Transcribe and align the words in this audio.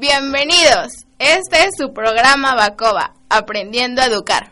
Bienvenidos. 0.00 1.04
Este 1.18 1.64
es 1.66 1.76
su 1.76 1.92
programa 1.92 2.54
Bacoba, 2.54 3.12
Aprendiendo 3.28 4.00
a 4.00 4.06
Educar. 4.06 4.50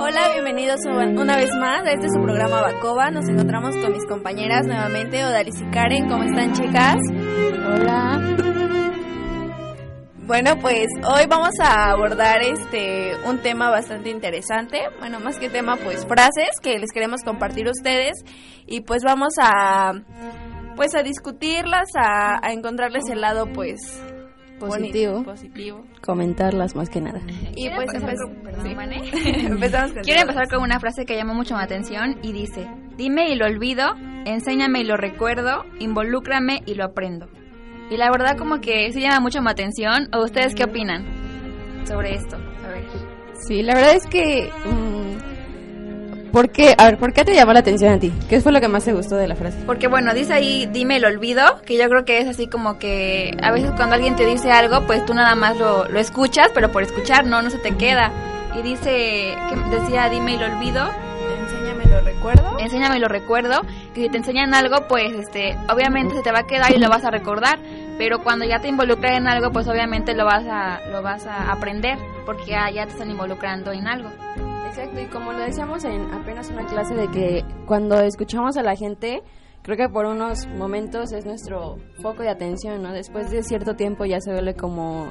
Hola, 0.00 0.32
bienvenidos 0.32 0.80
una 0.84 1.36
vez 1.36 1.54
más 1.54 1.86
a 1.86 1.92
este 1.92 2.08
su 2.08 2.20
programa 2.20 2.60
Bacoba. 2.60 3.12
Nos 3.12 3.28
encontramos 3.28 3.76
con 3.76 3.92
mis 3.92 4.04
compañeras 4.06 4.66
nuevamente, 4.66 5.24
Odalis 5.24 5.60
y 5.60 5.70
Karen. 5.70 6.08
¿Cómo 6.08 6.24
están, 6.24 6.54
chicas? 6.54 6.96
Hola. 7.72 8.49
Bueno, 10.26 10.58
pues 10.60 10.86
hoy 11.08 11.26
vamos 11.28 11.54
a 11.60 11.90
abordar 11.90 12.42
este 12.42 13.12
un 13.26 13.38
tema 13.38 13.70
bastante 13.70 14.10
interesante. 14.10 14.78
Bueno, 14.98 15.18
más 15.20 15.38
que 15.38 15.48
tema, 15.48 15.76
pues 15.76 16.06
frases 16.06 16.50
que 16.62 16.78
les 16.78 16.92
queremos 16.92 17.22
compartir 17.24 17.66
a 17.66 17.70
ustedes 17.70 18.24
y 18.66 18.82
pues 18.82 19.02
vamos 19.04 19.34
a 19.42 19.92
pues 20.76 20.94
a 20.94 21.02
discutirlas, 21.02 21.88
a, 21.96 22.38
a 22.46 22.52
encontrarles 22.52 23.04
el 23.10 23.20
lado 23.20 23.46
pues 23.52 23.80
positivo. 24.60 25.24
positivo. 25.24 25.84
Comentarlas 26.00 26.76
más 26.76 26.88
que 26.90 27.00
nada. 27.00 27.20
Y 27.56 27.70
pues 27.70 27.92
empezar 27.94 28.16
con, 28.16 28.42
Quiero 30.02 30.20
empezar 30.20 30.48
con 30.48 30.62
una 30.62 30.78
frase 30.78 31.04
que 31.04 31.16
llamó 31.16 31.34
mucho 31.34 31.56
mi 31.56 31.62
atención 31.62 32.18
y 32.22 32.32
dice, 32.32 32.68
dime 32.96 33.30
y 33.30 33.36
lo 33.36 33.46
olvido, 33.46 33.94
enséñame 34.26 34.80
y 34.80 34.84
lo 34.84 34.96
recuerdo, 34.96 35.64
involúcrame 35.78 36.62
y 36.66 36.74
lo 36.74 36.84
aprendo. 36.84 37.26
Y 37.90 37.96
la 37.96 38.10
verdad 38.10 38.36
como 38.38 38.60
que 38.60 38.92
sí 38.92 39.00
llama 39.00 39.20
mucho 39.20 39.42
mi 39.42 39.50
atención. 39.50 40.08
¿O 40.14 40.24
ustedes 40.24 40.54
qué 40.54 40.64
opinan 40.64 41.04
sobre 41.86 42.14
esto? 42.14 42.36
A 42.36 42.68
ver. 42.68 42.84
Sí, 43.46 43.62
la 43.62 43.74
verdad 43.74 43.94
es 43.94 44.06
que... 44.06 44.50
Mm, 44.64 46.30
¿Por 46.30 46.50
qué? 46.50 46.76
A 46.78 46.84
ver, 46.84 46.98
¿por 46.98 47.12
qué 47.12 47.24
te 47.24 47.34
llamó 47.34 47.52
la 47.52 47.58
atención 47.58 47.92
a 47.92 47.98
ti? 47.98 48.12
¿Qué 48.28 48.40
fue 48.40 48.52
lo 48.52 48.60
que 48.60 48.68
más 48.68 48.84
te 48.84 48.92
gustó 48.92 49.16
de 49.16 49.26
la 49.26 49.34
frase? 49.34 49.58
Porque 49.66 49.88
bueno, 49.88 50.14
dice 50.14 50.32
ahí, 50.32 50.68
dime 50.72 50.96
el 50.96 51.04
olvido, 51.04 51.60
que 51.66 51.76
yo 51.76 51.88
creo 51.88 52.04
que 52.04 52.20
es 52.20 52.28
así 52.28 52.46
como 52.46 52.78
que 52.78 53.36
a 53.42 53.50
veces 53.50 53.72
cuando 53.72 53.96
alguien 53.96 54.14
te 54.14 54.24
dice 54.24 54.52
algo, 54.52 54.86
pues 54.86 55.04
tú 55.04 55.12
nada 55.12 55.34
más 55.34 55.58
lo, 55.58 55.88
lo 55.88 55.98
escuchas, 55.98 56.50
pero 56.54 56.70
por 56.70 56.84
escuchar 56.84 57.26
no, 57.26 57.42
no 57.42 57.50
se 57.50 57.58
te 57.58 57.76
queda. 57.76 58.12
Y 58.56 58.62
dice, 58.62 59.34
que 59.48 59.76
decía, 59.76 60.08
dime 60.08 60.34
el 60.34 60.42
olvido. 60.44 60.88
Enséñame 61.40 61.86
lo 61.86 62.00
recuerdo. 62.00 62.58
Enséñame 62.60 62.98
lo 63.00 63.08
recuerdo, 63.08 63.62
que 63.94 64.02
si 64.02 64.08
te 64.08 64.18
enseñan 64.18 64.54
algo, 64.54 64.86
pues 64.88 65.12
este, 65.12 65.56
obviamente 65.72 66.14
se 66.14 66.22
te 66.22 66.30
va 66.30 66.40
a 66.40 66.46
quedar 66.46 66.72
y 66.72 66.78
lo 66.78 66.88
vas 66.88 67.04
a 67.04 67.10
recordar, 67.10 67.58
pero 68.00 68.22
cuando 68.22 68.46
ya 68.46 68.60
te 68.60 68.68
involucras 68.68 69.18
en 69.18 69.26
algo, 69.26 69.52
pues 69.52 69.68
obviamente 69.68 70.14
lo 70.14 70.24
vas 70.24 70.46
a, 70.48 70.80
lo 70.90 71.02
vas 71.02 71.26
a 71.26 71.52
aprender, 71.52 71.98
porque 72.24 72.52
ya, 72.52 72.70
ya 72.70 72.86
te 72.86 72.92
están 72.92 73.10
involucrando 73.10 73.72
en 73.72 73.86
algo. 73.86 74.08
Exacto, 74.66 74.98
y 75.02 75.04
como 75.04 75.34
lo 75.34 75.40
decíamos 75.40 75.84
en 75.84 76.10
apenas 76.14 76.48
una 76.48 76.64
clase 76.64 76.94
de 76.94 77.08
que 77.08 77.44
cuando 77.66 78.00
escuchamos 78.00 78.56
a 78.56 78.62
la 78.62 78.74
gente, 78.74 79.22
creo 79.62 79.76
que 79.76 79.88
por 79.88 80.06
unos 80.06 80.46
momentos 80.46 81.12
es 81.12 81.24
nuestro 81.24 81.76
foco 82.02 82.22
de 82.22 82.30
atención, 82.30 82.82
¿no? 82.82 82.92
Después 82.92 83.30
de 83.30 83.42
cierto 83.42 83.74
tiempo 83.76 84.04
ya 84.04 84.20
se 84.20 84.32
vuelve 84.32 84.54
como 84.54 85.08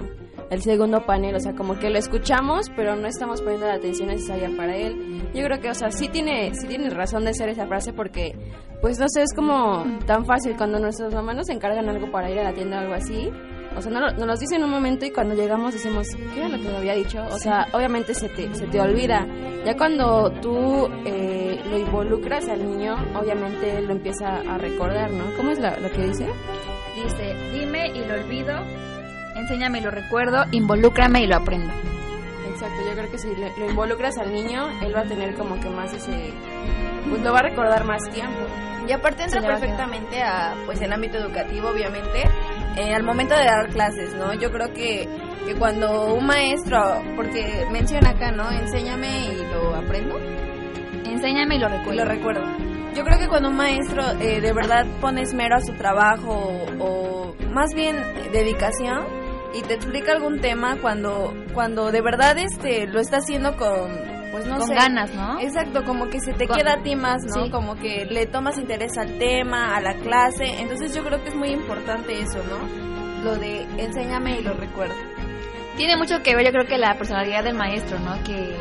el 0.50 0.62
segundo 0.62 1.06
panel, 1.06 1.36
o 1.36 1.40
sea, 1.40 1.54
como 1.54 1.78
que 1.78 1.90
lo 1.90 1.98
escuchamos, 1.98 2.70
pero 2.76 2.96
no 2.96 3.08
estamos 3.08 3.42
poniendo 3.42 3.68
la 3.68 3.76
atención 3.76 4.08
necesaria 4.08 4.50
para 4.56 4.76
él. 4.76 5.22
Yo 5.34 5.44
creo 5.44 5.60
que, 5.60 5.70
o 5.70 5.74
sea, 5.74 5.92
sí 5.92 6.08
tiene, 6.10 6.54
sí 6.56 6.68
tiene 6.68 6.90
razón 6.90 7.26
de 7.26 7.34
ser 7.34 7.50
esa 7.50 7.68
frase 7.68 7.94
porque, 7.94 8.36
pues 8.82 9.00
no 9.00 9.08
sé, 9.10 9.22
es 9.22 9.34
como 9.34 9.86
tan 10.06 10.26
fácil 10.26 10.56
cuando 10.58 10.80
nuestros 10.80 11.14
mamás 11.14 11.36
nos 11.36 11.50
encargan 11.50 11.88
algo 11.88 12.12
para 12.12 12.32
ir 12.32 12.40
a 12.40 12.44
la 12.44 12.54
tienda 12.54 12.78
o 12.78 12.82
algo 12.82 12.94
así 12.94 13.32
o 13.80 13.82
sea, 13.82 13.92
nos 13.92 14.18
lo 14.18 14.36
dicen 14.36 14.58
en 14.58 14.66
un 14.66 14.72
momento 14.72 15.06
y 15.06 15.12
cuando 15.12 15.36
llegamos 15.36 15.74
decimos, 15.74 16.08
¿qué 16.34 16.40
era 16.40 16.50
lo 16.50 16.58
que 16.58 16.70
me 16.70 16.78
había 16.78 16.96
dicho? 16.96 17.26
O 17.32 17.38
sea, 17.38 17.68
obviamente 17.72 18.14
se 18.14 18.28
te, 18.28 18.54
se 18.54 18.68
te 18.68 18.80
olvida. 18.80 19.26
Ya 19.66 19.78
cuando 19.78 20.32
tú 20.42 20.90
eh, 21.06 21.62
lo 21.70 21.78
involucras 21.78 22.50
al 22.50 22.66
niño, 22.70 22.96
obviamente 23.16 23.78
él 23.78 23.86
lo 23.86 23.94
empieza 23.94 24.42
a 24.42 24.58
recordar, 24.58 25.12
¿no? 25.12 25.24
¿Cómo 25.38 25.52
es 25.52 25.60
lo 25.60 25.90
que 25.92 26.08
dice? 26.08 26.28
Dice, 26.96 27.36
dime 27.54 27.88
y 27.88 28.04
lo 28.06 28.16
olvido, 28.16 28.54
enséñame 29.36 29.80
y 29.80 29.82
lo 29.82 29.92
recuerdo, 29.92 30.44
involúcrame 30.52 31.24
y 31.24 31.28
lo 31.28 31.38
aprendo. 31.38 31.72
Exacto, 32.52 32.82
yo 32.86 32.94
creo 32.94 33.12
que 33.12 33.18
si 33.18 33.30
lo 33.58 33.70
involucras 33.70 34.18
al 34.18 34.34
niño, 34.34 34.68
él 34.82 34.94
va 34.94 35.02
a 35.02 35.06
tener 35.06 35.36
como 35.36 35.58
que 35.62 35.70
más 35.70 35.94
ese... 35.94 36.34
Pues 37.10 37.22
lo 37.22 37.32
va 37.32 37.40
a 37.40 37.44
recordar 37.44 37.86
más 37.86 38.04
tiempo. 38.10 38.46
Y 38.90 38.92
aparte 38.92 39.24
entra 39.24 39.42
perfectamente 39.42 40.22
a, 40.22 40.56
pues, 40.66 40.82
el 40.82 40.92
ámbito 40.92 41.18
educativo, 41.18 41.70
obviamente, 41.70 42.24
eh, 42.80 42.96
al 42.96 43.04
momento 43.04 43.36
de 43.36 43.44
dar 43.44 43.68
clases, 43.70 44.16
¿no? 44.16 44.34
Yo 44.34 44.52
creo 44.52 44.74
que, 44.74 45.06
que 45.46 45.54
cuando 45.56 46.14
un 46.16 46.26
maestro, 46.26 47.04
porque 47.18 47.66
menciona 47.72 48.12
acá, 48.12 48.32
¿no? 48.32 48.50
Enséñame 48.50 49.34
y 49.34 49.54
lo 49.54 49.76
aprendo. 49.76 50.18
Enséñame 51.06 51.58
y 51.58 51.60
lo 51.60 51.68
recuerdo. 51.68 51.94
lo 51.94 52.06
recuerdo. 52.06 52.70
Yo 52.96 53.04
creo 53.04 53.20
que 53.20 53.28
cuando 53.28 53.50
un 53.50 53.58
maestro 53.58 54.04
eh, 54.22 54.40
de 54.40 54.54
verdad 54.54 54.86
pone 55.02 55.22
esmero 55.22 55.58
a 55.58 55.62
su 55.62 55.74
trabajo 55.74 56.52
o, 56.80 57.36
más 57.54 57.74
bien 57.74 57.98
dedicación 58.32 59.06
y 59.54 59.62
te 59.62 59.74
explica 59.74 60.12
algún 60.14 60.40
tema 60.40 60.78
cuando 60.82 61.34
cuando 61.54 61.92
de 61.92 62.02
verdad 62.02 62.38
este 62.38 62.86
lo 62.86 63.00
está 63.00 63.18
haciendo 63.18 63.58
con 63.58 64.19
pues 64.32 64.46
no 64.46 64.58
con 64.58 64.70
ganas, 64.70 65.14
¿no? 65.14 65.40
Exacto, 65.40 65.84
como 65.84 66.10
que 66.10 66.20
se 66.20 66.34
te 66.34 66.48
queda 66.48 66.74
a 66.74 66.84
ti 66.84 66.96
más, 66.96 67.24
¿no? 67.26 67.50
Como 67.52 67.76
que 67.76 68.06
le 68.06 68.26
tomas 68.26 68.58
interés 68.58 68.98
al 68.98 69.18
tema, 69.18 69.76
a 69.76 69.82
la 69.82 69.94
clase. 69.96 70.60
Entonces 70.60 70.94
yo 70.94 71.04
creo 71.04 71.22
que 71.24 71.30
es 71.30 71.36
muy 71.36 71.50
importante 71.50 72.20
eso, 72.20 72.40
¿no? 72.44 73.24
Lo 73.24 73.36
de 73.36 73.64
enséñame 73.78 74.40
y 74.40 74.44
lo 74.44 74.54
recuerdo. 74.54 74.96
Tiene 75.78 75.98
mucho 75.98 76.22
que 76.22 76.36
ver, 76.36 76.46
yo 76.46 76.52
creo 76.52 76.68
que 76.68 76.78
la 76.78 76.98
personalidad 76.98 77.44
del 77.44 77.56
maestro, 77.56 78.00
¿no? 78.00 78.22
Que, 78.24 78.54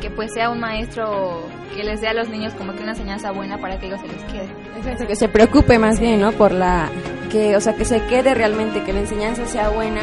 que 0.00 0.10
pues 0.10 0.32
sea 0.32 0.50
un 0.50 0.60
maestro 0.60 1.48
que 1.74 1.82
les 1.82 2.00
dé 2.00 2.08
a 2.08 2.14
los 2.14 2.28
niños 2.28 2.54
como 2.54 2.72
que 2.74 2.82
una 2.82 2.92
enseñanza 2.92 3.32
buena 3.32 3.58
para 3.58 3.78
que 3.78 3.86
ellos 3.86 4.00
se 4.00 4.08
les 4.08 4.22
quede. 4.24 4.48
Exacto, 4.76 5.06
que 5.06 5.16
se 5.16 5.28
preocupe 5.28 5.78
más 5.78 5.98
bien, 5.98 6.20
¿no? 6.20 6.32
Por 6.32 6.52
la 6.52 6.88
que, 7.30 7.56
o 7.56 7.60
sea, 7.60 7.74
que 7.74 7.84
se 7.84 8.00
quede 8.06 8.34
realmente, 8.34 8.84
que 8.84 8.92
la 8.92 9.00
enseñanza 9.00 9.44
sea 9.46 9.68
buena 9.70 10.02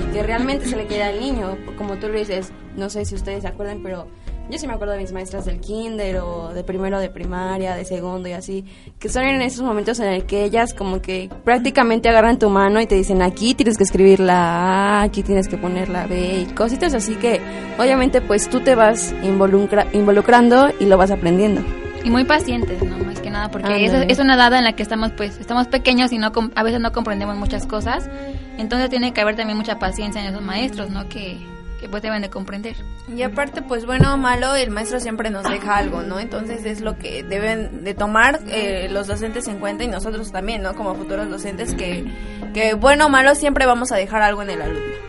y 0.00 0.12
que 0.12 0.22
realmente 0.22 0.66
se 0.66 0.76
le 0.76 0.86
quede 0.86 1.02
al 1.02 1.18
niño, 1.18 1.58
como 1.76 1.96
tú 1.96 2.08
lo 2.08 2.18
dices, 2.18 2.52
no 2.76 2.88
sé 2.88 3.04
si 3.04 3.16
ustedes 3.16 3.42
se 3.42 3.48
acuerdan, 3.48 3.80
pero 3.82 4.06
yo 4.50 4.58
sí 4.58 4.66
me 4.66 4.72
acuerdo 4.72 4.94
de 4.94 5.00
mis 5.00 5.12
maestras 5.12 5.44
del 5.44 5.60
kinder 5.60 6.18
o 6.18 6.52
de 6.54 6.64
primero 6.64 6.98
de 6.98 7.10
primaria, 7.10 7.74
de 7.74 7.84
segundo 7.84 8.28
y 8.28 8.32
así, 8.32 8.64
que 8.98 9.08
son 9.08 9.24
en 9.24 9.42
esos 9.42 9.62
momentos 9.62 10.00
en 10.00 10.08
el 10.08 10.24
que 10.24 10.44
ellas 10.44 10.74
como 10.74 11.02
que 11.02 11.28
prácticamente 11.44 12.08
agarran 12.08 12.38
tu 12.38 12.48
mano 12.48 12.80
y 12.80 12.86
te 12.86 12.94
dicen 12.94 13.22
aquí 13.22 13.54
tienes 13.54 13.76
que 13.76 13.84
escribir 13.84 14.20
la 14.20 15.00
A, 15.00 15.02
aquí 15.02 15.22
tienes 15.22 15.48
que 15.48 15.58
poner 15.58 15.88
la 15.88 16.06
B 16.06 16.40
y 16.40 16.54
cositas 16.54 16.94
así 16.94 17.14
que 17.16 17.40
obviamente 17.78 18.20
pues 18.20 18.48
tú 18.48 18.60
te 18.60 18.74
vas 18.74 19.14
involucrando 19.22 20.70
y 20.80 20.86
lo 20.86 20.96
vas 20.96 21.10
aprendiendo. 21.10 21.62
Y 22.04 22.10
muy 22.10 22.24
pacientes, 22.24 22.82
¿no? 22.82 22.96
Más 23.04 23.20
que 23.20 23.28
nada, 23.28 23.50
porque 23.50 23.84
es, 23.84 23.92
es, 23.92 24.18
una 24.20 24.36
edad 24.36 24.52
en 24.54 24.64
la 24.64 24.74
que 24.74 24.84
estamos, 24.84 25.10
pues, 25.12 25.36
estamos 25.38 25.66
pequeños 25.66 26.12
y 26.12 26.18
no 26.18 26.30
a 26.54 26.62
veces 26.62 26.80
no 26.80 26.92
comprendemos 26.92 27.36
muchas 27.36 27.66
cosas. 27.66 28.08
Entonces 28.56 28.88
tiene 28.88 29.12
que 29.12 29.20
haber 29.20 29.34
también 29.34 29.58
mucha 29.58 29.80
paciencia 29.80 30.20
en 30.20 30.28
esos 30.28 30.40
maestros, 30.40 30.90
¿no? 30.90 31.08
Que 31.08 31.38
que 31.78 31.88
pues 31.88 32.02
deben 32.02 32.22
de 32.22 32.30
comprender. 32.30 32.76
Y 33.14 33.22
aparte, 33.22 33.62
pues 33.62 33.86
bueno 33.86 34.14
o 34.14 34.16
malo, 34.16 34.54
el 34.54 34.70
maestro 34.70 35.00
siempre 35.00 35.30
nos 35.30 35.44
deja 35.44 35.76
algo, 35.76 36.02
¿no? 36.02 36.20
Entonces 36.20 36.64
es 36.64 36.80
lo 36.80 36.98
que 36.98 37.22
deben 37.22 37.84
de 37.84 37.94
tomar 37.94 38.40
eh, 38.48 38.88
los 38.90 39.06
docentes 39.06 39.48
en 39.48 39.58
cuenta 39.58 39.84
y 39.84 39.88
nosotros 39.88 40.32
también, 40.32 40.62
¿no? 40.62 40.74
Como 40.74 40.94
futuros 40.94 41.30
docentes, 41.30 41.74
que, 41.74 42.04
que 42.52 42.74
bueno 42.74 43.06
o 43.06 43.08
malo 43.08 43.34
siempre 43.34 43.66
vamos 43.66 43.92
a 43.92 43.96
dejar 43.96 44.22
algo 44.22 44.42
en 44.42 44.50
el 44.50 44.62
alumno. 44.62 45.08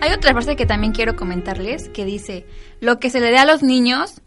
Hay 0.00 0.12
otra 0.12 0.32
frase 0.32 0.56
que 0.56 0.66
también 0.66 0.92
quiero 0.92 1.16
comentarles 1.16 1.88
que 1.88 2.04
dice, 2.04 2.46
lo 2.80 2.98
que 2.98 3.10
se 3.10 3.20
le 3.20 3.30
dé 3.30 3.38
a 3.38 3.44
los 3.44 3.62
niños, 3.62 4.20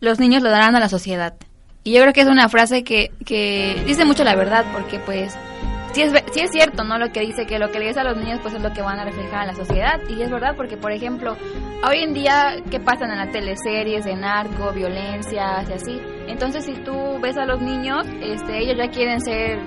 los 0.00 0.18
niños 0.18 0.42
lo 0.42 0.50
darán 0.50 0.76
a 0.76 0.80
la 0.80 0.88
sociedad. 0.88 1.34
Y 1.82 1.92
yo 1.92 2.00
creo 2.02 2.12
que 2.12 2.20
es 2.20 2.28
una 2.28 2.48
frase 2.48 2.84
que, 2.84 3.10
que 3.24 3.82
dice 3.86 4.04
mucho 4.04 4.22
la 4.22 4.36
verdad, 4.36 4.64
porque 4.72 4.98
pues 4.98 5.34
sí 5.92 6.02
es, 6.02 6.12
sí 6.32 6.40
es 6.40 6.50
cierto, 6.50 6.84
¿no? 6.84 6.98
Lo 6.98 7.10
que 7.12 7.20
dice 7.20 7.46
que 7.46 7.58
lo 7.58 7.70
que 7.70 7.78
le 7.78 7.86
des 7.86 7.96
a 7.96 8.04
los 8.04 8.16
niños 8.16 8.38
pues 8.42 8.54
es 8.54 8.62
lo 8.62 8.72
que 8.72 8.82
van 8.82 8.98
a 8.98 9.04
reflejar 9.04 9.42
en 9.42 9.48
la 9.48 9.54
sociedad. 9.54 10.00
Y 10.08 10.22
es 10.22 10.30
verdad 10.30 10.54
porque, 10.56 10.76
por 10.76 10.92
ejemplo, 10.92 11.36
hoy 11.88 12.02
en 12.02 12.14
día, 12.14 12.56
¿qué 12.70 12.80
pasan 12.80 13.10
en 13.10 13.18
la 13.18 13.30
teleseries 13.30 14.04
de 14.04 14.14
narco, 14.14 14.72
violencia, 14.72 15.64
y 15.68 15.72
así? 15.72 16.00
Entonces, 16.26 16.64
si 16.64 16.74
tú 16.84 17.18
ves 17.20 17.36
a 17.36 17.44
los 17.44 17.60
niños, 17.60 18.06
este, 18.20 18.58
ellos 18.58 18.76
ya 18.76 18.88
quieren 18.90 19.20
ser, 19.20 19.58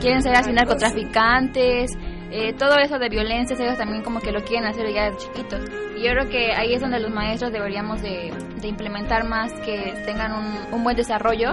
quieren 0.00 0.22
ser 0.22 0.34
así 0.36 0.52
narcotraficantes, 0.52 1.90
eh, 2.30 2.54
todo 2.54 2.78
eso 2.78 2.98
de 2.98 3.08
violencia, 3.08 3.56
ellos 3.58 3.76
también 3.76 4.02
como 4.02 4.20
que 4.20 4.32
lo 4.32 4.42
quieren 4.42 4.66
hacer 4.66 4.86
ya 4.92 5.10
de 5.10 5.16
chiquitos. 5.16 5.60
Y 5.96 6.02
yo 6.02 6.12
creo 6.12 6.28
que 6.30 6.52
ahí 6.52 6.74
es 6.74 6.80
donde 6.80 6.98
los 6.98 7.10
maestros 7.10 7.52
deberíamos 7.52 8.00
de, 8.00 8.32
implementar 8.62 9.24
más 9.28 9.52
que 9.64 9.92
tengan 10.06 10.32
un, 10.32 10.74
un 10.74 10.84
buen 10.84 10.96
desarrollo 10.96 11.50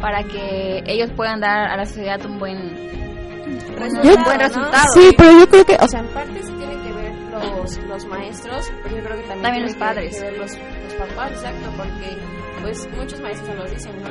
para 0.00 0.22
que 0.24 0.82
ellos 0.86 1.10
puedan 1.16 1.40
dar 1.40 1.68
a 1.70 1.76
la 1.76 1.86
sociedad 1.86 2.24
un 2.26 2.38
buen 2.38 3.07
un 3.48 4.24
buen 4.24 4.40
resultado. 4.40 4.92
Sí, 4.92 5.10
pero 5.16 5.38
yo 5.38 5.48
creo 5.48 5.64
que, 5.64 5.76
o 5.80 5.88
sea, 5.88 6.00
en 6.00 6.08
parte 6.08 6.42
sí 6.42 6.52
tienen 6.52 6.82
que 6.82 6.92
ver 6.92 7.14
los, 7.32 7.78
los 7.84 8.06
maestros, 8.06 8.70
pero 8.82 8.96
yo 8.96 9.02
creo 9.02 9.16
que 9.16 9.28
también, 9.28 9.42
también 9.42 9.62
los 9.64 9.76
padres. 9.76 10.16
Que 10.16 10.22
ver 10.22 10.38
los, 10.38 10.52
los, 10.52 10.94
papás, 10.94 11.32
exacto, 11.32 11.70
porque 11.76 12.16
pues 12.62 12.88
muchos 12.96 13.20
maestros 13.20 13.56
nos 13.56 13.70
dicen, 13.70 13.92
¿no? 14.02 14.08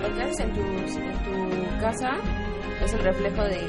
lo 0.00 0.14
que 0.14 0.22
haces 0.22 0.40
en 0.40 0.52
tu, 0.52 0.60
en 0.60 1.24
tu 1.24 1.80
casa 1.80 2.10
es 2.84 2.92
el 2.92 3.00
reflejo 3.00 3.42
de 3.42 3.60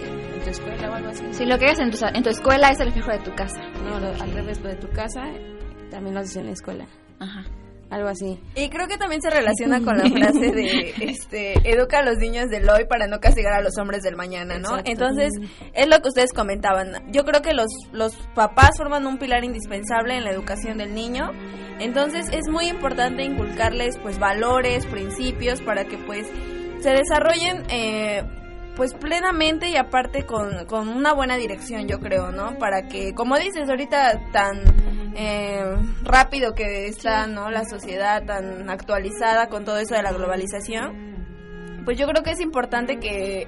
tu 0.44 0.50
escuela 0.50 0.92
o 0.92 0.94
algo 0.94 1.10
así. 1.10 1.24
Sí, 1.32 1.46
lo 1.46 1.58
que 1.58 1.66
haces 1.66 1.80
en 1.80 1.92
tu, 1.92 2.06
en 2.06 2.24
tu 2.24 2.30
escuela 2.30 2.70
es 2.70 2.80
el 2.80 2.88
reflejo 2.88 3.12
de 3.12 3.20
tu 3.20 3.34
casa. 3.36 3.62
No, 3.84 3.96
al 3.96 4.32
revés, 4.32 4.62
lo 4.62 4.70
de 4.70 4.76
tu 4.76 4.90
casa 4.90 5.22
también 5.90 6.14
lo 6.14 6.22
haces 6.22 6.38
en 6.38 6.46
la 6.46 6.52
escuela. 6.52 6.86
Ajá. 7.20 7.44
Algo 7.90 8.08
así. 8.08 8.40
Y 8.56 8.70
creo 8.70 8.88
que 8.88 8.98
también 8.98 9.22
se 9.22 9.30
relaciona 9.30 9.82
con 9.82 9.98
la 9.98 10.10
frase 10.10 10.52
de, 10.52 10.94
este, 11.02 11.54
educa 11.70 12.00
a 12.00 12.04
los 12.04 12.18
niños 12.18 12.50
del 12.50 12.70
hoy 12.70 12.86
para 12.86 13.08
no 13.08 13.20
castigar 13.20 13.54
a 13.54 13.62
los 13.62 13.78
hombres 13.78 14.04
del 14.04 14.16
mañana, 14.16 14.60
¿no? 14.60 14.78
Exacto. 14.78 14.92
Entonces, 14.92 15.34
es 15.74 15.88
lo 15.88 16.00
que 16.00 16.10
ustedes 16.10 16.34
comentaban. 16.34 17.12
Yo 17.12 17.24
creo 17.24 17.42
que 17.42 17.54
los, 17.54 17.72
los 17.92 18.16
papás 18.36 18.72
forman 18.78 19.08
un 19.08 19.18
pilar 19.18 19.44
indispensable 19.44 20.16
en 20.16 20.24
la 20.24 20.32
educación 20.32 20.78
del 20.78 20.94
niño. 20.94 21.32
Entonces, 21.80 22.28
es 22.32 22.48
muy 22.50 22.68
importante 22.68 23.24
inculcarles, 23.24 23.98
pues, 23.98 24.20
valores, 24.20 24.86
principios 24.86 25.62
para 25.62 25.86
que, 25.86 25.98
pues, 25.98 26.28
se 26.80 26.92
desarrollen, 26.92 27.64
eh, 27.70 28.24
pues 28.76 28.94
plenamente 28.94 29.70
y 29.70 29.76
aparte 29.76 30.26
con, 30.26 30.66
con 30.66 30.88
una 30.88 31.14
buena 31.14 31.36
dirección, 31.36 31.86
yo 31.90 32.00
creo, 32.00 32.32
¿no? 32.32 32.58
Para 32.58 32.88
que, 32.88 33.14
como 33.14 33.38
dices, 33.38 33.68
ahorita 33.68 34.32
tan 34.32 34.64
eh, 35.22 35.76
rápido 36.02 36.54
que 36.54 36.88
está, 36.88 37.28
¿no? 37.28 37.52
La 37.52 37.66
sociedad 37.66 38.24
tan 38.24 38.70
actualizada 38.70 39.48
con 39.48 39.66
todo 39.66 39.78
eso 39.78 39.96
de 39.96 40.02
la 40.02 40.14
globalización, 40.14 41.82
pues 41.84 41.98
yo 41.98 42.08
creo 42.08 42.24
que 42.24 42.32
es 42.32 42.40
importante 42.40 43.00
que 43.00 43.46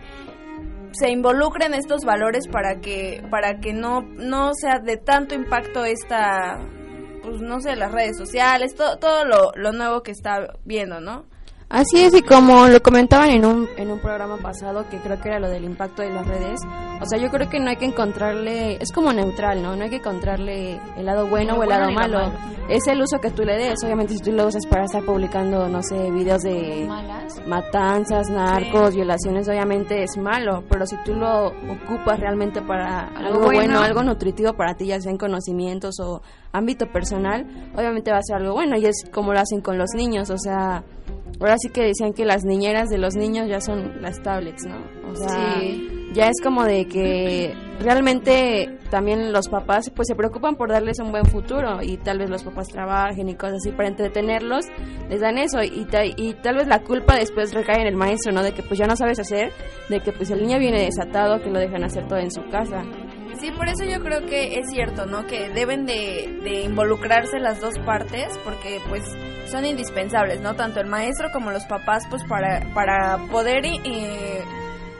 se 0.91 1.09
involucren 1.09 1.73
estos 1.73 2.03
valores 2.03 2.49
para 2.49 2.81
que 2.81 3.23
para 3.31 3.61
que 3.61 3.71
no 3.71 4.01
no 4.01 4.51
sea 4.53 4.79
de 4.79 4.97
tanto 4.97 5.33
impacto 5.33 5.85
esta 5.85 6.59
pues 7.23 7.39
no 7.39 7.61
sé 7.61 7.77
las 7.77 7.93
redes 7.93 8.17
sociales 8.17 8.75
todo 8.75 8.97
todo 8.97 9.23
lo, 9.23 9.51
lo 9.55 9.71
nuevo 9.71 10.03
que 10.03 10.11
está 10.11 10.47
viendo 10.65 10.99
no 10.99 11.23
Así 11.71 12.03
es, 12.03 12.13
y 12.13 12.21
como 12.21 12.67
lo 12.67 12.81
comentaban 12.81 13.29
en 13.29 13.45
un, 13.45 13.69
en 13.77 13.91
un 13.91 13.99
programa 13.99 14.37
pasado, 14.37 14.89
que 14.89 14.97
creo 14.97 15.19
que 15.21 15.29
era 15.29 15.39
lo 15.39 15.49
del 15.49 15.63
impacto 15.63 16.01
de 16.01 16.09
las 16.09 16.27
redes, 16.27 16.59
o 17.01 17.05
sea, 17.05 17.17
yo 17.17 17.29
creo 17.29 17.49
que 17.49 17.59
no 17.59 17.69
hay 17.69 17.77
que 17.77 17.85
encontrarle, 17.85 18.75
es 18.81 18.91
como 18.91 19.13
neutral, 19.13 19.63
¿no? 19.63 19.75
No 19.77 19.83
hay 19.85 19.89
que 19.89 19.95
encontrarle 19.95 20.79
el 20.97 21.05
lado 21.05 21.27
bueno 21.27 21.55
o 21.55 21.63
el 21.63 21.69
lado 21.69 21.89
malo. 21.91 22.31
Es 22.69 22.85
el 22.87 23.01
uso 23.01 23.19
que 23.19 23.31
tú 23.31 23.43
le 23.43 23.57
des, 23.57 23.83
obviamente 23.83 24.13
si 24.13 24.19
tú 24.19 24.31
lo 24.33 24.47
usas 24.47 24.65
para 24.67 24.83
estar 24.83 25.03
publicando, 25.03 25.67
no 25.69 25.81
sé, 25.81 26.11
videos 26.11 26.41
de 26.41 26.85
Malas. 26.87 27.35
matanzas, 27.47 28.29
narcos, 28.29 28.93
violaciones, 28.93 29.47
obviamente 29.47 30.03
es 30.03 30.17
malo, 30.17 30.63
pero 30.69 30.85
si 30.85 30.95
tú 31.03 31.15
lo 31.15 31.47
ocupas 31.47 32.19
realmente 32.19 32.61
para 32.61 33.07
algo 33.07 33.39
bueno, 33.39 33.61
bueno. 33.61 33.79
algo 33.79 34.03
nutritivo 34.03 34.53
para 34.53 34.75
ti, 34.75 34.87
ya 34.87 34.99
sea 34.99 35.11
en 35.11 35.17
conocimientos 35.17 35.99
o 35.99 36.21
ámbito 36.51 36.85
personal, 36.91 37.45
obviamente 37.75 38.11
va 38.11 38.17
a 38.17 38.23
ser 38.23 38.37
algo 38.37 38.53
bueno 38.53 38.77
y 38.77 38.85
es 38.85 39.05
como 39.11 39.33
lo 39.33 39.39
hacen 39.39 39.61
con 39.61 39.77
los 39.77 39.89
niños, 39.95 40.29
o 40.29 40.37
sea, 40.37 40.83
ahora 41.41 41.57
sí 41.59 41.69
que 41.69 41.83
decían 41.83 42.13
que 42.13 42.23
las 42.25 42.43
niñeras 42.45 42.89
de 42.89 42.97
los 42.97 43.15
niños 43.15 43.47
ya 43.49 43.59
son 43.59 44.01
las 44.01 44.21
tablets, 44.23 44.65
¿no? 44.65 44.77
O 45.11 45.15
sea, 45.15 45.55
Sí. 45.59 46.09
ya 46.13 46.27
es 46.29 46.41
como 46.41 46.63
de 46.63 46.85
que 46.87 47.53
realmente 47.79 48.77
también 48.89 49.31
los 49.33 49.47
papás 49.49 49.89
pues 49.95 50.07
se 50.07 50.15
preocupan 50.15 50.55
por 50.55 50.69
darles 50.69 50.99
un 50.99 51.11
buen 51.11 51.25
futuro 51.25 51.81
y 51.81 51.97
tal 51.97 52.19
vez 52.19 52.29
los 52.29 52.43
papás 52.43 52.67
trabajen 52.67 53.27
y 53.29 53.35
cosas 53.35 53.55
así 53.57 53.71
para 53.71 53.87
entretenerlos, 53.89 54.65
les 55.09 55.21
dan 55.21 55.37
eso 55.37 55.61
y, 55.63 55.85
ta- 55.85 56.05
y 56.05 56.35
tal 56.43 56.57
vez 56.57 56.67
la 56.67 56.79
culpa 56.83 57.15
después 57.15 57.53
recae 57.53 57.81
en 57.81 57.87
el 57.87 57.95
maestro, 57.95 58.31
¿no? 58.31 58.43
De 58.43 58.53
que 58.53 58.63
pues 58.63 58.77
ya 58.79 58.87
no 58.87 58.95
sabes 58.95 59.19
hacer, 59.19 59.51
de 59.89 59.99
que 60.01 60.11
pues 60.11 60.29
el 60.31 60.41
niño 60.41 60.59
viene 60.59 60.81
desatado, 60.83 61.41
que 61.41 61.49
lo 61.49 61.59
dejan 61.59 61.83
hacer 61.83 62.07
todo 62.07 62.19
en 62.19 62.31
su 62.31 62.41
casa. 62.49 62.83
Sí, 63.41 63.49
por 63.49 63.67
eso 63.67 63.83
yo 63.85 64.03
creo 64.03 64.27
que 64.27 64.59
es 64.59 64.69
cierto, 64.69 65.07
¿no? 65.07 65.25
Que 65.25 65.49
deben 65.49 65.87
de, 65.87 66.61
involucrarse 66.63 67.39
las 67.39 67.59
dos 67.59 67.73
partes 67.79 68.37
porque 68.43 68.79
pues 68.87 69.03
son 69.47 69.65
indispensables, 69.65 70.41
¿no? 70.41 70.53
Tanto 70.53 70.79
el 70.79 70.85
maestro 70.85 71.31
como 71.33 71.49
los 71.49 71.65
papás 71.65 72.03
pues 72.07 72.23
para, 72.25 72.71
para 72.75 73.17
poder 73.31 73.65
eh, 73.65 74.43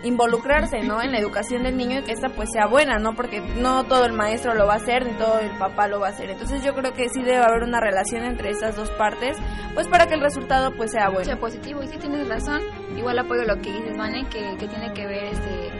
involucrarse, 0.03 0.81
¿no? 0.81 1.03
En 1.03 1.11
la 1.11 1.19
educación 1.19 1.61
del 1.61 1.77
niño 1.77 1.99
y 1.99 2.03
que 2.03 2.13
esta 2.13 2.29
pues 2.29 2.49
sea 2.51 2.65
buena, 2.65 2.97
¿no? 2.97 3.13
Porque 3.13 3.41
no 3.41 3.83
todo 3.83 4.05
el 4.05 4.13
maestro 4.13 4.55
lo 4.55 4.65
va 4.65 4.73
a 4.73 4.77
hacer 4.77 5.05
ni 5.05 5.13
todo 5.19 5.39
el 5.39 5.55
papá 5.59 5.87
lo 5.87 5.99
va 5.99 6.07
a 6.07 6.09
hacer. 6.09 6.31
Entonces 6.31 6.63
yo 6.63 6.73
creo 6.73 6.93
que 6.93 7.09
sí 7.09 7.21
debe 7.21 7.43
haber 7.43 7.61
una 7.61 7.79
relación 7.79 8.23
entre 8.23 8.49
estas 8.49 8.75
dos 8.75 8.89
partes 8.89 9.37
pues 9.75 9.87
para 9.87 10.07
que 10.07 10.15
el 10.15 10.21
resultado 10.21 10.71
pues 10.75 10.89
sea 10.89 11.09
bueno. 11.09 11.25
sea 11.25 11.39
positivo 11.39 11.83
y 11.83 11.87
sí 11.89 11.97
tienes 11.99 12.27
razón 12.27 12.61
igual 12.97 13.19
apoyo 13.19 13.43
lo 13.43 13.55
que 13.57 13.71
dices 13.71 13.95
Vane 13.97 14.25
que, 14.29 14.57
que 14.57 14.67
tiene 14.67 14.91
que 14.93 15.05
ver 15.05 15.25
este 15.25 15.70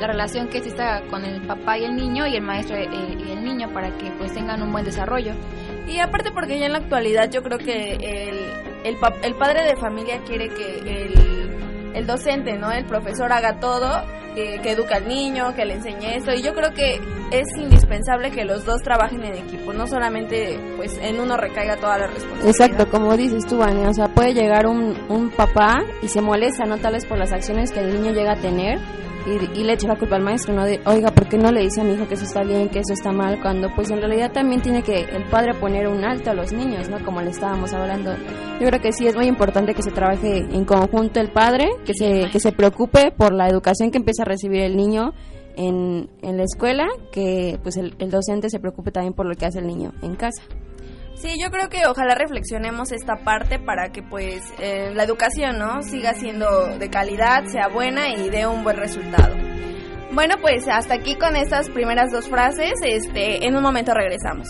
la 0.00 0.06
relación 0.06 0.48
que 0.48 0.58
exista 0.58 1.02
con 1.10 1.24
el 1.24 1.40
papá 1.42 1.76
y 1.78 1.84
el 1.84 1.94
niño 1.94 2.26
y 2.26 2.34
el 2.36 2.42
maestro 2.42 2.76
eh, 2.76 2.88
y 2.92 3.30
el 3.32 3.44
niño 3.44 3.68
para 3.72 3.90
que 3.98 4.10
pues 4.18 4.32
tengan 4.32 4.62
un 4.62 4.72
buen 4.72 4.84
desarrollo 4.84 5.32
Y 5.86 5.98
aparte 5.98 6.30
porque 6.32 6.58
ya 6.58 6.66
en 6.66 6.72
la 6.72 6.78
actualidad 6.78 7.30
yo 7.30 7.42
creo 7.42 7.58
que 7.58 7.92
el, 7.94 8.38
el, 8.84 8.96
pa- 8.96 9.14
el 9.22 9.34
padre 9.34 9.64
de 9.64 9.76
familia 9.76 10.20
quiere 10.26 10.48
que 10.48 10.78
el, 10.78 11.92
el 11.94 12.06
docente, 12.06 12.56
¿no? 12.56 12.70
El 12.72 12.84
profesor 12.86 13.30
haga 13.32 13.58
todo, 13.60 14.02
que, 14.34 14.60
que 14.62 14.70
eduque 14.72 14.94
al 14.94 15.08
niño, 15.08 15.52
que 15.56 15.64
le 15.64 15.74
enseñe 15.74 16.14
eso. 16.16 16.32
Y 16.32 16.40
yo 16.42 16.54
creo 16.54 16.72
que 16.72 17.00
es 17.32 17.46
indispensable 17.58 18.30
que 18.30 18.44
los 18.44 18.64
dos 18.64 18.80
trabajen 18.82 19.24
en 19.24 19.34
equipo, 19.34 19.72
no 19.72 19.86
solamente 19.88 20.58
pues 20.76 20.96
en 21.02 21.18
uno 21.20 21.36
recaiga 21.36 21.76
toda 21.76 21.98
la 21.98 22.06
responsabilidad. 22.06 22.48
Exacto, 22.48 22.88
como 22.90 23.16
dices 23.16 23.44
tú, 23.46 23.58
Vane, 23.58 23.86
o 23.88 23.92
sea, 23.92 24.06
puede 24.08 24.32
llegar 24.34 24.66
un, 24.66 24.96
un 25.08 25.30
papá 25.30 25.82
y 26.02 26.08
se 26.08 26.20
molesta, 26.22 26.64
¿no? 26.64 26.78
Tal 26.78 26.92
vez 26.94 27.04
por 27.06 27.18
las 27.18 27.32
acciones 27.32 27.70
que 27.72 27.80
el 27.80 27.92
niño 28.00 28.12
llega 28.12 28.32
a 28.32 28.36
tener 28.36 28.78
y, 29.26 29.60
y 29.60 29.64
le 29.64 29.74
echa 29.74 29.88
la 29.88 29.96
culpa 29.96 30.16
al 30.16 30.22
maestro, 30.22 30.54
¿no? 30.54 30.64
De, 30.64 30.80
oiga, 30.86 31.10
¿por 31.10 31.28
qué 31.28 31.38
no 31.38 31.50
le 31.50 31.62
dice 31.62 31.80
a 31.80 31.84
mi 31.84 31.94
hijo 31.94 32.06
que 32.08 32.14
eso 32.14 32.24
está 32.24 32.42
bien, 32.42 32.68
que 32.68 32.80
eso 32.80 32.92
está 32.92 33.12
mal? 33.12 33.40
Cuando 33.40 33.68
pues 33.74 33.90
en 33.90 33.98
realidad 33.98 34.32
también 34.32 34.60
tiene 34.62 34.82
que 34.82 35.00
el 35.00 35.24
padre 35.24 35.54
poner 35.54 35.88
un 35.88 36.04
alto 36.04 36.30
a 36.30 36.34
los 36.34 36.52
niños, 36.52 36.88
¿no? 36.88 37.04
Como 37.04 37.20
le 37.20 37.30
estábamos 37.30 37.72
hablando. 37.72 38.14
Yo 38.60 38.66
creo 38.66 38.80
que 38.80 38.92
sí 38.92 39.06
es 39.06 39.16
muy 39.16 39.26
importante 39.26 39.74
que 39.74 39.82
se 39.82 39.90
trabaje 39.90 40.38
en 40.38 40.64
conjunto 40.64 41.20
el 41.20 41.30
padre, 41.30 41.68
que 41.84 41.94
se, 41.94 42.30
que 42.30 42.40
se 42.40 42.52
preocupe 42.52 43.10
por 43.10 43.32
la 43.32 43.48
educación 43.48 43.90
que 43.90 43.98
empieza 43.98 44.22
a 44.22 44.26
recibir 44.26 44.60
el 44.62 44.76
niño 44.76 45.12
en, 45.56 46.08
en 46.22 46.36
la 46.36 46.44
escuela, 46.44 46.86
que 47.12 47.58
pues 47.62 47.76
el, 47.76 47.94
el 47.98 48.10
docente 48.10 48.48
se 48.48 48.58
preocupe 48.58 48.90
también 48.90 49.14
por 49.14 49.26
lo 49.26 49.34
que 49.34 49.46
hace 49.46 49.58
el 49.58 49.66
niño 49.66 49.92
en 50.02 50.16
casa. 50.16 50.42
Sí, 51.14 51.36
yo 51.38 51.50
creo 51.50 51.68
que 51.68 51.86
ojalá 51.86 52.14
reflexionemos 52.14 52.92
esta 52.92 53.16
parte 53.16 53.58
para 53.58 53.90
que 53.90 54.02
pues 54.02 54.42
eh, 54.58 54.92
la 54.94 55.04
educación, 55.04 55.58
¿no? 55.58 55.82
Siga 55.82 56.14
siendo 56.14 56.78
de 56.78 56.88
calidad, 56.88 57.44
sea 57.44 57.68
buena 57.68 58.08
y 58.08 58.30
dé 58.30 58.46
un 58.46 58.64
buen 58.64 58.78
resultado. 58.78 59.36
Bueno, 60.12 60.36
pues 60.40 60.66
hasta 60.66 60.94
aquí 60.94 61.16
con 61.16 61.36
estas 61.36 61.68
primeras 61.68 62.10
dos 62.10 62.28
frases, 62.28 62.72
este, 62.82 63.46
en 63.46 63.54
un 63.54 63.62
momento 63.62 63.92
regresamos. 63.94 64.48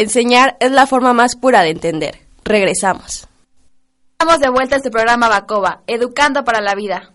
Enseñar 0.00 0.56
es 0.60 0.70
la 0.70 0.86
forma 0.86 1.12
más 1.12 1.34
pura 1.34 1.62
de 1.62 1.70
entender. 1.70 2.20
Regresamos. 2.44 3.26
Estamos 4.12 4.38
de 4.38 4.48
vuelta 4.48 4.76
a 4.76 4.78
este 4.78 4.92
programa 4.92 5.28
Bacoba, 5.28 5.82
Educando 5.88 6.44
para 6.44 6.60
la 6.60 6.76
Vida. 6.76 7.14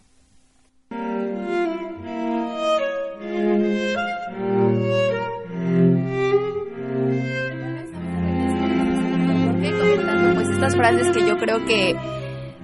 pues 10.36 10.50
estas 10.50 10.76
frases 10.76 11.12
que 11.16 11.26
yo 11.26 11.38
creo 11.38 11.64
que 11.66 11.96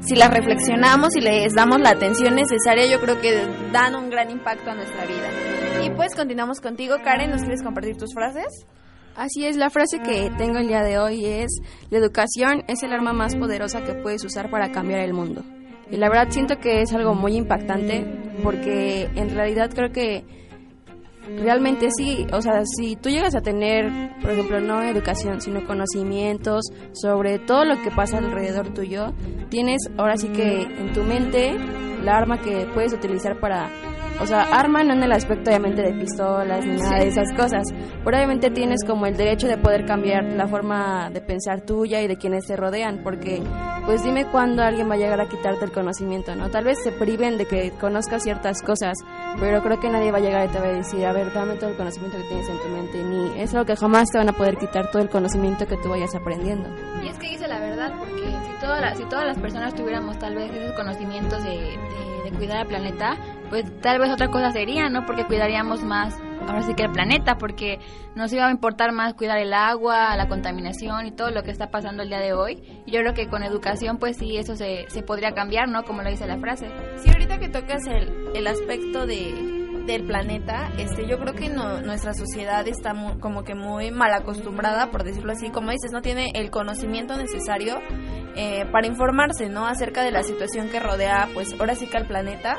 si 0.01 0.15
las 0.15 0.34
reflexionamos 0.34 1.15
y 1.15 1.22
les 1.22 1.53
damos 1.53 1.79
la 1.79 1.91
atención 1.91 2.36
necesaria, 2.36 2.88
yo 2.88 3.00
creo 3.00 3.22
que 3.22 3.48
dan 3.72 3.96
un 3.96 4.10
gran 4.10 4.29
impacto 4.29 4.70
a 4.70 4.75
nuestra 4.75 5.05
vida. 5.05 5.86
Y 5.86 5.91
pues 5.91 6.13
continuamos 6.13 6.60
contigo, 6.60 6.98
Karen, 7.05 7.32
¿nos 7.32 7.39
quieres 7.39 7.63
compartir 7.63 7.96
tus 7.96 8.13
frases? 8.13 8.65
Así 9.20 9.46
es, 9.46 9.58
la 9.58 9.70
frase 9.70 10.00
que 10.00 10.32
tengo 10.38 10.60
el 10.60 10.70
día 10.70 10.82
de 10.82 10.98
hoy 10.98 11.26
es, 11.26 11.52
la 11.90 11.98
educación 11.98 12.64
es 12.70 12.84
el 12.84 12.94
arma 12.94 13.12
más 13.12 13.36
poderosa 13.36 13.84
que 13.84 13.94
puedes 13.94 14.24
usar 14.24 14.50
para 14.50 14.72
cambiar 14.72 15.02
el 15.02 15.14
mundo. 15.14 15.44
Y 15.92 15.98
la 15.98 16.08
verdad 16.08 16.30
siento 16.30 16.58
que 16.60 16.82
es 16.82 16.94
algo 16.94 17.16
muy 17.16 17.36
impactante 17.36 18.06
porque 18.42 19.10
en 19.16 19.36
realidad 19.36 19.72
creo 19.76 19.92
que 19.92 20.24
realmente 21.36 21.90
sí, 21.92 22.28
o 22.32 22.42
sea, 22.42 22.64
si 22.64 22.96
tú 22.96 23.10
llegas 23.10 23.36
a 23.36 23.42
tener, 23.42 23.92
por 24.22 24.32
ejemplo, 24.32 24.62
no 24.62 24.82
educación, 24.84 25.42
sino 25.42 25.68
conocimientos 25.68 26.64
sobre 26.94 27.40
todo 27.40 27.66
lo 27.66 27.82
que 27.82 27.92
pasa 27.92 28.20
alrededor 28.20 28.74
tuyo, 28.74 29.14
tienes 29.50 29.82
ahora 29.98 30.16
sí 30.16 30.30
que 30.30 30.62
en 30.62 30.94
tu 30.94 31.04
mente 31.04 31.58
la 32.06 32.16
arma 32.16 32.40
que 32.40 32.68
puedes 32.74 32.94
utilizar 32.94 33.38
para, 33.42 33.70
o 34.22 34.26
sea, 34.26 34.42
arma 34.44 34.84
no 34.84 34.94
en 34.94 35.04
el 35.04 35.12
aspecto 35.12 35.50
obviamente 35.50 35.82
de 35.82 35.94
pistolas 35.94 36.66
ni 36.66 36.78
nada 36.78 36.98
de 37.00 37.08
esas 37.08 37.32
cosas, 37.34 37.64
pero 38.04 38.18
obviamente 38.18 38.50
tienes 38.50 38.84
como 38.86 39.06
el 39.06 39.16
derecho 39.16 39.48
de 39.48 39.58
poder 39.58 39.86
cambiar 39.86 40.24
la 40.24 40.48
forma 40.48 41.10
de 41.10 41.22
pensar 41.22 41.62
tuya 41.62 42.02
y 42.02 42.08
de 42.08 42.18
quienes 42.18 42.46
te 42.46 42.56
rodean, 42.56 43.00
porque 43.04 43.42
pues 43.86 44.04
dime 44.04 44.26
cuándo 44.26 44.62
alguien 44.62 44.90
va 44.90 44.96
a 44.96 44.98
llegar 44.98 45.20
a 45.22 45.28
quitarte 45.28 45.66
el 45.66 45.72
conocimiento, 45.72 46.36
¿no? 46.36 46.50
Tal 46.50 46.64
vez 46.66 46.78
se 46.84 46.92
priven 46.92 47.38
de 47.38 47.46
que 47.46 47.72
conozcas 47.80 48.24
ciertas 48.24 48.62
cosas, 48.62 48.94
pero 49.40 49.62
creo 49.64 49.80
que 49.80 49.90
nadie 49.90 50.12
va 50.12 50.18
a 50.18 50.22
llegar 50.22 50.48
y 50.48 50.52
te 50.52 50.60
va 50.60 50.66
a 50.66 50.74
decir, 50.74 51.06
a 51.06 51.14
ver, 51.14 51.34
dame 51.34 51.56
todo 51.56 51.70
el 51.72 51.78
conocimiento 51.78 52.18
que 52.18 52.24
tienes 52.26 52.50
en 52.50 52.58
tu 52.60 52.68
mente, 52.68 53.04
ni 53.04 53.42
es 53.42 53.54
algo 53.54 53.66
que 53.66 53.76
jamás 53.76 54.10
te 54.12 54.18
van 54.18 54.30
a 54.30 54.34
poder 54.34 54.58
quitar 54.58 54.92
todo 54.92 55.02
el 55.02 55.10
conocimiento 55.10 55.66
que 55.66 55.78
tú 55.78 55.90
vayas 55.90 56.14
aprendiendo. 56.14 56.70
Y 57.04 57.08
es 57.08 57.18
que 57.18 57.30
dice 57.30 57.48
la 57.48 57.60
verdad, 57.60 57.94
porque 57.98 58.22
si, 58.46 58.60
toda 58.60 58.80
la- 58.82 58.96
si 58.96 59.04
todas 59.06 59.26
las 59.26 59.40
personas 59.40 59.74
tuviéramos 59.74 60.20
tal 60.20 60.36
vez 60.36 60.52
esos 60.54 60.74
conocimientos 60.76 61.44
de, 61.44 61.50
de- 61.52 62.30
de 62.30 62.38
cuidar 62.38 62.58
al 62.60 62.68
planeta, 62.68 63.16
pues 63.50 63.65
tal 63.82 64.00
vez 64.00 64.12
otra 64.12 64.29
cosa 64.29 64.51
sería, 64.51 64.89
¿no? 64.89 65.06
Porque 65.06 65.25
cuidaríamos 65.25 65.84
más 65.84 66.15
ahora 66.48 66.63
sí 66.63 66.74
que 66.74 66.84
el 66.84 66.91
planeta, 66.91 67.38
porque 67.38 67.79
nos 68.15 68.32
iba 68.34 68.48
a 68.48 68.51
importar 68.51 68.91
más 68.91 69.13
cuidar 69.13 69.38
el 69.38 69.53
agua, 69.53 70.15
la 70.15 70.27
contaminación 70.27 71.06
y 71.06 71.12
todo 71.12 71.32
lo 71.32 71.44
que 71.44 71.51
está 71.51 71.70
pasando 71.70 72.03
el 72.03 72.10
día 72.10 72.20
de 72.20 72.34
hoy. 72.34 72.84
Y 72.86 72.91
yo 72.91 73.01
creo 73.01 73.13
que 73.13 73.27
con 73.27 73.44
educación, 73.44 73.98
pues 73.98 74.18
sí, 74.18 74.38
eso 74.38 74.56
se, 74.56 74.86
se 74.89 75.03
podría 75.03 75.34
cambiar, 75.34 75.70
¿no? 75.70 75.84
Como 75.84 76.01
lo 76.01 76.10
dice 76.10 76.25
la 76.27 76.39
frase. 76.39 76.70
Sí, 76.98 77.10
ahorita 77.10 77.39
que 77.39 77.50
tocas 77.50 77.86
el, 77.88 78.32
el 78.36 78.48
aspecto 78.48 79.06
de, 79.06 79.60
del 79.86 80.06
planeta, 80.06 80.72
este, 80.77 81.08
yo 81.08 81.20
creo 81.20 81.34
que 81.34 81.50
no, 81.50 81.82
nuestra 81.82 82.13
sociedad 82.13 82.68
está 82.68 82.94
como 83.20 83.44
que 83.44 83.56
muy 83.56 83.91
mal 83.91 84.13
acostumbrada, 84.13 84.91
por 84.91 85.03
decirlo 85.03 85.32
así, 85.32 85.50
como 85.50 85.72
dices, 85.72 85.91
no 85.91 86.01
tiene 86.01 86.32
el 86.36 86.50
conocimiento 86.51 87.18
necesario 87.18 87.79
eh, 88.36 88.65
para 88.72 88.88
informarse, 88.88 89.50
¿no? 89.50 89.65
Acerca 89.65 90.03
de 90.03 90.12
la 90.12 90.24
situación 90.24 90.70
que 90.70 90.79
rodea, 90.79 91.27
pues, 91.34 91.56
ahora 91.60 91.75
sí 91.75 91.88
que 91.88 91.98
al 91.98 92.08
planeta 92.08 92.58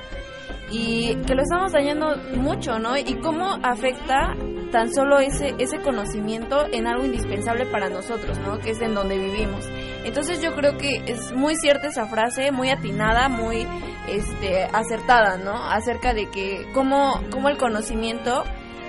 y 0.70 1.16
que 1.26 1.34
lo 1.34 1.42
estamos 1.42 1.72
dañando 1.72 2.16
mucho, 2.36 2.78
¿no? 2.78 2.96
Y 2.96 3.18
cómo 3.20 3.58
afecta 3.62 4.36
tan 4.70 4.92
solo 4.94 5.18
ese 5.18 5.54
ese 5.58 5.78
conocimiento 5.80 6.66
en 6.72 6.86
algo 6.86 7.04
indispensable 7.04 7.66
para 7.66 7.88
nosotros, 7.88 8.38
¿no? 8.38 8.58
Que 8.60 8.70
es 8.70 8.80
en 8.80 8.94
donde 8.94 9.18
vivimos. 9.18 9.68
Entonces 10.04 10.40
yo 10.40 10.54
creo 10.54 10.76
que 10.76 11.02
es 11.06 11.32
muy 11.32 11.56
cierta 11.56 11.88
esa 11.88 12.06
frase, 12.06 12.52
muy 12.52 12.70
atinada, 12.70 13.28
muy 13.28 13.66
este 14.08 14.64
acertada, 14.64 15.38
¿no? 15.38 15.54
Acerca 15.70 16.14
de 16.14 16.28
que 16.30 16.66
cómo 16.72 17.20
cómo 17.30 17.48
el 17.48 17.58
conocimiento 17.58 18.44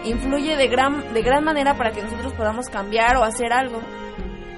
influye 0.05 0.55
de 0.55 0.67
gran 0.67 1.13
de 1.13 1.21
gran 1.21 1.43
manera 1.43 1.75
para 1.77 1.91
que 1.91 2.01
nosotros 2.03 2.33
podamos 2.33 2.69
cambiar 2.69 3.17
o 3.17 3.23
hacer 3.23 3.53
algo. 3.53 3.79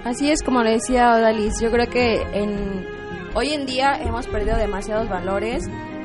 Así 0.04 0.30
es 0.30 0.44
como 0.44 0.64
le 0.64 0.72
decía 0.72 1.16
Odalis, 1.16 1.62
yo 1.62 1.72
creo 1.72 1.88
que 1.88 2.22
en 2.34 2.86
hoy 3.34 3.54
en 3.54 3.66
día 3.66 3.96
hemos 4.02 4.28
perdido 4.28 4.58
demasiados 4.58 5.08
valores 5.08 5.64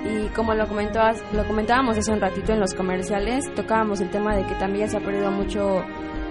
y 0.08 0.28
como 0.34 0.54
lo, 0.54 0.66
comentó, 0.66 1.00
lo 1.32 1.44
comentábamos 1.46 1.98
hace 1.98 2.10
un 2.12 2.20
ratito 2.20 2.52
en 2.52 2.60
los 2.60 2.74
comerciales, 2.74 3.44
tocábamos 3.54 4.00
el 4.00 4.10
tema 4.10 4.34
de 4.34 4.44
que 4.44 4.54
también 4.54 4.88
se 4.88 4.96
ha 4.96 5.00
perdido 5.00 5.30
mucho 5.30 5.84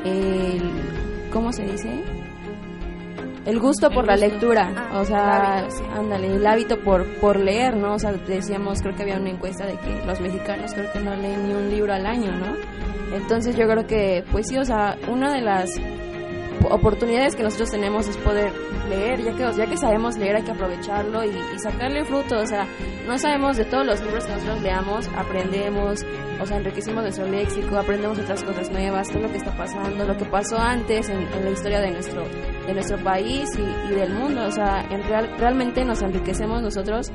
el... 0.04 0.62
¿Cómo 1.32 1.52
se 1.52 1.64
dice? 1.64 2.04
El 3.46 3.60
gusto 3.60 3.90
por 3.90 4.06
la 4.06 4.16
lectura, 4.18 4.74
Ah, 4.76 5.00
o 5.00 5.06
sea, 5.06 5.60
el 5.60 5.64
hábito, 5.64 5.76
sí. 5.78 5.84
ándale, 5.96 6.36
el 6.36 6.46
hábito 6.46 6.80
por, 6.84 7.06
por 7.22 7.40
leer, 7.40 7.78
¿no? 7.78 7.94
O 7.94 8.00
sea, 8.00 8.12
decíamos, 8.12 8.82
creo 8.82 8.94
que 8.96 9.04
había 9.04 9.18
una 9.18 9.30
encuesta 9.30 9.66
de 9.66 9.78
que 9.78 10.06
los 10.06 10.20
mexicanos 10.20 10.74
creo 10.74 10.92
que 10.92 11.00
no 11.00 11.16
leen 11.16 11.48
ni 11.48 11.54
un 11.54 11.70
libro 11.70 11.94
al 11.94 12.06
año, 12.06 12.32
¿no? 12.32 12.56
Entonces 13.16 13.56
yo 13.56 13.66
creo 13.68 13.88
que, 13.88 14.26
pues 14.34 14.48
sí, 14.48 14.58
o 14.58 14.66
sea, 14.66 14.98
una 15.08 15.32
de 15.32 15.42
las 15.42 15.70
oportunidades 16.70 17.36
que 17.36 17.44
nosotros 17.44 17.72
tenemos 17.72 18.08
es 18.08 18.18
poder 18.18 18.54
leer, 18.90 19.22
ya 19.22 19.34
que, 19.34 19.58
ya 19.58 19.66
que 19.66 19.78
sabemos 19.78 20.18
leer 20.18 20.38
hay 20.38 20.44
que 20.44 20.52
aprovecharlo 20.52 21.24
y, 21.24 21.30
y 21.30 21.60
sacarle 21.60 22.06
fruto, 22.06 22.38
o 22.38 22.46
sea, 22.46 22.68
no 23.06 23.18
sabemos 23.18 23.58
de 23.58 23.66
todos 23.66 23.86
los 23.86 24.02
libros 24.02 24.26
que 24.26 24.34
nosotros 24.34 24.62
leamos, 24.62 25.10
aprendemos, 25.16 26.06
o 26.42 26.46
sea, 26.46 26.58
enriquecimos 26.58 27.04
nuestro 27.04 27.28
léxico, 27.28 27.78
aprendemos 27.78 28.20
otras 28.20 28.44
cosas 28.44 28.70
nuevas, 28.72 29.10
es 29.10 29.22
lo 29.22 29.30
que 29.30 29.38
está 29.38 29.56
pasando, 29.56 30.06
lo 30.06 30.18
que 30.18 30.26
pasó 30.26 30.58
antes 30.58 31.10
en, 31.10 31.20
en 31.22 31.46
la 31.46 31.52
historia 31.52 31.80
de 31.82 31.92
nuestro, 31.92 32.24
de 32.24 32.74
nuestro 32.74 32.98
país 33.04 33.50
y, 33.58 33.92
y 33.92 33.96
del 33.96 34.14
mundo, 34.14 34.46
o 34.46 34.52
sea, 34.52 34.86
en 34.90 35.04
real, 35.04 35.34
realmente 35.38 35.84
nos 35.86 36.02
enriquecemos 36.02 36.62
nosotros 36.62 37.12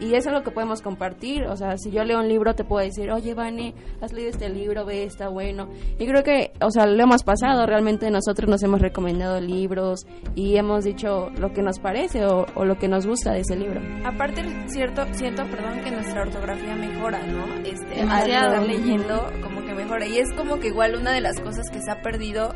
y, 0.00 0.14
eso 0.14 0.30
es 0.30 0.34
lo 0.34 0.42
que 0.42 0.50
podemos 0.50 0.82
compartir, 0.82 1.44
o 1.44 1.56
sea, 1.56 1.76
si 1.76 1.90
yo 1.90 2.04
leo 2.04 2.18
un 2.18 2.28
libro 2.28 2.54
te 2.54 2.64
puedo 2.64 2.84
decir, 2.84 3.10
oye, 3.10 3.34
Vane, 3.34 3.74
has 4.00 4.12
leído 4.12 4.30
este 4.30 4.48
libro, 4.48 4.84
ve, 4.84 5.04
está 5.04 5.28
bueno, 5.28 5.68
y 5.98 6.06
creo 6.06 6.22
que, 6.22 6.52
o 6.60 6.70
sea, 6.70 6.86
lo 6.86 7.02
hemos 7.02 7.22
pasado, 7.22 7.66
realmente 7.66 8.10
nosotros 8.10 8.48
nos 8.48 8.62
hemos 8.62 8.80
recomendado 8.80 9.40
libros 9.40 10.06
y 10.34 10.56
hemos 10.56 10.84
dicho 10.84 11.30
lo 11.38 11.52
que 11.52 11.62
nos 11.62 11.78
parece 11.78 12.24
o, 12.24 12.46
o 12.54 12.64
lo 12.64 12.78
que 12.78 12.88
nos 12.88 13.06
gusta 13.06 13.32
de 13.32 13.40
ese 13.40 13.56
libro. 13.56 13.80
Aparte, 14.04 14.42
cierto, 14.68 15.04
siento, 15.12 15.44
perdón, 15.46 15.80
que 15.82 15.90
nuestra 15.90 16.22
ortografía 16.22 16.74
mejora, 16.74 17.26
¿no? 17.26 17.44
Este, 17.64 18.02
al 18.02 18.30
estar 18.30 18.62
leyendo, 18.62 19.30
como 19.42 19.64
que 19.64 19.74
mejora. 19.74 20.06
Y 20.06 20.18
es 20.18 20.32
como 20.32 20.58
que 20.58 20.68
igual 20.68 20.96
una 20.96 21.12
de 21.12 21.20
las 21.20 21.40
cosas 21.40 21.70
que 21.70 21.80
se 21.80 21.90
ha 21.90 22.02
perdido 22.02 22.52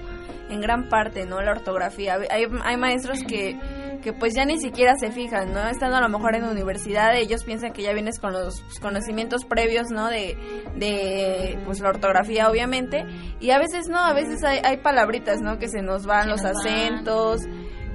en 0.49 0.61
gran 0.61 0.89
parte, 0.89 1.27
¿no? 1.27 1.41
La 1.41 1.53
ortografía. 1.53 2.19
Hay, 2.31 2.45
hay 2.65 2.77
maestros 2.77 3.23
que, 3.25 3.59
que 4.01 4.13
pues 4.13 4.35
ya 4.35 4.45
ni 4.45 4.59
siquiera 4.59 4.95
se 4.99 5.11
fijan, 5.11 5.53
¿no? 5.53 5.69
Estando 5.69 5.97
a 5.97 6.01
lo 6.01 6.09
mejor 6.09 6.35
en 6.35 6.45
universidad, 6.45 7.17
ellos 7.17 7.45
piensan 7.45 7.73
que 7.73 7.83
ya 7.83 7.93
vienes 7.93 8.19
con 8.19 8.33
los 8.33 8.63
conocimientos 8.81 9.45
previos, 9.45 9.87
¿no? 9.91 10.09
De, 10.09 10.37
de 10.77 11.59
pues 11.65 11.81
la 11.81 11.91
ortografía, 11.91 12.49
obviamente. 12.49 13.05
Y 13.41 13.51
a 13.51 13.59
veces 13.59 13.89
no, 13.89 13.99
a 13.99 14.13
veces 14.13 14.43
hay, 14.45 14.61
hay 14.65 14.79
palabritas, 14.79 15.41
¿no? 15.41 15.59
Que 15.59 15.69
se 15.69 15.83
nos 15.83 16.07
van 16.07 16.25
Se 16.25 16.29
los 16.31 16.43
nos 16.43 16.53
van. 16.53 16.67
acentos 16.67 17.43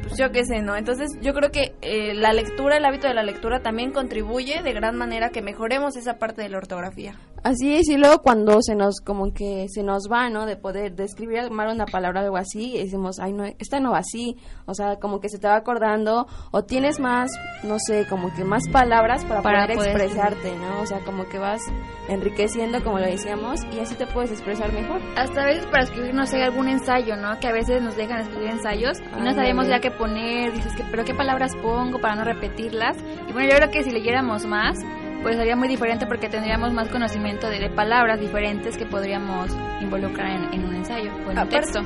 pues 0.06 0.18
yo 0.20 0.32
qué 0.32 0.46
sé, 0.46 0.62
¿no? 0.62 0.76
Entonces 0.76 1.10
yo 1.20 1.34
creo 1.34 1.50
que 1.50 1.74
eh, 1.82 2.14
la 2.14 2.32
lectura, 2.32 2.78
el 2.78 2.86
hábito 2.86 3.08
de 3.08 3.16
la 3.16 3.24
lectura 3.24 3.62
también 3.62 3.92
contribuye 3.92 4.62
de 4.62 4.72
gran 4.72 4.96
manera 4.96 5.28
a 5.28 5.30
que 5.32 5.42
mejoremos 5.42 5.96
esa 5.96 6.20
parte 6.20 6.44
de 6.44 6.50
la 6.50 6.58
ortografía. 6.58 7.16
Así 7.46 7.76
es, 7.76 7.88
y 7.90 7.98
luego 7.98 8.24
cuando 8.24 8.60
se 8.64 8.74
nos, 8.74 9.02
como 9.02 9.32
que 9.32 9.68
se 9.70 9.84
nos 9.84 10.10
va, 10.12 10.32
¿no? 10.32 10.48
De 10.48 10.58
poder 10.58 10.96
describir 10.96 11.52
mal 11.52 11.72
una 11.72 11.86
palabra 11.86 12.22
o 12.22 12.24
algo 12.24 12.38
así, 12.38 12.76
y 12.76 12.80
decimos, 12.80 13.20
ay, 13.20 13.34
no, 13.34 13.46
esta 13.46 13.80
no 13.80 13.92
va 13.92 14.00
así. 14.00 14.36
O 14.66 14.74
sea, 14.74 14.96
como 14.96 15.20
que 15.20 15.30
se 15.30 15.38
te 15.38 15.48
va 15.48 15.56
acordando, 15.58 16.26
o 16.50 16.64
tienes 16.64 17.00
más, 17.00 17.32
no 17.62 17.78
sé, 17.78 18.08
como 18.10 18.34
que 18.34 18.44
más 18.44 18.64
palabras 18.72 19.24
para, 19.26 19.44
Para 19.44 19.68
poder, 19.68 19.78
poder 19.78 20.02
expresarte, 20.02 20.56
¿no? 20.56 20.82
O 20.82 20.88
sea, 20.88 21.04
como 21.06 21.26
que 21.26 21.38
vas 21.38 21.62
enriqueciendo, 22.10 22.84
como 22.84 22.98
lo 22.98 23.06
decíamos, 23.06 23.60
y 23.72 23.80
así 23.80 23.94
te 23.94 24.08
puedes 24.08 24.32
expresar 24.32 24.74
mejor. 24.74 25.00
Hasta 25.16 25.44
a 25.44 25.46
veces 25.46 25.68
para 25.68 25.84
escribir, 25.84 26.16
no 26.16 26.26
sé, 26.26 26.42
algún 26.42 26.68
ensayo, 26.68 27.16
¿no? 27.16 27.40
Que 27.40 27.48
a 27.48 27.54
veces 27.54 27.80
nos 27.80 27.96
dejan 27.96 28.22
escribir 28.22 28.50
ensayos 28.50 28.98
y 29.20 29.22
no 29.22 29.36
sabemos 29.36 29.68
ya 29.68 29.80
qué 29.82 29.92
poner, 29.92 30.52
dices 30.52 30.76
que, 30.76 30.84
pero 30.90 31.06
qué 31.06 31.14
palabras 31.14 31.56
pongo 31.62 32.02
para 32.02 32.16
no 32.16 32.24
repetirlas. 32.24 32.98
Y 33.30 33.34
bueno, 33.34 33.52
yo 33.52 33.58
creo 33.58 33.70
que 33.70 33.84
si 33.84 33.92
leyéramos 33.92 34.48
más, 34.48 34.80
pues 35.26 35.38
sería 35.38 35.56
muy 35.56 35.68
diferente 35.68 36.06
porque 36.06 36.30
tendríamos 36.30 36.72
más 36.72 36.88
conocimiento 36.90 37.50
de, 37.50 37.58
de 37.58 37.70
palabras 37.72 38.20
diferentes 38.20 38.78
que 38.78 38.86
podríamos 38.86 39.50
involucrar 39.82 40.30
en, 40.30 40.54
en 40.54 40.66
un 40.66 40.76
ensayo 40.76 41.12
o 41.16 41.18
en 41.18 41.30
un 41.32 41.38
Aparte- 41.40 41.56
texto. 41.62 41.80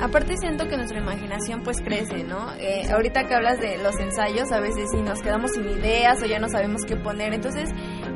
Aparte 0.00 0.36
siento 0.38 0.68
que 0.68 0.76
nuestra 0.76 0.98
imaginación 0.98 1.62
pues 1.62 1.80
crece, 1.80 2.22
¿no? 2.22 2.52
Eh, 2.58 2.88
ahorita 2.92 3.24
que 3.24 3.34
hablas 3.34 3.58
de 3.60 3.76
los 3.78 3.98
ensayos, 3.98 4.52
a 4.52 4.60
veces 4.60 4.88
sí 4.92 5.02
nos 5.02 5.20
quedamos 5.20 5.50
sin 5.52 5.64
ideas 5.68 6.22
o 6.22 6.26
ya 6.26 6.38
no 6.38 6.48
sabemos 6.48 6.82
qué 6.86 6.94
poner. 6.96 7.34
Entonces, 7.34 7.70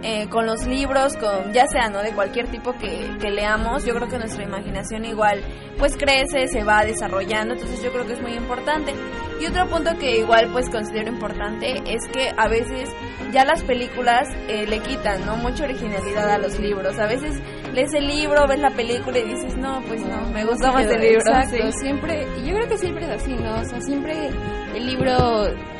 eh, 0.06 0.28
con 0.28 0.44
los 0.44 0.66
libros, 0.66 1.16
con 1.16 1.54
ya 1.54 1.66
sea, 1.66 1.88
¿no? 1.88 2.02
De 2.02 2.12
cualquier 2.12 2.48
tipo 2.48 2.74
que, 2.74 3.30
leamos, 3.30 3.86
yo 3.86 3.94
creo 3.94 4.06
que 4.06 4.18
nuestra 4.18 4.44
imaginación 4.44 5.06
igual 5.06 5.42
pues 5.78 5.96
crece, 5.96 6.46
se 6.46 6.62
va 6.62 6.84
desarrollando. 6.84 7.54
Entonces 7.54 7.82
yo 7.82 7.90
creo 7.90 8.06
que 8.06 8.12
es 8.12 8.20
muy 8.20 8.34
importante. 8.34 8.92
Y 9.40 9.46
otro 9.46 9.66
punto 9.66 9.96
que 9.98 10.18
igual 10.18 10.50
pues 10.52 10.68
considero 10.68 11.08
importante 11.08 11.82
es 11.86 12.06
que 12.12 12.34
a 12.36 12.48
veces 12.48 12.90
ya 13.32 13.46
las 13.46 13.62
películas 13.62 14.28
eh, 14.46 14.66
le 14.66 14.80
quitan, 14.80 15.24
¿no? 15.24 15.36
Mucha 15.36 15.64
originalidad 15.64 16.30
a 16.30 16.36
los 16.36 16.60
libros. 16.60 16.98
A 16.98 17.06
veces 17.06 17.40
lees 17.74 17.92
el 17.94 18.06
libro, 18.06 18.46
ves 18.48 18.60
la 18.60 18.70
película 18.70 19.18
y 19.18 19.24
dices, 19.24 19.56
no, 19.56 19.80
pues 19.86 20.00
no, 20.02 20.30
me 20.32 20.44
gusta 20.44 20.72
más 20.72 20.84
el 20.86 21.00
libro. 21.00 21.18
Exacto, 21.18 21.70
sí. 21.72 21.78
siempre, 21.80 22.26
y 22.42 22.48
yo 22.48 22.54
creo 22.54 22.68
que 22.68 22.78
siempre 22.78 23.04
es 23.04 23.10
así, 23.10 23.32
¿no? 23.34 23.54
O 23.60 23.64
sea, 23.64 23.80
siempre 23.80 24.28
el 24.74 24.86
libro, 24.86 25.12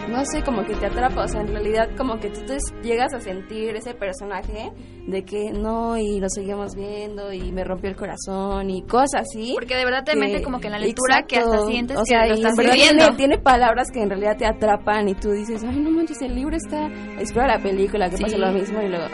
no 0.08 0.24
sé, 0.24 0.42
como 0.44 0.64
que 0.64 0.74
te 0.74 0.86
atrapa, 0.86 1.24
o 1.24 1.28
sea, 1.28 1.40
en 1.40 1.48
realidad 1.48 1.88
como 1.96 2.18
que 2.18 2.28
tú 2.30 2.40
te 2.46 2.56
llegas 2.82 3.12
a 3.14 3.20
sentir 3.20 3.74
ese 3.76 3.94
personaje 3.94 4.70
de 5.06 5.24
que 5.24 5.50
no, 5.52 5.96
y 5.98 6.20
lo 6.20 6.28
seguimos 6.28 6.74
viendo, 6.74 7.32
y 7.32 7.52
me 7.52 7.64
rompió 7.64 7.90
el 7.90 7.96
corazón, 7.96 8.70
y 8.70 8.82
cosas 8.82 9.22
así. 9.22 9.52
Porque 9.54 9.74
de 9.76 9.84
verdad 9.84 10.04
te 10.04 10.12
que- 10.12 10.18
mete 10.18 10.42
como 10.42 10.60
que 10.60 10.66
en 10.66 10.72
la 10.72 10.78
lectura 10.78 11.22
que 11.26 11.36
hasta 11.38 11.66
sientes 11.66 11.96
o 11.96 12.00
que 12.00 12.06
sea, 12.06 12.26
lo 12.26 12.34
y 12.34 12.38
estás 12.38 12.56
viviendo. 12.56 13.04
tiene, 13.04 13.16
tiene 13.16 13.38
palabras 13.38 13.88
que 13.92 14.02
en 14.02 14.10
realidad 14.10 14.36
te 14.36 14.46
atrapan 14.46 15.08
y 15.08 15.14
tú 15.14 15.30
dices, 15.30 15.62
ay, 15.64 15.76
no 15.78 15.90
manches, 15.90 16.20
el 16.22 16.34
libro 16.34 16.56
está, 16.56 16.88
espera 17.20 17.56
la 17.56 17.62
película, 17.62 18.08
que 18.10 18.16
Sí. 18.16 18.22
pase 18.22 18.38
lo 18.38 18.50
mismo 18.52 18.80
y 18.82 18.88
luego... 18.88 19.06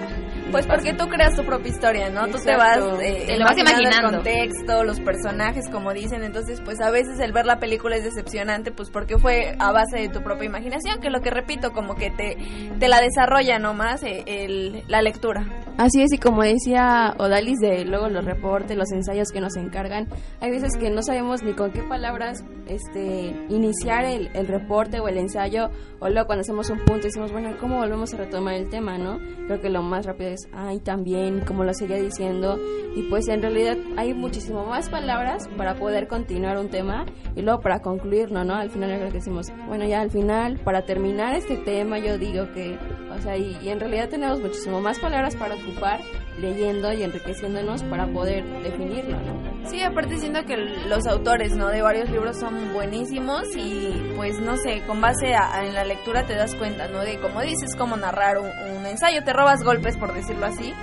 Pues 0.51 0.67
porque 0.67 0.95
tú 0.95 1.09
creas 1.09 1.35
tu 1.37 1.45
propia 1.45 1.69
historia, 1.71 2.11
¿no? 2.11 2.27
Tú 2.27 2.39
te 2.39 2.53
Exacto. 2.53 2.91
vas, 2.93 3.01
eh, 3.03 3.25
Te 3.27 3.39
lo 3.39 3.45
vas 3.45 3.59
imaginando. 3.59 4.09
el 4.09 4.15
contexto, 4.17 4.85
los 4.85 5.01
personajes, 5.01 5.69
como 5.71 5.93
dicen. 5.93 6.23
Entonces, 6.25 6.61
pues 6.65 6.81
a 6.81 6.91
veces 6.91 7.19
el 7.21 7.33
ver 7.33 7.47
la 7.47 7.59
película 7.61 7.97
es 7.97 8.05
decepcionante, 8.05 8.73
pues 8.73 8.91
porque 8.91 9.19
fue 9.19 9.55
a 9.59 9.73
base 9.73 9.99
de 9.99 10.09
tu 10.09 10.23
propia 10.23 10.47
imaginación, 10.47 11.01
que 11.01 11.11
lo 11.11 11.21
que 11.21 11.31
repito, 11.31 11.73
como 11.73 11.95
que 11.95 12.11
te, 12.11 12.37
te 12.79 12.89
la 12.89 13.01
desarrolla 13.01 13.59
nomás 13.59 14.03
eh, 14.03 14.25
el, 14.27 14.83
la 14.89 15.03
lectura. 15.03 15.45
Así 15.79 16.03
es, 16.03 16.13
y 16.13 16.19
como 16.19 16.43
decía 16.43 17.15
Odalis 17.19 17.59
de 17.61 17.85
luego 17.85 18.09
los 18.09 18.25
reportes, 18.25 18.77
los 18.77 18.91
ensayos 18.93 19.29
que 19.33 19.41
nos 19.41 19.57
encargan, 19.57 20.09
hay 20.41 20.51
veces 20.51 20.73
que 20.79 20.91
no 20.91 21.03
sabemos 21.03 21.43
ni 21.43 21.55
con 21.55 21.73
qué 21.73 21.83
palabras 21.83 22.45
este 22.67 23.35
iniciar 23.49 24.05
el, 24.05 24.31
el 24.35 24.47
reporte 24.47 25.01
o 25.01 25.09
el 25.09 25.17
ensayo, 25.17 25.71
o 26.01 26.09
luego 26.09 26.27
cuando 26.27 26.43
hacemos 26.43 26.69
un 26.71 26.79
punto 26.81 27.07
decimos, 27.07 27.33
bueno, 27.33 27.57
¿cómo 27.61 27.79
volvemos 27.79 28.13
a 28.13 28.19
retomar 28.19 28.55
el 28.55 28.69
tema, 28.69 28.99
no? 28.99 29.19
Creo 29.47 29.61
que 29.61 29.71
lo 29.71 29.83
más 29.83 30.05
rápido 30.07 30.31
es, 30.31 30.40
ay, 30.53 30.81
también, 30.81 31.41
como 31.41 31.65
lo 31.65 31.75
seguía 31.75 31.97
diciendo, 31.97 32.59
y 32.95 33.03
pues 33.05 33.29
en 33.29 33.43
realidad 33.43 33.77
hay 33.97 34.15
muchísimo 34.15 34.65
más 34.65 34.89
palabras 34.89 35.49
para 35.57 35.75
poder 35.75 36.09
continuar 36.09 36.59
un 36.59 36.69
tema 36.69 37.07
y 37.37 37.43
luego 37.43 37.61
para 37.61 37.81
concluirlo, 37.81 38.45
¿no? 38.45 38.55
Al 38.55 38.71
final 38.71 38.91
creo 38.97 39.09
que 39.09 39.19
decimos, 39.19 39.53
bueno, 39.67 39.87
ya 39.87 40.01
al 40.01 40.11
final, 40.11 40.59
para 40.59 40.83
terminar 40.85 41.35
este 41.35 41.57
tema, 41.57 41.99
yo 41.99 42.19
digo 42.19 42.53
que, 42.53 42.79
o 43.15 43.21
sea, 43.21 43.37
y, 43.37 43.57
y 43.63 43.69
en 43.69 43.81
realidad 43.81 44.09
tenemos 44.09 44.41
muchísimo 44.41 44.81
más 44.81 44.99
palabras 44.99 45.37
para 45.37 45.55
ocupar 45.55 46.01
leyendo 46.41 46.93
y 46.93 47.03
enriqueciéndonos 47.03 47.83
para 47.85 48.07
poder 48.07 48.45
definirlo, 48.63 49.17
¿no? 49.21 49.40
Sí, 49.71 49.81
aparte 49.83 50.19
siento 50.19 50.45
que 50.45 50.57
los 50.57 51.07
autores, 51.07 51.55
¿no? 51.57 51.69
De 51.69 51.81
varios 51.81 52.11
libros 52.11 52.39
son 52.41 52.73
buenísimos 52.73 53.45
y 53.57 54.13
pues 54.17 54.41
no 54.41 54.57
sé, 54.57 54.83
con 54.87 55.01
base 55.01 55.33
a, 55.35 55.55
a- 55.55 55.65
en 55.67 55.75
la 55.75 55.85
lectura 55.85 56.27
te 56.27 56.35
das 56.35 56.55
cuenta, 56.57 56.89
¿no? 56.89 57.01
De 57.01 57.19
como 57.21 57.41
dices, 57.41 57.77
cómo 57.77 57.97
narrar 57.97 58.39
un, 58.39 58.49
un 58.77 58.85
ensayo, 58.87 59.23
te 59.23 59.33
robas 59.33 59.63
golpes 59.63 59.97
por 59.97 60.13
decirlo 60.13 60.47
así, 60.47 60.75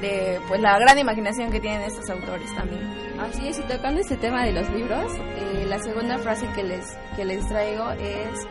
de 0.00 0.38
pues 0.46 0.60
la 0.60 0.78
gran 0.78 0.96
imaginación 0.98 1.50
que 1.50 1.58
tienen 1.58 1.82
estos 1.82 2.08
autores 2.10 2.54
también. 2.54 2.80
Así 3.20 3.48
es, 3.48 3.58
y 3.58 3.62
tocando 3.62 4.00
este 4.00 4.16
tema 4.16 4.44
de 4.44 4.52
los 4.52 4.70
libros, 4.70 5.12
eh, 5.36 5.66
la 5.68 5.80
segunda 5.80 6.18
frase 6.18 6.46
que 6.54 6.62
les, 6.62 6.96
que 7.16 7.24
les 7.24 7.44
traigo 7.48 7.90
es, 7.92 8.46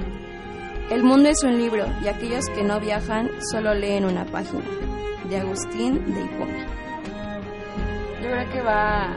el 0.91 1.03
mundo 1.03 1.29
es 1.29 1.41
un 1.43 1.57
libro 1.57 1.85
y 2.03 2.09
aquellos 2.09 2.43
que 2.53 2.63
no 2.63 2.81
viajan 2.81 3.29
solo 3.51 3.73
leen 3.73 4.03
una 4.03 4.25
página, 4.25 4.65
de 5.29 5.37
Agustín 5.37 6.03
de 6.13 6.21
Hipona. 6.21 6.65
Yo 8.21 8.29
creo 8.33 8.49
que 8.51 8.61
va 8.61 9.15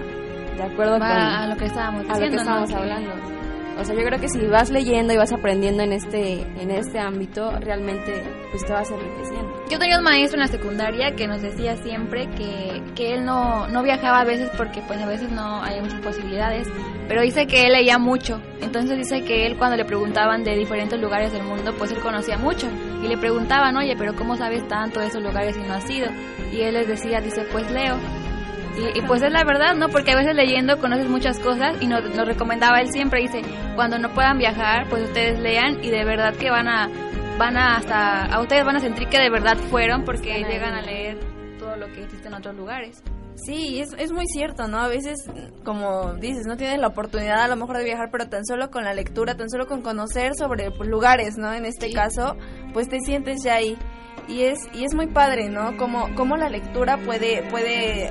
de 0.57 0.62
acuerdo 0.62 0.92
con 0.92 1.02
Va 1.02 1.42
a 1.42 1.47
lo 1.47 1.57
que 1.57 1.66
estábamos 1.66 2.04
a 2.09 2.19
diciendo, 2.19 2.25
lo 2.25 2.30
que 2.30 2.37
¿no? 2.37 2.40
estábamos 2.42 2.73
hablando. 2.75 3.40
O 3.78 3.85
sea, 3.85 3.95
yo 3.95 4.02
creo 4.04 4.21
que 4.21 4.28
si 4.28 4.45
vas 4.47 4.69
leyendo 4.71 5.14
y 5.14 5.16
vas 5.16 5.33
aprendiendo 5.33 5.83
en 5.83 5.92
este 5.92 6.42
en 6.42 6.71
este 6.71 6.99
ámbito, 6.99 7.50
realmente 7.61 8.12
pues 8.50 8.62
te 8.66 8.73
vas 8.75 8.90
enriqueciendo. 8.90 9.49
Yo 9.71 9.78
tenía 9.78 9.97
un 9.97 10.04
maestro 10.04 10.37
en 10.37 10.40
la 10.40 10.49
secundaria 10.49 11.14
que 11.16 11.26
nos 11.26 11.40
decía 11.40 11.76
siempre 11.76 12.28
que, 12.37 12.83
que 12.95 13.14
él 13.14 13.25
no, 13.25 13.69
no 13.69 13.83
viajaba 13.83 14.21
a 14.21 14.25
veces 14.25 14.50
porque 14.54 14.83
pues 14.87 15.00
a 15.00 15.07
veces 15.07 15.30
no 15.30 15.62
hay 15.62 15.80
muchas 15.80 16.00
posibilidades, 16.00 16.69
pero 17.09 17.23
dice 17.23 17.47
que 17.47 17.62
él 17.69 17.73
leía 17.73 17.97
mucho. 17.97 18.42
Entonces 18.61 18.99
dice 18.99 19.23
que 19.25 19.47
él 19.47 19.57
cuando 19.57 19.78
le 19.78 19.87
preguntaban 19.87 20.45
de 20.45 20.57
diferentes 20.57 21.00
lugares 21.00 21.33
del 21.33 21.45
mundo, 21.45 21.73
pues 21.78 21.90
él 21.90 22.00
conocía 22.00 22.37
mucho. 22.37 22.66
Y 23.02 23.09
le 23.09 23.16
preguntaban, 23.16 23.75
oye, 23.78 23.95
pero 23.97 24.14
¿cómo 24.14 24.37
sabes 24.37 24.66
tanto 24.69 25.00
de 25.00 25.07
esos 25.07 25.23
lugares 25.23 25.57
si 25.57 25.62
no 25.62 25.73
has 25.73 25.88
ido? 25.88 26.09
Y 26.52 26.61
él 26.61 26.75
les 26.75 26.87
decía, 26.87 27.21
dice, 27.23 27.47
pues 27.50 27.71
leo. 27.71 27.97
Y, 28.76 28.98
y, 28.98 29.02
pues 29.02 29.22
es 29.22 29.32
la 29.32 29.44
verdad, 29.44 29.74
¿no? 29.74 29.88
Porque 29.88 30.12
a 30.12 30.16
veces 30.16 30.34
leyendo 30.34 30.78
conoces 30.78 31.08
muchas 31.08 31.38
cosas 31.40 31.76
y 31.80 31.86
nos, 31.86 32.02
nos 32.14 32.26
recomendaba 32.26 32.80
él 32.80 32.90
siempre, 32.92 33.20
dice, 33.20 33.42
cuando 33.74 33.98
no 33.98 34.10
puedan 34.10 34.38
viajar, 34.38 34.88
pues 34.88 35.04
ustedes 35.04 35.40
lean 35.40 35.82
y 35.82 35.90
de 35.90 36.04
verdad 36.04 36.34
que 36.34 36.50
van 36.50 36.68
a, 36.68 36.88
van 37.38 37.56
a 37.56 37.76
hasta, 37.76 38.26
a 38.26 38.40
ustedes 38.40 38.64
van 38.64 38.76
a 38.76 38.80
sentir 38.80 39.08
que 39.08 39.18
de 39.18 39.30
verdad 39.30 39.56
fueron 39.70 40.04
porque 40.04 40.44
llegan 40.44 40.74
a 40.74 40.82
leer 40.82 41.18
todo 41.58 41.76
lo 41.76 41.86
que 41.86 42.04
existe 42.04 42.28
en 42.28 42.34
otros 42.34 42.54
lugares. 42.54 43.02
Sí, 43.44 43.80
es, 43.80 43.94
es 43.98 44.12
muy 44.12 44.26
cierto, 44.26 44.68
¿no? 44.68 44.78
A 44.78 44.88
veces, 44.88 45.16
como 45.64 46.14
dices, 46.14 46.46
no 46.46 46.56
tienes 46.56 46.78
la 46.78 46.88
oportunidad 46.88 47.42
a 47.42 47.48
lo 47.48 47.56
mejor 47.56 47.78
de 47.78 47.84
viajar, 47.84 48.10
pero 48.12 48.28
tan 48.28 48.44
solo 48.44 48.70
con 48.70 48.84
la 48.84 48.92
lectura, 48.92 49.36
tan 49.36 49.48
solo 49.48 49.66
con 49.66 49.82
conocer 49.82 50.32
sobre 50.36 50.70
pues, 50.70 50.88
lugares, 50.88 51.38
¿no? 51.38 51.52
En 51.52 51.64
este 51.64 51.92
caso, 51.92 52.36
pues 52.74 52.88
te 52.88 53.00
sientes 53.00 53.42
ya 53.42 53.54
ahí. 53.54 53.78
Y 54.28 54.42
es, 54.42 54.58
y 54.74 54.84
es 54.84 54.94
muy 54.94 55.06
padre, 55.06 55.48
¿no? 55.48 55.76
Como, 55.78 56.14
como 56.14 56.36
la 56.36 56.50
lectura 56.50 56.98
puede, 56.98 57.42
puede 57.50 58.10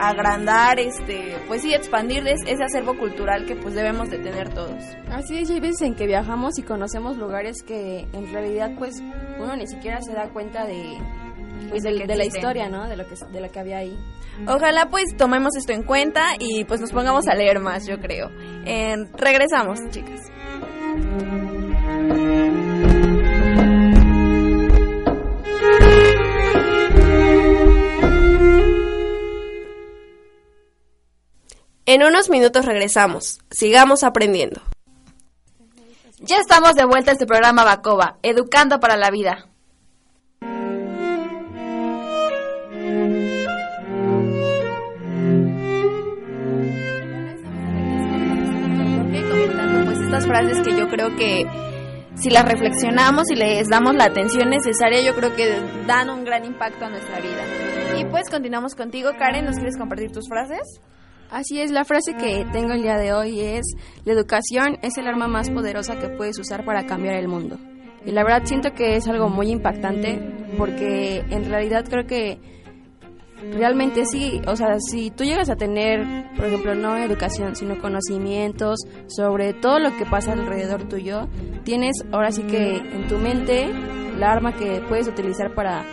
agrandar, 0.00 0.78
este, 0.80 1.36
pues 1.48 1.62
sí, 1.62 1.72
expandir 1.74 2.26
es- 2.26 2.42
ese 2.46 2.62
acervo 2.64 2.96
cultural 2.98 3.46
que 3.46 3.56
pues 3.56 3.74
debemos 3.74 4.10
de 4.10 4.18
tener 4.18 4.48
todos. 4.52 4.82
Así 5.10 5.38
es, 5.38 5.50
hay 5.50 5.60
veces 5.60 5.82
en 5.82 5.94
que 5.94 6.06
viajamos 6.06 6.58
y 6.58 6.62
conocemos 6.62 7.16
lugares 7.16 7.62
que 7.62 8.06
en 8.12 8.32
realidad 8.32 8.72
pues 8.78 9.02
uno 9.38 9.56
ni 9.56 9.66
siquiera 9.66 10.00
se 10.02 10.12
da 10.12 10.28
cuenta 10.30 10.66
de 10.66 10.96
pues 11.70 11.82
De 11.82 12.06
de, 12.06 12.16
la 12.16 12.24
historia, 12.24 12.68
¿no? 12.68 12.86
De 12.88 12.96
lo 12.96 13.06
que 13.06 13.14
de 13.32 13.40
lo 13.40 13.50
que 13.50 13.58
había 13.58 13.78
ahí. 13.78 13.96
Ojalá 14.46 14.88
pues 14.90 15.16
tomemos 15.16 15.56
esto 15.56 15.72
en 15.72 15.82
cuenta 15.82 16.22
y 16.38 16.64
pues 16.64 16.80
nos 16.80 16.92
pongamos 16.92 17.26
a 17.28 17.34
leer 17.34 17.58
más, 17.60 17.86
yo 17.86 17.98
creo. 17.98 18.30
En- 18.66 19.10
regresamos, 19.16 19.78
chicas. 19.90 20.20
En 31.96 32.02
unos 32.02 32.28
minutos 32.28 32.66
regresamos. 32.66 33.38
Sigamos 33.50 34.04
aprendiendo. 34.04 34.60
Ya 36.18 36.36
estamos 36.36 36.74
de 36.74 36.84
vuelta 36.84 37.10
a 37.10 37.14
este 37.14 37.24
programa 37.24 37.64
Bacoba, 37.64 38.18
Educando 38.22 38.80
para 38.80 38.98
la 38.98 39.10
Vida. 39.10 39.46
Pues 49.86 49.98
estas 50.00 50.26
frases 50.26 50.60
que 50.60 50.76
yo 50.76 50.90
creo 50.90 51.16
que 51.16 51.46
si 52.16 52.28
las 52.28 52.44
reflexionamos 52.44 53.30
y 53.30 53.36
les 53.36 53.68
damos 53.68 53.94
la 53.94 54.04
atención 54.04 54.50
necesaria, 54.50 55.00
yo 55.00 55.14
creo 55.14 55.34
que 55.34 55.62
dan 55.86 56.10
un 56.10 56.26
gran 56.26 56.44
impacto 56.44 56.84
a 56.84 56.90
nuestra 56.90 57.20
vida. 57.20 57.98
Y 57.98 58.04
pues 58.04 58.28
continuamos 58.28 58.74
contigo, 58.74 59.12
Karen, 59.18 59.46
¿nos 59.46 59.56
quieres 59.56 59.78
compartir 59.78 60.12
tus 60.12 60.28
frases? 60.28 60.60
Así 61.30 61.60
es, 61.60 61.70
la 61.70 61.84
frase 61.84 62.14
que 62.14 62.46
tengo 62.52 62.72
el 62.72 62.82
día 62.82 62.96
de 62.96 63.12
hoy 63.12 63.40
es, 63.40 63.64
la 64.04 64.12
educación 64.12 64.78
es 64.82 64.96
el 64.96 65.08
arma 65.08 65.26
más 65.26 65.50
poderosa 65.50 65.98
que 65.98 66.08
puedes 66.08 66.38
usar 66.38 66.64
para 66.64 66.86
cambiar 66.86 67.16
el 67.16 67.28
mundo. 67.28 67.58
Y 68.04 68.12
la 68.12 68.22
verdad 68.22 68.42
siento 68.44 68.72
que 68.72 68.96
es 68.96 69.08
algo 69.08 69.28
muy 69.28 69.50
impactante 69.50 70.20
porque 70.56 71.24
en 71.28 71.50
realidad 71.50 71.84
creo 71.88 72.06
que 72.06 72.38
realmente 73.52 74.04
sí, 74.06 74.40
o 74.46 74.54
sea, 74.54 74.78
si 74.78 75.10
tú 75.10 75.24
llegas 75.24 75.50
a 75.50 75.56
tener, 75.56 76.30
por 76.36 76.46
ejemplo, 76.46 76.74
no 76.74 76.96
educación, 76.96 77.56
sino 77.56 77.80
conocimientos 77.80 78.78
sobre 79.08 79.52
todo 79.54 79.80
lo 79.80 79.96
que 79.96 80.06
pasa 80.06 80.32
alrededor 80.32 80.88
tuyo, 80.88 81.28
tienes 81.64 81.96
ahora 82.12 82.30
sí 82.30 82.42
que 82.44 82.76
en 82.76 83.08
tu 83.08 83.18
mente 83.18 83.68
la 84.18 84.32
arma 84.32 84.52
que 84.52 84.80
puedes 84.88 85.08
utilizar 85.08 85.54
para, 85.54 85.84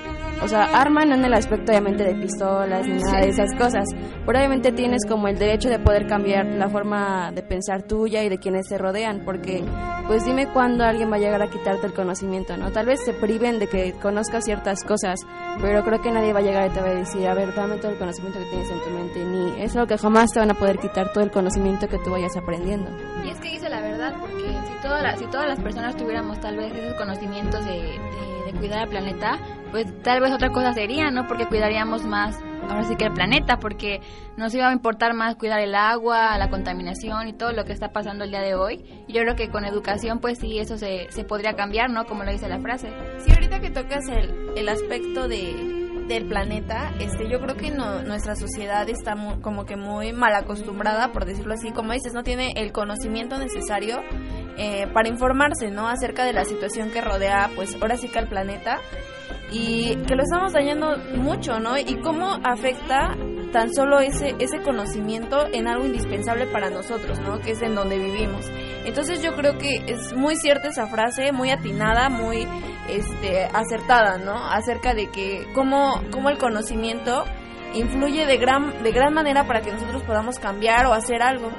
o 0.43 0.47
sea, 0.47 0.63
arma 0.79 1.05
no 1.05 1.15
en 1.15 1.25
el 1.25 1.33
aspecto 1.33 1.71
obviamente 1.71 2.03
de 2.03 2.15
pistolas 2.15 2.85
ni 2.87 3.01
nada 3.01 3.19
de 3.21 3.29
esas 3.29 3.49
cosas, 3.57 3.85
pero 4.25 4.37
obviamente 4.37 4.71
tienes 4.71 5.01
como 5.07 5.27
el 5.27 5.37
derecho 5.37 5.69
de 5.69 5.79
poder 5.79 6.07
cambiar 6.07 6.45
la 6.45 6.69
forma 6.69 7.31
de 7.31 7.41
pensar 7.43 7.83
tuya 7.83 8.23
y 8.23 8.29
de 8.29 8.37
quienes 8.37 8.67
te 8.67 8.77
rodean, 8.77 9.21
porque 9.25 9.63
pues 10.07 10.25
dime 10.25 10.47
cuándo 10.51 10.83
alguien 10.83 11.09
va 11.11 11.15
a 11.15 11.19
llegar 11.19 11.41
a 11.41 11.49
quitarte 11.49 11.87
el 11.87 11.93
conocimiento, 11.93 12.57
¿no? 12.57 12.71
Tal 12.71 12.85
vez 12.85 13.03
te 13.05 13.13
priven 13.13 13.57
de 13.59 13.67
que 13.67 13.93
conozcas 13.93 14.43
ciertas 14.43 14.83
cosas, 14.83 15.19
pero 15.61 15.83
creo 15.83 16.01
que 16.01 16.11
nadie 16.11 16.33
va 16.33 16.39
a 16.39 16.43
llegar 16.43 16.69
y 16.69 16.73
te 16.73 16.81
va 16.81 16.87
a 16.87 16.93
decir, 16.93 17.25
a 17.27 17.33
ver, 17.33 17.53
dame 17.55 17.77
todo 17.77 17.91
el 17.91 17.97
conocimiento 17.97 18.39
que 18.39 18.45
tienes 18.45 18.69
en 18.69 18.79
tu 18.83 18.89
mente, 18.89 19.23
ni 19.23 19.61
es 19.61 19.73
algo 19.75 19.87
que 19.87 19.97
jamás 19.97 20.29
te 20.31 20.39
van 20.39 20.51
a 20.51 20.55
poder 20.55 20.77
quitar 20.79 21.11
todo 21.13 21.23
el 21.23 21.31
conocimiento 21.31 21.87
que 21.87 21.97
tú 21.99 22.11
vayas 22.11 22.35
aprendiendo. 22.35 22.89
Y 23.25 23.29
es 23.29 23.39
que 23.39 23.49
dice 23.51 23.69
la 23.69 23.79
verdad, 23.81 24.13
porque 24.19 24.43
si, 24.67 24.81
toda 24.81 25.01
la- 25.01 25.15
si 25.15 25.25
todas 25.27 25.47
las 25.47 25.59
personas 25.59 25.95
tuviéramos 25.95 26.39
tal 26.41 26.57
vez 26.57 26.73
esos 26.75 26.93
conocimientos 26.95 27.65
de, 27.65 27.71
de- 27.71 28.51
de 28.51 28.59
cuidar 28.59 28.83
el 28.83 28.89
planeta, 28.89 29.39
pues 29.73 29.85
tal 30.03 30.21
vez 30.21 30.31
otra 30.31 30.49
cosa 30.51 30.71
sería, 30.73 31.09
¿no? 31.09 31.27
Porque 31.27 31.47
cuidaríamos 31.47 32.05
más, 32.05 32.37
ahora 32.69 32.83
sí 32.83 32.95
que 32.95 33.05
el 33.05 33.11
planeta, 33.13 33.57
porque 33.57 33.99
nos 34.37 34.53
iba 34.53 34.69
a 34.69 34.71
importar 34.71 35.13
más 35.15 35.35
cuidar 35.35 35.59
el 35.59 35.73
agua, 35.73 36.37
la 36.37 36.49
contaminación 36.49 37.27
y 37.27 37.33
todo 37.33 37.51
lo 37.53 37.65
que 37.65 37.73
está 37.73 37.89
pasando 37.91 38.23
el 38.23 38.29
día 38.29 38.41
de 38.41 38.53
hoy. 38.53 38.85
Yo 39.07 39.21
creo 39.23 39.35
que 39.35 39.49
con 39.49 39.65
educación, 39.65 40.19
pues 40.19 40.37
sí, 40.37 40.59
eso 40.59 40.77
se, 40.77 41.07
se 41.09 41.23
podría 41.23 41.55
cambiar, 41.55 41.89
¿no? 41.89 42.05
Como 42.05 42.23
lo 42.23 42.31
dice 42.31 42.47
la 42.47 42.59
frase. 42.59 42.89
Sí, 43.25 43.31
ahorita 43.33 43.59
que 43.59 43.71
tocas 43.71 44.07
el, 44.09 44.51
el 44.55 44.69
aspecto 44.69 45.27
de, 45.27 46.05
del 46.07 46.27
planeta, 46.27 46.91
este, 46.99 47.27
yo 47.27 47.39
creo 47.39 47.55
que 47.57 47.71
no, 47.71 48.03
nuestra 48.03 48.35
sociedad 48.35 48.87
está 48.89 49.15
mu- 49.15 49.41
como 49.41 49.65
que 49.65 49.75
muy 49.75 50.13
mal 50.13 50.35
acostumbrada, 50.35 51.11
por 51.11 51.25
decirlo 51.25 51.55
así, 51.55 51.71
como 51.71 51.93
dices, 51.93 52.13
no 52.13 52.21
tiene 52.23 52.53
el 52.57 52.71
conocimiento 52.71 53.39
necesario 53.39 54.01
eh, 54.57 54.85
para 54.93 55.09
informarse, 55.09 55.71
¿no? 55.71 55.87
Acerca 55.87 56.25
de 56.25 56.33
la 56.33 56.45
situación 56.45 56.91
que 56.91 57.01
rodea, 57.01 57.49
pues 57.55 57.75
ahora 57.81 57.97
sí 57.97 58.07
que 58.09 58.19
al 58.19 58.27
planeta 58.27 58.77
y 59.53 59.95
que 60.07 60.15
lo 60.15 60.23
estamos 60.23 60.51
dañando 60.51 60.97
mucho, 61.15 61.59
¿no? 61.59 61.77
Y 61.77 61.95
cómo 62.01 62.39
afecta 62.43 63.15
tan 63.51 63.71
solo 63.71 63.99
ese 63.99 64.35
ese 64.39 64.59
conocimiento 64.63 65.45
en 65.53 65.67
algo 65.67 65.85
indispensable 65.85 66.47
para 66.47 66.71
nosotros, 66.71 67.19
¿no? 67.19 67.39
Que 67.39 67.51
es 67.51 67.61
en 67.61 67.75
donde 67.75 67.99
vivimos. 67.99 68.49
Entonces 68.83 69.21
yo 69.21 69.35
creo 69.35 69.59
que 69.59 69.83
es 69.85 70.13
muy 70.13 70.35
cierta 70.35 70.69
esa 70.69 70.87
frase, 70.87 71.31
muy 71.31 71.51
atinada, 71.51 72.09
muy 72.09 72.47
este 72.89 73.45
acertada, 73.53 74.17
¿no? 74.17 74.33
Acerca 74.49 74.95
de 74.95 75.11
que 75.11 75.45
cómo 75.53 76.01
cómo 76.11 76.29
el 76.29 76.39
conocimiento 76.39 77.25
influye 77.75 78.25
de 78.25 78.37
gran 78.37 78.81
de 78.81 78.91
gran 78.91 79.13
manera 79.13 79.45
para 79.45 79.61
que 79.61 79.71
nosotros 79.71 80.01
podamos 80.01 80.39
cambiar 80.39 80.87
o 80.87 80.93
hacer 80.93 81.21
algo. 81.21 81.51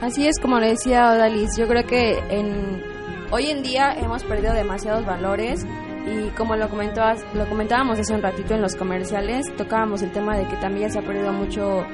Así 0.00 0.26
es 0.26 0.40
como 0.40 0.58
le 0.58 0.70
decía 0.70 1.12
Odalis, 1.12 1.56
yo 1.56 1.68
creo 1.68 1.86
que 1.86 2.18
en, 2.30 2.82
hoy 3.30 3.50
en 3.50 3.62
día 3.62 3.92
hemos 3.92 4.24
perdido 4.24 4.52
demasiados 4.52 5.06
valores 5.06 5.64
y 6.06 6.28
como 6.30 6.56
lo, 6.56 6.68
comentabas, 6.68 7.24
lo 7.34 7.46
comentábamos 7.46 7.98
hace 7.98 8.14
un 8.14 8.22
ratito 8.22 8.54
en 8.54 8.62
los 8.62 8.74
comerciales, 8.76 9.46
tocábamos 9.56 10.02
el 10.02 10.10
tema 10.12 10.36
de 10.36 10.46
que 10.46 10.56
también 10.56 10.90
se 10.90 10.98
ha 10.98 11.02
perdido 11.02 11.32
mucho 11.32 11.84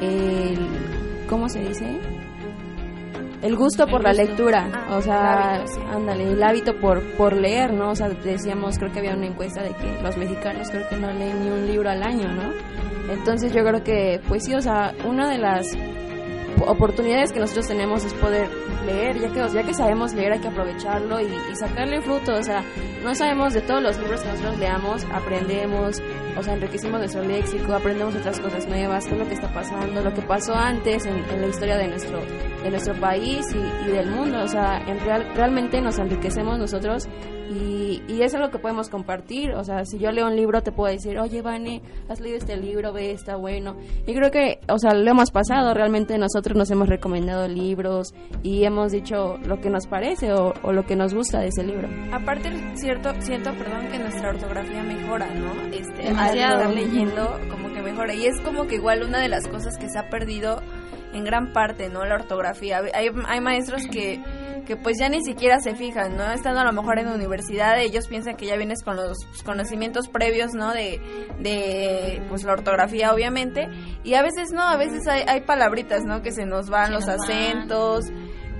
el, 0.00 0.58
¿cómo 1.28 1.48
se 1.48 1.60
dice? 1.60 1.98
El 3.42 3.54
gusto 3.54 3.86
por 3.86 4.02
la 4.02 4.12
lectura, 4.12 4.68
Ah, 4.72 4.96
o 4.96 5.02
sea, 5.02 5.56
el 5.56 5.60
hábito, 5.60 5.74
sí. 5.74 5.80
ándale, 5.94 6.32
el 6.32 6.42
hábito 6.42 6.74
por, 6.80 7.02
por 7.16 7.34
leer, 7.34 7.72
¿no? 7.72 7.90
O 7.90 7.94
sea, 7.94 8.08
decíamos, 8.08 8.78
creo 8.78 8.90
que 8.92 8.98
había 9.00 9.14
una 9.14 9.26
encuesta 9.26 9.62
de 9.62 9.70
que 9.74 10.02
los 10.02 10.16
mexicanos 10.16 10.70
creo 10.70 10.88
que 10.88 10.96
no 10.96 11.12
leen 11.12 11.44
ni 11.44 11.50
un 11.50 11.66
libro 11.66 11.90
al 11.90 12.02
año, 12.02 12.28
¿no? 12.32 12.50
Entonces 13.12 13.52
yo 13.52 13.62
creo 13.62 13.84
que, 13.84 14.20
pues 14.26 14.44
sí, 14.44 14.54
o 14.54 14.60
sea, 14.60 14.94
una 15.04 15.28
de 15.28 15.38
las 15.38 15.66
oportunidades 16.64 17.32
que 17.32 17.40
nosotros 17.40 17.66
tenemos 17.68 18.04
es 18.04 18.14
poder 18.14 18.48
leer, 18.84 19.18
ya 19.18 19.32
que, 19.32 19.54
ya 19.54 19.62
que 19.62 19.74
sabemos 19.74 20.14
leer 20.14 20.32
hay 20.32 20.40
que 20.40 20.48
aprovecharlo 20.48 21.20
y, 21.20 21.28
sacarle 21.54 22.00
fruto, 22.02 22.34
o 22.34 22.42
sea, 22.42 22.62
no 23.02 23.14
sabemos 23.14 23.54
de 23.54 23.62
todos 23.62 23.82
los 23.82 23.98
libros 23.98 24.20
que 24.20 24.28
nosotros 24.28 24.58
leamos, 24.58 25.04
aprendemos, 25.12 26.02
o 26.36 26.42
sea, 26.42 26.54
enriquecimos 26.54 26.98
nuestro 26.98 27.22
léxico, 27.22 27.74
aprendemos 27.74 28.14
otras 28.14 28.38
cosas 28.40 28.66
nuevas, 28.66 29.06
qué 29.06 29.12
es 29.12 29.18
lo 29.18 29.26
que 29.26 29.34
está 29.34 29.52
pasando, 29.52 30.02
lo 30.02 30.12
que 30.12 30.22
pasó 30.22 30.54
antes 30.54 31.06
en, 31.06 31.16
en 31.30 31.40
la 31.40 31.46
historia 31.48 31.76
de 31.76 31.88
nuestro, 31.88 32.20
de 32.62 32.70
nuestro 32.70 32.94
país 32.94 33.46
y, 33.54 33.88
y 33.88 33.92
del 33.92 34.10
mundo. 34.10 34.42
O 34.42 34.48
sea, 34.48 34.78
en 34.86 35.00
real, 35.00 35.32
realmente 35.34 35.80
nos 35.80 35.98
enriquecemos 35.98 36.58
nosotros 36.58 37.08
y, 37.50 37.85
y 38.08 38.22
eso 38.22 38.36
es 38.36 38.42
lo 38.42 38.50
que 38.50 38.58
podemos 38.58 38.88
compartir. 38.88 39.52
O 39.52 39.64
sea, 39.64 39.84
si 39.84 39.98
yo 39.98 40.10
leo 40.10 40.26
un 40.26 40.36
libro 40.36 40.62
te 40.62 40.72
puedo 40.72 40.92
decir, 40.92 41.18
oye, 41.18 41.42
Vane, 41.42 41.82
has 42.08 42.20
leído 42.20 42.38
este 42.38 42.56
libro, 42.56 42.92
ve, 42.92 43.10
está 43.10 43.36
bueno. 43.36 43.76
Y 44.06 44.14
creo 44.14 44.30
que, 44.30 44.60
o 44.68 44.78
sea, 44.78 44.94
lo 44.94 45.10
hemos 45.10 45.30
pasado. 45.30 45.74
Realmente 45.74 46.18
nosotros 46.18 46.56
nos 46.56 46.70
hemos 46.70 46.88
recomendado 46.88 47.48
libros 47.48 48.14
y 48.42 48.64
hemos 48.64 48.92
dicho 48.92 49.38
lo 49.44 49.60
que 49.60 49.70
nos 49.70 49.86
parece 49.86 50.32
o, 50.32 50.52
o 50.62 50.72
lo 50.72 50.84
que 50.86 50.96
nos 50.96 51.14
gusta 51.14 51.40
de 51.40 51.48
ese 51.48 51.64
libro. 51.64 51.88
Aparte, 52.12 52.50
cierto, 52.74 53.12
siento, 53.20 53.52
perdón, 53.54 53.88
que 53.90 53.98
nuestra 53.98 54.30
ortografía 54.30 54.82
mejora, 54.82 55.32
¿no? 55.34 55.52
Este, 55.72 56.08
Demasiado. 56.08 56.62
al 56.62 56.70
estar 56.70 56.74
leyendo, 56.74 57.40
como 57.50 57.72
que 57.72 57.82
mejora. 57.82 58.14
Y 58.14 58.26
es 58.26 58.40
como 58.42 58.66
que 58.66 58.76
igual 58.76 59.02
una 59.02 59.20
de 59.20 59.28
las 59.28 59.46
cosas 59.48 59.76
que 59.78 59.88
se 59.88 59.98
ha 59.98 60.08
perdido 60.08 60.60
en 61.16 61.24
gran 61.24 61.52
parte, 61.52 61.88
¿no? 61.88 62.04
La 62.04 62.14
ortografía. 62.14 62.80
Hay, 62.94 63.08
hay 63.26 63.40
maestros 63.40 63.86
que, 63.90 64.20
que 64.66 64.76
pues 64.76 64.96
ya 64.98 65.08
ni 65.08 65.22
siquiera 65.22 65.58
se 65.60 65.74
fijan, 65.74 66.16
¿no? 66.16 66.30
Estando 66.30 66.60
a 66.60 66.64
lo 66.64 66.72
mejor 66.72 66.98
en 66.98 67.06
la 67.06 67.14
universidad, 67.14 67.80
ellos 67.80 68.06
piensan 68.08 68.36
que 68.36 68.46
ya 68.46 68.56
vienes 68.56 68.82
con 68.82 68.96
los 68.96 69.18
conocimientos 69.44 70.08
previos, 70.08 70.54
¿no? 70.54 70.72
De, 70.72 71.00
de 71.40 72.22
pues 72.28 72.44
la 72.44 72.52
ortografía, 72.52 73.12
obviamente. 73.12 73.68
Y 74.04 74.14
a 74.14 74.22
veces 74.22 74.52
no, 74.52 74.62
a 74.62 74.76
veces 74.76 75.06
hay, 75.08 75.22
hay 75.26 75.40
palabritas, 75.42 76.04
¿no? 76.04 76.22
Que 76.22 76.32
se 76.32 76.46
nos 76.46 76.68
van 76.70 76.86
Se 76.86 76.92
los 76.92 77.06
nos 77.06 77.16
van. 77.18 77.30
acentos 77.30 78.06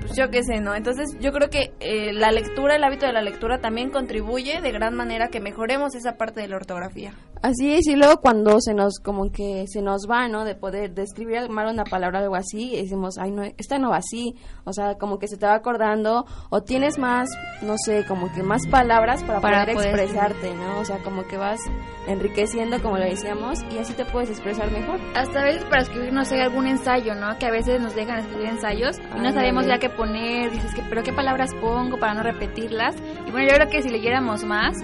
pues 0.06 0.16
yo 0.16 0.30
qué 0.30 0.42
sé, 0.42 0.60
¿no? 0.60 0.74
Entonces 0.74 1.16
yo 1.20 1.32
creo 1.32 1.50
que 1.50 1.72
eh, 1.80 2.12
la 2.12 2.30
lectura, 2.30 2.76
el 2.76 2.84
hábito 2.84 3.06
de 3.06 3.12
la 3.12 3.22
lectura 3.22 3.58
también 3.58 3.90
contribuye 3.90 4.60
de 4.60 4.70
gran 4.70 4.94
manera 4.94 5.26
a 5.26 5.28
que 5.28 5.40
mejoremos 5.40 5.94
esa 5.94 6.16
parte 6.16 6.40
de 6.40 6.48
la 6.48 6.56
ortografía. 6.56 7.12
Así 7.42 7.74
es, 7.74 7.86
y 7.86 7.96
luego 7.96 8.20
cuando 8.20 8.60
se 8.60 8.74
nos, 8.74 8.98
como 8.98 9.30
que 9.30 9.66
se 9.68 9.82
nos 9.82 10.06
va, 10.10 10.28
¿no? 10.28 10.44
De 10.44 10.54
poder 10.54 10.94
describir 10.94 11.48
mal 11.48 11.68
una 11.72 11.84
palabra 11.84 12.20
o 12.20 12.22
algo 12.22 12.36
así, 12.36 12.74
y 12.74 12.82
decimos, 12.82 13.18
ay, 13.18 13.30
no, 13.30 13.42
esta 13.44 13.78
no 13.78 13.90
va 13.90 13.98
así. 13.98 14.34
O 14.64 14.72
sea, 14.72 14.96
como 14.96 15.18
que 15.18 15.28
se 15.28 15.36
te 15.36 15.46
va 15.46 15.54
acordando, 15.54 16.26
o 16.50 16.62
tienes 16.62 16.98
más, 16.98 17.28
no 17.62 17.76
sé, 17.78 18.04
como 18.06 18.32
que 18.32 18.42
más 18.42 18.66
palabras 18.68 19.22
para, 19.22 19.40
Para 19.40 19.60
poder, 19.64 19.74
poder 19.74 20.00
expresarte, 20.00 20.54
¿no? 20.54 20.80
O 20.80 20.84
sea, 20.84 21.02
como 21.02 21.26
que 21.26 21.36
vas 21.36 21.60
enriqueciendo, 22.06 22.80
como 22.82 22.98
lo 22.98 23.04
decíamos, 23.04 23.60
y 23.70 23.78
así 23.78 23.92
te 23.92 24.04
puedes 24.04 24.30
expresar 24.30 24.70
mejor. 24.70 24.98
Hasta 25.14 25.40
a 25.40 25.44
veces 25.44 25.64
para 25.64 25.82
escribir, 25.82 26.12
no 26.12 26.24
sé, 26.24 26.40
algún 26.40 26.66
ensayo, 26.66 27.14
¿no? 27.14 27.36
Que 27.38 27.46
a 27.46 27.50
veces 27.50 27.80
nos 27.80 27.94
dejan 27.94 28.20
escribir 28.20 28.46
ensayos 28.48 28.98
y 28.98 29.20
no 29.20 29.32
sabemos 29.32 29.66
ya 29.66 29.78
qué 29.78 29.90
poner, 29.90 30.50
dices 30.50 30.74
que, 30.74 30.82
pero 30.88 31.02
qué 31.02 31.12
palabras 31.12 31.54
pongo 31.60 31.98
para 31.98 32.14
no 32.14 32.22
repetirlas. 32.22 32.96
Y 33.26 33.30
bueno, 33.30 33.48
yo 33.48 33.56
creo 33.56 33.68
que 33.68 33.82
si 33.82 33.88
leyéramos 33.88 34.44
más, 34.44 34.76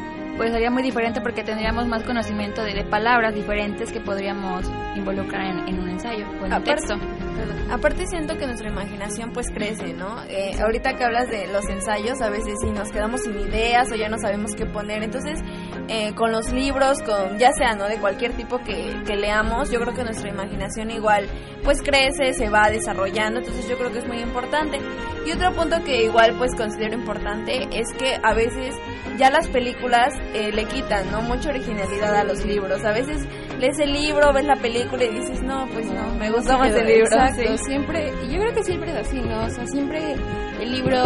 pues 0.43 0.51
sería 0.51 0.73
muy 0.73 0.83
diferente 0.83 1.21
porque 1.21 1.45
tendríamos 1.45 1.87
más 1.87 2.03
conocimiento 2.03 2.65
de, 2.65 2.75
de 2.75 2.83
palabras 2.83 3.33
diferentes 3.33 3.93
que 3.93 4.01
podríamos 4.01 4.69
involucrar 4.97 5.43
en, 5.47 5.69
en 5.69 5.79
un 5.81 5.89
ensayo 5.89 6.27
o 6.41 6.47
en 6.47 6.53
un 6.53 6.65
texto. 6.65 6.95
Perdón. 6.99 7.73
Aparte 7.73 8.07
siento 8.07 8.37
que 8.37 8.47
nuestra 8.47 8.69
imaginación 8.69 9.33
pues 9.33 9.51
crece, 9.51 9.95
¿no? 9.95 10.23
Eh, 10.29 10.53
ahorita 10.63 10.95
que 10.95 11.05
hablas 11.05 11.29
de 11.31 11.47
los 11.47 11.67
ensayos, 11.69 12.21
a 12.21 12.29
veces 12.29 12.55
sí 12.63 12.71
nos 12.71 12.91
quedamos 12.91 13.23
sin 13.23 13.39
ideas 13.39 13.91
o 13.91 13.95
ya 13.95 14.09
no 14.09 14.19
sabemos 14.19 14.55
qué 14.55 14.67
poner. 14.67 15.03
Entonces, 15.03 15.41
eh, 15.89 16.15
con 16.15 16.33
los 16.33 16.53
libros, 16.53 17.01
con 17.03 17.39
ya 17.39 17.53
sea, 17.53 17.75
¿no? 17.75 17.89
De 17.89 17.97
cualquier 17.97 18.33
tipo 18.33 18.59
que, 18.59 19.03
que 19.07 19.17
leamos, 19.17 19.71
yo 19.71 19.81
creo 19.81 19.95
que 19.95 20.05
nuestra 20.05 20.29
imaginación 20.29 20.91
igual 20.91 21.27
pues 21.65 21.81
crece, 21.83 22.35
se 22.35 22.51
va 22.51 22.69
desarrollando. 22.69 23.41
Entonces 23.41 23.69
yo 23.69 23.79
creo 23.79 23.91
que 23.93 24.01
es 24.01 24.07
muy 24.07 24.19
importante. 24.19 24.79
Y 25.27 25.33
otro 25.33 25.53
punto 25.53 25.83
que 25.85 26.05
igual 26.05 26.35
pues 26.37 26.55
considero 26.55 26.95
importante 26.95 27.69
es 27.73 27.93
que 27.97 28.19
a 28.23 28.35
veces 28.35 28.75
ya 29.19 29.31
las 29.31 29.49
películas 29.49 30.15
eh, 30.35 30.53
le 30.53 30.65
quitan, 30.65 31.11
¿no? 31.11 31.23
Mucha 31.23 31.51
originalidad 31.51 32.15
a 32.17 32.25
los 32.25 32.45
libros. 32.45 32.85
A 32.85 32.93
veces 32.93 33.27
lees 33.63 33.79
el 33.79 33.93
libro, 33.93 34.33
ves 34.33 34.45
la 34.45 34.57
película 34.57 35.05
y 35.05 35.09
dices, 35.09 35.43
no, 35.43 35.67
pues 35.73 35.87
no, 35.87 36.15
me 36.19 36.31
gustó 36.31 36.59
más 36.59 36.75
el 36.75 36.87
libro. 36.87 37.05
Exacto, 37.07 37.57
sí. 37.57 37.65
siempre, 37.65 38.13
y 38.27 38.33
yo 38.35 38.41
creo 38.41 38.53
que 38.55 38.63
siempre 38.65 38.91
es 38.91 38.97
así, 38.97 39.21
¿no? 39.21 39.45
O 39.45 39.49
sea, 39.49 39.67
siempre 39.67 40.15
el 40.61 40.73
libro, 40.73 41.01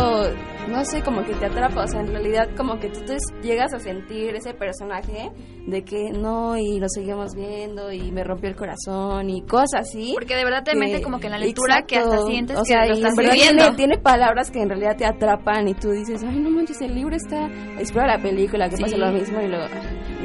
no 0.69 0.85
sé, 0.85 1.03
como 1.03 1.23
que 1.25 1.35
te 1.35 1.47
atrapa, 1.47 1.85
o 1.85 1.87
sea, 1.87 2.01
en 2.01 2.09
realidad 2.09 2.49
como 2.57 2.79
que 2.79 2.89
tú 2.89 3.01
te 3.05 3.17
llegas 3.43 3.73
a 3.75 3.79
sentir 3.79 4.35
ese 4.35 4.53
personaje 4.55 5.31
de 5.67 5.83
que 5.85 6.11
no, 6.13 6.57
y 6.57 6.81
lo 6.81 6.89
seguimos 6.89 7.35
viendo, 7.35 7.93
y 7.93 8.11
me 8.11 8.25
rompió 8.25 8.49
el 8.49 8.57
corazón, 8.57 9.29
y 9.31 9.43
cosas 9.43 9.81
así. 9.83 10.13
Porque 10.15 10.35
de 10.37 10.45
verdad 10.45 10.63
te 10.65 10.73
que- 10.73 10.79
mete 10.79 11.03
como 11.03 11.19
que 11.21 11.27
en 11.27 11.33
la 11.33 11.39
lectura 11.39 11.83
que 11.87 11.97
hasta 11.99 12.23
sientes 12.27 12.59
o 12.59 12.63
que 12.65 12.75
lo 12.75 12.95
estás 12.95 13.17
viviendo. 13.17 13.63
tiene, 13.65 13.77
tiene 13.77 13.99
palabras 13.99 14.51
que 14.51 14.61
en 14.63 14.69
realidad 14.71 14.97
te 14.97 15.05
atrapan 15.07 15.69
y 15.69 15.75
tú 15.75 15.91
dices, 15.91 16.23
ay, 16.27 16.39
no 16.39 16.51
manches, 16.51 16.81
el 16.81 16.95
libro 16.95 17.15
está, 17.17 17.47
explora 17.79 18.17
la 18.17 18.23
película, 18.23 18.69
que 18.69 18.77
Sí. 18.77 18.83
pasa 18.83 18.97
lo 18.97 19.13
mismo 19.13 19.41
y 19.41 19.47
luego... 19.49 19.67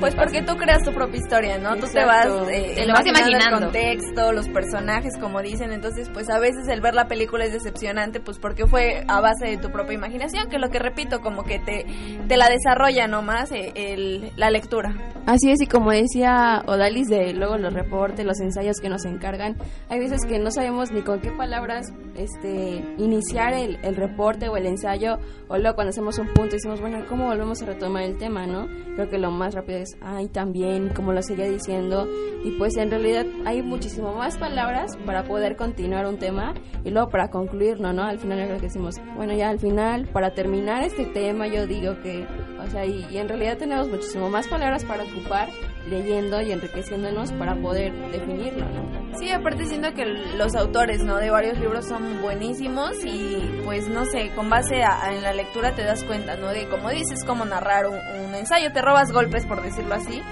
Pues 0.02 0.16
porque 0.16 0.42
tú 0.42 0.58
creas 0.58 0.84
tu 0.84 0.92
propia 0.94 1.18
historia, 1.20 1.58
¿no? 1.60 1.76
Tú 1.76 1.82
te 1.88 2.02
Exacto. 2.02 2.40
vas, 2.42 2.50
eh, 2.52 2.72
Te 2.76 2.86
lo 2.86 2.94
vas 2.94 3.06
imaginando. 3.06 3.58
el 3.58 3.64
contexto, 3.64 4.32
los 4.34 4.50
personajes, 4.50 5.18
como 5.18 5.42
dicen. 5.42 5.72
Entonces, 5.72 6.10
pues 6.10 6.30
a 6.30 6.40
veces 6.40 6.68
el 6.68 6.82
ver 6.82 6.94
la 6.96 7.06
película 7.08 7.46
es 7.46 7.54
decepcionante, 7.54 8.20
pues 8.20 8.38
porque 8.40 8.66
fue 8.68 9.06
a 9.08 9.22
base 9.22 9.46
de 9.46 9.58
tu 9.58 9.72
propia 9.72 9.94
imaginación, 9.94 10.50
que 10.50 10.58
lo 10.60 10.70
que 10.70 10.80
repito, 10.80 11.22
como 11.22 11.44
que 11.44 11.60
te, 11.60 11.86
te 12.28 12.36
la 12.38 12.48
desarrolla 12.50 13.08
nomás 13.08 13.52
eh, 13.54 13.72
el, 13.76 14.32
la 14.36 14.50
lectura. 14.50 14.94
Así 15.28 15.52
es, 15.52 15.62
y 15.62 15.68
como 15.68 15.92
decía 15.92 16.64
Odalis 16.66 17.08
de 17.08 17.34
luego 17.34 17.58
los 17.58 17.72
reportes, 17.74 18.26
los 18.26 18.40
ensayos 18.42 18.78
que 18.82 18.90
nos 18.90 19.06
encargan, 19.06 19.56
hay 19.88 20.00
veces 20.00 20.26
que 20.28 20.40
no 20.40 20.50
sabemos 20.50 20.92
ni 20.92 21.02
con 21.04 21.22
qué 21.22 21.30
palabras 21.32 21.94
este 22.16 22.84
iniciar 22.98 23.54
el, 23.54 23.78
el 23.84 23.96
reporte 23.96 24.50
o 24.50 24.58
el 24.58 24.66
ensayo, 24.66 25.20
o 25.48 25.58
luego 25.58 25.76
cuando 25.76 25.90
hacemos 25.92 26.18
un 26.18 26.28
punto 26.34 26.56
decimos, 26.56 26.82
bueno, 26.82 27.06
¿cómo 27.08 27.28
volvemos 27.28 27.62
a 27.62 27.66
retomar 27.68 28.02
el 28.04 28.18
tema, 28.18 28.48
no? 28.48 28.68
Creo 28.96 29.10
que 29.10 29.20
lo 29.20 29.30
más 29.30 29.54
rápido 29.54 29.78
es, 29.80 29.91
ay, 30.02 30.28
también, 30.28 30.90
como 30.90 31.14
lo 31.14 31.22
seguía 31.22 31.46
diciendo, 31.48 32.08
y 32.44 32.52
pues 32.58 32.78
en 32.78 32.90
realidad 32.90 33.26
hay 33.46 33.62
muchísimo 33.62 34.14
más 34.14 34.38
palabras 34.38 34.98
para 35.06 35.24
poder 35.24 35.56
continuar 35.56 36.06
un 36.06 36.18
tema 36.18 36.54
y 36.84 36.90
luego 36.90 37.10
para 37.10 37.30
concluirlo, 37.30 37.94
¿no? 37.94 38.04
Al 38.04 38.20
final 38.20 38.40
yo 38.40 38.46
creo 38.46 38.58
que 38.58 38.68
decimos, 38.68 38.96
bueno, 39.16 39.34
ya 39.34 39.50
al 39.50 39.60
final, 39.60 40.08
para 40.08 40.34
terminar 40.34 40.84
este 40.84 41.06
tema, 41.06 41.48
yo 41.48 41.68
digo 41.68 42.00
que, 42.02 42.26
o 42.60 42.68
sea, 42.70 42.86
y, 42.86 43.06
y 43.12 43.18
en 43.18 43.30
realidad 43.30 43.58
tenemos 43.58 43.90
muchísimo 43.90 44.30
más 44.30 44.48
palabras 44.48 44.84
para 44.86 45.04
ocupar 45.04 45.50
leyendo 45.90 46.42
y 46.42 46.52
enriqueciéndonos 46.52 47.32
para 47.34 47.56
poder 47.56 47.94
definirlo, 48.12 48.66
¿no? 48.66 48.91
Sí, 49.20 49.30
aparte 49.30 49.66
siento 49.66 49.94
que 49.94 50.06
los 50.06 50.56
autores, 50.56 51.04
¿no? 51.04 51.18
De 51.18 51.30
varios 51.30 51.58
libros 51.60 51.86
son 51.88 52.22
buenísimos 52.22 52.92
y 53.04 53.62
pues 53.66 53.88
no 53.88 54.06
sé, 54.06 54.32
con 54.36 54.50
base 54.50 54.84
a, 54.84 55.04
a- 55.04 55.14
en 55.14 55.22
la 55.22 55.34
lectura 55.34 55.74
te 55.76 55.84
das 55.84 56.04
cuenta, 56.04 56.38
¿no? 56.38 56.48
De 56.50 56.68
como 56.70 56.90
dices, 56.90 57.24
cómo 57.26 57.46
narrar 57.46 57.88
un, 57.88 57.96
un 58.26 58.34
ensayo, 58.36 58.72
te 58.72 58.82
robas 58.82 59.12
golpes 59.12 59.46
por 59.46 59.62
decirlo 59.62 59.94
así, 59.96 60.24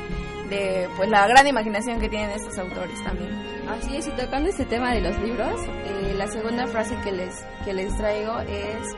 de 0.49 0.87
pues 0.97 1.09
la 1.09 1.27
gran 1.27 1.45
imaginación 1.45 1.99
que 1.99 2.09
tienen 2.09 2.31
estos 2.31 2.57
autores 2.57 3.03
también. 3.03 3.29
Así 3.69 3.95
es, 3.97 4.07
y 4.07 4.11
tocando 4.11 4.49
este 4.49 4.65
tema 4.65 4.93
de 4.93 5.01
los 5.01 5.19
libros, 5.19 5.53
eh, 5.85 6.15
la 6.17 6.27
segunda 6.27 6.65
frase 6.65 6.95
que 7.03 7.11
les, 7.11 7.45
que 7.65 7.73
les 7.73 7.95
traigo 7.97 8.39
es, 8.39 8.95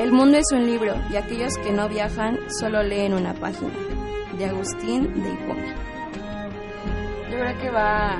el 0.00 0.10
mundo 0.12 0.38
es 0.38 0.50
un 0.52 0.66
libro 0.66 0.94
y 1.12 1.16
aquellos 1.16 1.56
que 1.58 1.72
no 1.72 1.88
viajan 1.88 2.38
solo 2.58 2.82
leen 2.82 3.14
una 3.14 3.34
página, 3.34 3.70
de 4.36 4.46
Agustín 4.46 5.22
de 5.22 5.30
Hipona. 5.30 5.74
Yo 7.30 7.38
creo 7.38 7.58
que 7.60 7.70
va 7.70 8.16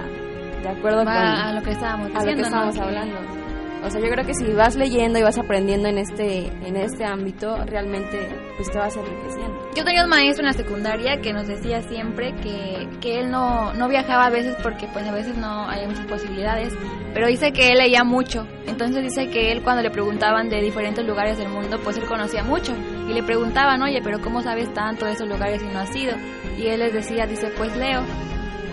de 0.62 0.68
acuerdo 0.68 1.04
con 1.04 1.08
a 1.08 1.52
lo 1.52 1.62
que 1.62 1.70
estábamos 1.70 2.06
a 2.06 2.18
diciendo, 2.18 2.30
lo 2.30 2.36
que 2.36 2.42
estábamos 2.42 2.76
¿no? 2.76 2.82
hablando. 2.82 3.48
O 3.84 3.90
sea, 3.90 4.00
yo 4.00 4.08
creo 4.08 4.26
que 4.26 4.34
si 4.34 4.52
vas 4.52 4.74
leyendo 4.74 5.20
y 5.20 5.22
vas 5.22 5.38
aprendiendo 5.38 5.88
en 5.88 5.98
este 5.98 6.48
en 6.48 6.76
este 6.76 7.04
ámbito, 7.04 7.64
realmente 7.64 8.18
pues 8.56 8.70
te 8.70 8.78
vas 8.78 8.96
enriqueciendo. 8.96 9.70
Yo 9.76 9.84
tenía 9.84 10.02
un 10.02 10.10
maestro 10.10 10.42
en 10.42 10.46
la 10.46 10.52
secundaria 10.52 11.20
que 11.20 11.32
nos 11.32 11.46
decía 11.46 11.80
siempre 11.82 12.34
que, 12.42 12.88
que 13.00 13.20
él 13.20 13.30
no, 13.30 13.72
no 13.74 13.88
viajaba 13.88 14.26
a 14.26 14.30
veces 14.30 14.56
porque 14.62 14.88
pues 14.92 15.06
a 15.06 15.12
veces 15.12 15.36
no 15.36 15.68
hay 15.68 15.86
muchas 15.86 16.06
posibilidades, 16.06 16.74
pero 17.14 17.28
dice 17.28 17.52
que 17.52 17.68
él 17.68 17.78
leía 17.78 18.02
mucho. 18.02 18.48
Entonces 18.66 19.04
dice 19.04 19.30
que 19.30 19.52
él 19.52 19.62
cuando 19.62 19.82
le 19.82 19.90
preguntaban 19.90 20.48
de 20.48 20.60
diferentes 20.60 21.06
lugares 21.06 21.38
del 21.38 21.48
mundo, 21.48 21.78
pues 21.84 21.96
él 21.96 22.04
conocía 22.06 22.42
mucho. 22.42 22.74
Y 23.08 23.12
le 23.12 23.22
preguntaban, 23.22 23.80
oye, 23.82 24.00
pero 24.02 24.20
¿cómo 24.20 24.42
sabes 24.42 24.72
tanto 24.74 25.06
de 25.06 25.12
esos 25.12 25.28
lugares 25.28 25.62
si 25.62 25.68
no 25.68 25.78
has 25.78 25.94
ido? 25.94 26.16
Y 26.58 26.66
él 26.66 26.80
les 26.80 26.92
decía, 26.92 27.26
dice, 27.26 27.48
pues 27.56 27.76
leo. 27.76 28.02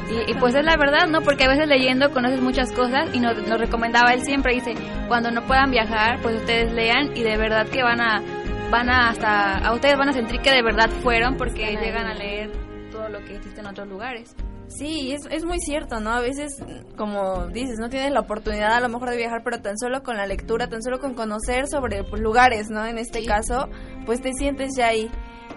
Y, 0.09 0.31
y 0.31 0.33
pues 0.35 0.53
es 0.53 0.63
la 0.63 0.77
verdad, 0.77 1.07
¿no? 1.07 1.21
Porque 1.21 1.45
a 1.45 1.49
veces 1.49 1.67
leyendo 1.67 2.11
conoces 2.11 2.39
muchas 2.41 2.71
cosas 2.71 3.09
y 3.13 3.19
nos, 3.19 3.35
nos 3.47 3.59
recomendaba 3.59 4.13
él 4.13 4.21
siempre, 4.21 4.53
dice, 4.53 4.75
cuando 5.07 5.31
no 5.31 5.43
puedan 5.45 5.71
viajar, 5.71 6.19
pues 6.21 6.35
ustedes 6.35 6.71
lean 6.73 7.15
y 7.15 7.23
de 7.23 7.37
verdad 7.37 7.67
que 7.67 7.81
van 7.81 8.01
a, 8.01 8.21
van 8.69 8.89
a 8.89 9.09
hasta, 9.09 9.57
a 9.57 9.73
ustedes 9.73 9.97
van 9.97 10.09
a 10.09 10.13
sentir 10.13 10.41
que 10.41 10.51
de 10.51 10.61
verdad 10.61 10.89
fueron 11.01 11.37
porque 11.37 11.63
Están 11.63 11.77
ahí. 11.77 11.85
llegan 11.85 12.05
a 12.07 12.13
leer 12.13 12.51
todo 12.91 13.09
lo 13.09 13.19
que 13.25 13.35
existe 13.35 13.61
en 13.61 13.67
otros 13.67 13.87
lugares. 13.87 14.35
Sí, 14.67 15.13
es, 15.13 15.21
es 15.29 15.45
muy 15.45 15.59
cierto, 15.59 15.99
¿no? 15.99 16.11
A 16.11 16.19
veces, 16.21 16.61
como 16.97 17.47
dices, 17.47 17.77
no 17.79 17.89
tienes 17.89 18.11
la 18.11 18.21
oportunidad 18.21 18.73
a 18.73 18.79
lo 18.79 18.89
mejor 18.89 19.09
de 19.11 19.17
viajar, 19.17 19.41
pero 19.43 19.61
tan 19.61 19.77
solo 19.77 20.01
con 20.01 20.17
la 20.17 20.25
lectura, 20.25 20.67
tan 20.67 20.81
solo 20.81 20.99
con 20.99 21.13
conocer 21.13 21.67
sobre 21.67 22.03
pues, 22.03 22.21
lugares, 22.21 22.69
¿no? 22.69 22.85
En 22.85 22.97
este 22.97 23.23
caso, 23.25 23.69
pues 24.05 24.21
te 24.21 24.31
sientes 24.33 24.71
ya 24.75 24.87
ahí. 24.87 25.09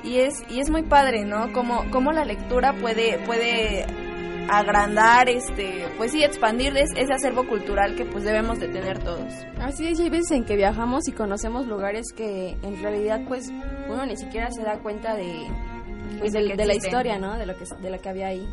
Y 0.04 0.18
es, 0.18 0.34
y 0.50 0.61
es 0.61 0.70
muy 0.70 0.82
padre, 0.82 1.24
¿no? 1.24 1.52
Como, 1.52 1.90
como 1.90 2.12
la 2.12 2.24
lectura 2.24 2.74
puede, 2.74 3.18
puede 3.24 3.87
agrandar, 4.48 5.28
este, 5.28 5.87
pues 5.96 6.12
sí, 6.12 6.22
expandir 6.24 6.76
es- 6.76 6.90
ese 6.96 7.12
acervo 7.12 7.46
cultural 7.46 7.94
que 7.96 8.04
pues 8.04 8.24
debemos 8.24 8.58
de 8.61 8.68
tener 8.68 8.98
todos. 8.98 9.32
Así 9.61 9.87
es, 9.87 9.98
y 10.00 10.04
hay 10.04 10.11
veces 10.11 10.30
en 10.32 10.44
que 10.44 10.56
viajamos 10.56 11.06
y 11.08 11.12
conocemos 11.12 11.66
lugares 11.66 12.06
que 12.16 12.56
en 12.62 12.82
realidad 12.82 13.20
pues 13.28 13.50
uno 13.88 14.06
ni 14.06 14.16
siquiera 14.16 14.50
se 14.50 14.62
da 14.62 14.78
cuenta 14.78 15.14
de, 15.14 15.46
pues, 16.18 16.32
que 16.32 16.56
de 16.56 16.66
la 16.66 16.74
historia, 16.74 17.18
¿no? 17.18 17.37
De 17.38 17.46
lo 17.46 17.56
que 17.56 17.64
de 17.82 17.90
lo 17.90 18.00
que 18.00 18.08
había 18.08 18.28
ahí. 18.28 18.46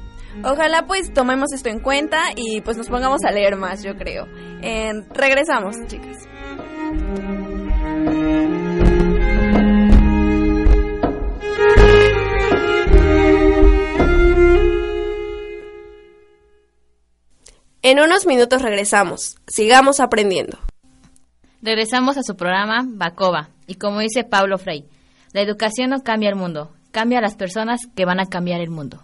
Ojalá 0.43 0.83
pues 0.85 1.13
tomemos 1.13 1.53
esto 1.53 1.69
en 1.69 1.79
cuenta 1.79 2.19
y 2.35 2.59
pues 2.61 2.75
nos 2.77 2.89
pongamos 2.89 3.23
a 3.23 3.31
leer 3.31 3.55
más, 3.55 3.83
yo 3.83 3.95
creo. 3.95 4.27
Eh, 4.61 4.91
regresamos, 5.13 5.75
chicas. 5.87 6.17
En 17.87 17.99
unos 17.99 18.25
minutos 18.25 18.63
regresamos. 18.63 19.35
Sigamos 19.45 19.99
aprendiendo. 19.99 20.57
Regresamos 21.61 22.17
a 22.17 22.23
su 22.23 22.35
programa 22.35 22.83
Bacova 22.83 23.49
y 23.67 23.75
como 23.75 23.99
dice 23.99 24.23
Pablo 24.23 24.57
Frey, 24.57 24.85
la 25.33 25.41
educación 25.41 25.91
no 25.91 26.01
cambia 26.01 26.29
el 26.29 26.35
mundo, 26.35 26.71
cambia 26.89 27.19
a 27.19 27.21
las 27.21 27.35
personas 27.35 27.81
que 27.95 28.05
van 28.05 28.19
a 28.19 28.25
cambiar 28.25 28.59
el 28.59 28.71
mundo. 28.71 29.03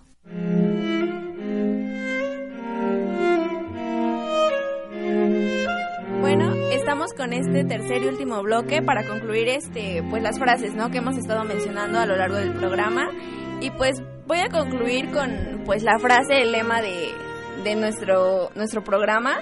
Bueno, 6.21 6.51
estamos 6.71 7.13
con 7.13 7.33
este 7.33 7.63
tercer 7.65 8.01
y 8.01 8.07
último 8.07 8.41
bloque 8.41 8.81
para 8.81 9.07
concluir 9.07 9.47
este 9.47 10.01
pues 10.09 10.23
las 10.23 10.39
frases, 10.39 10.73
¿no? 10.73 10.89
que 10.89 10.97
hemos 10.97 11.17
estado 11.17 11.43
mencionando 11.43 11.99
a 11.99 12.07
lo 12.07 12.15
largo 12.15 12.37
del 12.37 12.53
programa 12.53 13.11
y 13.59 13.69
pues 13.69 14.01
voy 14.25 14.39
a 14.39 14.49
concluir 14.49 15.11
con 15.11 15.61
pues 15.65 15.83
la 15.83 15.99
frase, 15.99 16.41
el 16.41 16.51
lema 16.51 16.81
de, 16.81 17.11
de 17.63 17.75
nuestro 17.75 18.49
nuestro 18.55 18.83
programa 18.83 19.39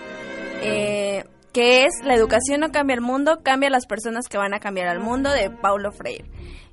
eh, 0.61 1.23
que 1.53 1.85
es 1.85 1.93
la 2.03 2.13
educación 2.15 2.59
no 2.59 2.71
cambia 2.71 2.93
el 2.93 3.01
mundo, 3.01 3.39
cambia 3.43 3.69
las 3.69 3.85
personas 3.87 4.27
que 4.27 4.37
van 4.37 4.53
a 4.53 4.59
cambiar 4.59 4.87
al 4.87 4.99
mundo 4.99 5.31
de 5.31 5.49
Paulo 5.49 5.91
Freire. 5.91 6.25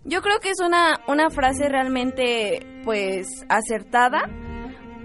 Yo 0.05 0.21
creo 0.23 0.39
que 0.41 0.51
es 0.51 0.61
una 0.61 1.01
una 1.09 1.31
frase 1.31 1.69
realmente 1.69 2.61
pues 2.85 3.27
acertada 3.49 4.29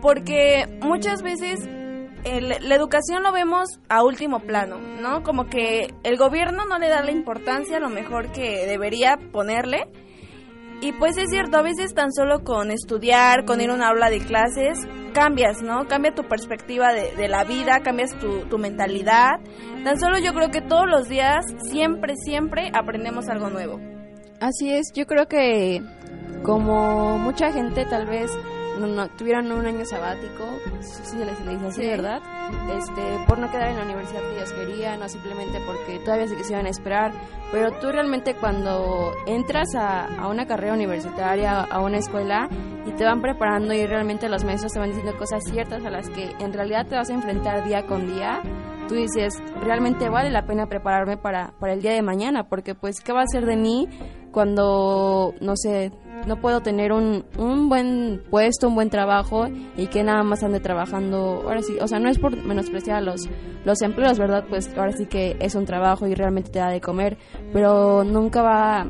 porque 0.02 0.66
muchas 0.82 1.22
veces 1.22 1.60
el- 2.24 2.50
la 2.68 2.76
educación 2.76 3.24
lo 3.24 3.32
vemos 3.32 3.68
a 3.90 4.04
último 4.04 4.40
plano, 4.42 4.78
¿no? 4.78 5.24
Como 5.24 5.48
que 5.48 5.94
el 6.04 6.18
gobierno 6.18 6.66
no 6.66 6.78
le 6.78 6.88
da 6.90 7.02
la 7.02 7.12
importancia 7.12 7.78
a 7.78 7.80
lo 7.80 7.90
mejor 7.90 8.32
que 8.32 8.66
debería 8.68 9.18
ponerle. 9.32 9.88
Y 10.82 10.94
pues 10.94 11.16
es 11.18 11.30
cierto, 11.30 11.58
a 11.58 11.62
veces 11.62 11.94
tan 11.94 12.12
solo 12.12 12.44
con 12.44 12.72
estudiar, 12.72 13.46
con 13.46 13.62
ir 13.62 13.70
a 13.70 13.76
una 13.76 13.90
aula 13.90 14.10
de 14.10 14.20
clases, 14.20 14.80
cambias, 15.14 15.62
¿no? 15.62 15.88
Cambia 15.88 16.16
tu 16.16 16.24
perspectiva 16.24 16.92
de, 16.92 17.16
de 17.16 17.28
la 17.28 17.44
vida, 17.44 17.82
cambias 17.84 18.18
tu, 18.20 18.46
tu 18.50 18.58
mentalidad. 18.58 19.40
Tan 19.84 20.00
solo 20.00 20.18
yo 20.18 20.34
creo 20.34 20.50
que 20.50 20.62
todos 20.62 20.88
los 20.88 21.08
días, 21.08 21.46
siempre, 21.70 22.16
siempre 22.16 22.72
aprendemos 22.74 23.30
algo 23.30 23.52
nuevo. 23.52 23.80
Así 24.40 24.74
es, 24.74 24.92
yo 24.96 25.06
creo 25.06 25.28
que 25.28 25.82
como 26.42 27.20
mucha 27.20 27.52
gente 27.52 27.86
tal 27.86 28.08
vez 28.08 28.32
no, 28.80 28.88
no- 28.88 29.08
tuvieron 29.10 29.52
un 29.52 29.66
año 29.66 29.86
sabático, 29.86 30.44
sí 30.80 31.04
se 31.04 31.26
les, 31.26 31.38
dice 31.48 31.68
así, 31.68 31.82
Sí. 31.82 31.88
¿verdad? 31.88 32.22
Este, 32.78 33.26
por 33.28 33.40
no 33.40 33.50
quedar 33.52 33.70
en 33.70 33.78
la 33.78 33.84
universidad 33.86 34.22
que 34.22 34.36
ellos 34.38 34.54
querían, 34.54 35.02
o 35.02 35.08
simplemente 35.10 35.60
porque 35.66 36.00
todavía 36.00 36.28
se 36.28 36.36
quisieran 36.36 36.68
esperar, 36.68 37.12
pero 37.52 37.72
tú 37.80 37.92
realmente 37.92 38.36
cuando 38.36 39.12
entras 39.28 39.68
a, 39.76 40.06
a 40.22 40.28
una 40.28 40.46
carrera 40.46 40.74
universitaria, 40.74 41.62
a 41.62 41.82
una 41.82 41.98
escuela, 41.98 42.48
y 42.86 42.92
te 42.94 43.06
van 43.06 43.22
preparando 43.22 43.74
y 43.74 43.86
realmente 43.86 44.28
los 44.28 44.44
maestros 44.44 44.72
te 44.74 44.80
van 44.80 44.90
diciendo 44.90 45.16
cosas 45.18 45.44
ciertas 45.46 45.86
a 45.86 45.90
las 45.92 46.10
que 46.10 46.32
en 46.40 46.52
realidad 46.52 46.88
te 46.88 46.96
vas 46.96 47.10
a 47.10 47.14
enfrentar 47.14 47.64
día 47.64 47.86
con 47.86 48.08
día, 48.08 48.42
tú 48.88 48.96
dices, 48.96 49.34
realmente 49.64 50.10
vale 50.10 50.32
la 50.32 50.46
pena 50.46 50.66
prepararme 50.66 51.16
para, 51.16 51.54
para 51.60 51.74
el 51.74 51.82
día 51.82 51.94
de 51.94 52.02
mañana, 52.02 52.44
porque 52.50 52.74
pues, 52.76 53.00
¿qué 53.02 53.14
va 53.14 53.22
a 53.22 53.28
ser 53.28 53.46
de 53.46 53.56
mí 53.56 53.88
cuando, 54.32 55.34
no 55.42 55.56
sé, 55.56 55.92
no 56.26 56.40
puedo 56.40 56.62
tener 56.62 56.92
un, 56.92 57.26
un 57.38 57.70
buen 57.70 58.22
puesto, 58.30 58.68
un 58.68 58.76
buen 58.76 58.90
trabajo 58.90 59.48
y 59.78 59.88
que 59.88 60.04
nada 60.04 60.24
más 60.24 60.44
ande 60.44 60.60
trabajando? 60.60 61.42
Ahora 61.44 61.62
sí, 61.62 61.78
o 61.82 61.88
sea, 61.88 62.00
no 62.00 62.10
es 62.10 62.20
por 62.20 62.36
menospreciar 62.36 63.04
los, 63.04 63.28
los 63.66 63.82
empleos, 63.82 64.18
¿verdad? 64.20 64.46
Pues 64.50 64.70
ahora 64.78 64.92
sí 64.94 65.06
que 65.06 65.36
es 65.40 65.56
un 65.56 65.66
trabajo 65.66 66.08
y 66.08 66.16
realmente 66.16 66.52
te 66.52 66.60
da 66.60 66.70
de 66.70 66.82
comer, 66.82 67.18
pero 67.54 68.04
nunca 68.04 68.42
va 68.42 68.88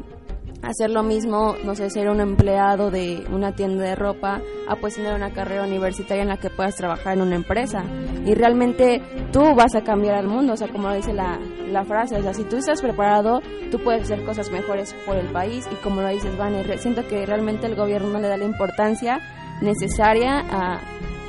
hacer 0.64 0.90
lo 0.92 1.04
mismo, 1.04 1.56
no 1.64 1.76
sé, 1.76 1.90
ser 1.90 2.10
un 2.10 2.22
empleado 2.22 2.92
de 2.92 3.24
una 3.32 3.54
tienda 3.54 3.84
de 3.84 3.96
ropa, 3.96 4.42
a 4.68 4.76
pues 4.76 4.96
tener 4.96 5.14
una 5.14 5.32
carrera 5.34 5.64
universitaria 5.64 6.22
en 6.24 6.30
la 6.30 6.38
que 6.38 6.50
puedas 6.50 6.76
trabajar 6.76 7.14
en 7.16 7.22
una 7.24 7.36
empresa. 7.36 7.84
Y 8.26 8.34
realmente 8.36 9.02
tú 9.32 9.42
vas 9.56 9.74
a 9.76 9.82
cambiar 9.84 10.16
al 10.16 10.28
mundo, 10.28 10.54
o 10.54 10.58
sea, 10.58 10.68
como 10.68 10.94
dice 10.94 11.14
la, 11.14 11.40
la 11.72 11.84
frase, 11.84 12.16
o 12.18 12.22
sea, 12.22 12.34
si 12.34 12.44
tú 12.44 12.58
estás 12.58 12.82
preparado, 12.82 13.42
tú 13.72 13.80
puedes 13.80 14.04
hacer 14.04 14.24
cosas 14.24 14.52
mejores 14.52 14.94
por 15.06 15.16
el 15.18 15.28
país 15.32 15.68
y 15.72 15.76
como 15.84 16.02
lo 16.02 16.08
dices, 16.10 16.38
Vane, 16.38 16.64
re- 16.64 16.78
siento 16.78 17.08
que 17.08 17.26
realmente 17.26 17.66
el 17.68 17.76
gobierno 17.76 18.10
no 18.10 18.20
le 18.20 18.28
da 18.28 18.38
la 18.38 18.46
importancia 18.46 19.20
necesaria 19.62 20.40
a, 20.52 20.80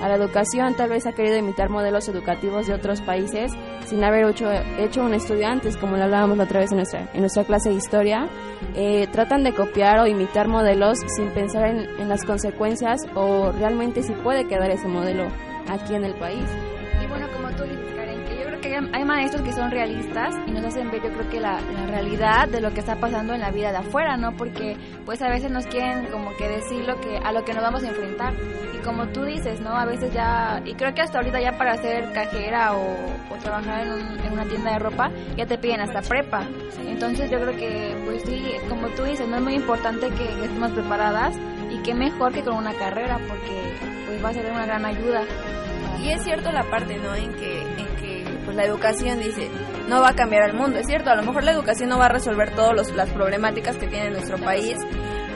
a 0.02 0.08
la 0.08 0.16
educación, 0.16 0.74
tal 0.74 0.90
vez 0.90 1.06
ha 1.06 1.12
querido 1.12 1.36
imitar 1.36 1.70
modelos 1.70 2.08
educativos 2.08 2.66
de 2.66 2.74
otros 2.74 3.00
países 3.00 3.52
sin 3.86 4.02
haber 4.04 4.24
hecho, 4.28 5.02
un 5.02 5.14
estudio 5.14 5.46
antes, 5.46 5.76
como 5.76 5.96
lo 5.96 6.04
hablábamos 6.04 6.36
la 6.38 6.44
otra 6.44 6.60
vez 6.60 6.72
en 6.72 6.78
nuestra, 6.78 7.44
clase 7.44 7.68
de 7.68 7.76
historia, 7.76 8.28
eh, 8.74 9.06
tratan 9.12 9.44
de 9.44 9.54
copiar 9.54 10.00
o 10.00 10.06
imitar 10.06 10.48
modelos 10.48 10.98
sin 11.16 11.28
pensar 11.30 11.68
en, 11.68 11.78
en 12.00 12.08
las 12.08 12.24
consecuencias 12.24 13.00
o 13.14 13.52
realmente 13.52 14.02
si 14.02 14.12
puede 14.12 14.46
quedar 14.46 14.70
ese 14.70 14.88
modelo 14.88 15.28
aquí 15.68 15.94
en 15.94 16.04
el 16.04 16.14
país. 16.14 16.46
Hay- 18.74 18.90
hay 18.92 19.04
maestros 19.04 19.42
que 19.42 19.52
son 19.52 19.70
realistas 19.70 20.34
y 20.46 20.50
nos 20.52 20.64
hacen 20.64 20.90
ver, 20.90 21.02
yo 21.02 21.10
creo 21.10 21.28
que 21.30 21.40
la, 21.40 21.60
la 21.60 21.86
realidad 21.86 22.48
de 22.48 22.60
lo 22.60 22.72
que 22.72 22.80
está 22.80 22.96
pasando 22.96 23.34
en 23.34 23.40
la 23.40 23.50
vida 23.50 23.70
de 23.72 23.78
afuera, 23.78 24.16
¿no? 24.16 24.32
Porque 24.36 24.76
pues 25.04 25.20
a 25.22 25.28
veces 25.28 25.50
nos 25.50 25.66
quieren 25.66 26.06
como 26.06 26.36
que 26.36 26.48
decir 26.48 26.84
lo 26.86 27.00
que, 27.00 27.18
a 27.18 27.32
lo 27.32 27.44
que 27.44 27.54
nos 27.54 27.62
vamos 27.62 27.82
a 27.84 27.88
enfrentar. 27.88 28.34
Y 28.74 28.78
como 28.84 29.06
tú 29.08 29.24
dices, 29.24 29.60
¿no? 29.60 29.76
A 29.76 29.84
veces 29.84 30.12
ya, 30.12 30.60
y 30.64 30.74
creo 30.74 30.92
que 30.94 31.02
hasta 31.02 31.18
ahorita 31.18 31.40
ya 31.40 31.56
para 31.58 31.76
ser 31.76 32.12
cajera 32.12 32.74
o, 32.74 32.82
o 33.30 33.36
trabajar 33.42 33.86
en, 33.86 33.92
un- 33.92 34.20
en 34.26 34.32
una 34.32 34.44
tienda 34.44 34.72
de 34.72 34.78
ropa, 34.78 35.10
ya 35.36 35.46
te 35.46 35.58
piden 35.58 35.80
hasta 35.80 36.02
prepa. 36.02 36.42
Entonces 36.86 37.30
yo 37.30 37.40
creo 37.40 37.56
que, 37.56 37.96
pues 38.04 38.22
sí, 38.24 38.42
como 38.68 38.88
tú 38.88 39.04
dices, 39.04 39.28
no 39.28 39.36
es 39.36 39.42
muy 39.42 39.54
importante 39.54 40.08
que, 40.10 40.24
que 40.26 40.44
estemos 40.44 40.70
preparadas 40.72 41.34
y 41.70 41.78
qué 41.82 41.94
mejor 41.94 42.32
que 42.32 42.42
con 42.42 42.54
una 42.56 42.72
carrera, 42.74 43.18
porque 43.28 43.76
pues 44.06 44.24
va 44.24 44.28
a 44.30 44.32
ser 44.34 44.50
una 44.50 44.66
gran 44.66 44.84
ayuda. 44.84 45.22
Y 46.02 46.10
es 46.10 46.22
cierto 46.24 46.50
la 46.50 46.64
parte, 46.64 46.96
¿no? 46.98 47.14
En 47.14 47.32
que, 47.34 47.62
pues 48.52 48.56
la 48.56 48.70
educación 48.70 49.18
dice, 49.18 49.48
no 49.88 50.02
va 50.02 50.10
a 50.10 50.14
cambiar 50.14 50.50
el 50.50 50.54
mundo. 50.54 50.78
Es 50.78 50.86
cierto, 50.86 51.10
a 51.10 51.16
lo 51.16 51.22
mejor 51.22 51.42
la 51.44 51.52
educación 51.52 51.88
no 51.88 51.98
va 51.98 52.06
a 52.06 52.08
resolver 52.10 52.54
todas 52.54 52.92
las 52.94 53.10
problemáticas 53.10 53.76
que 53.76 53.86
tiene 53.86 54.10
nuestro 54.10 54.36
país, 54.38 54.76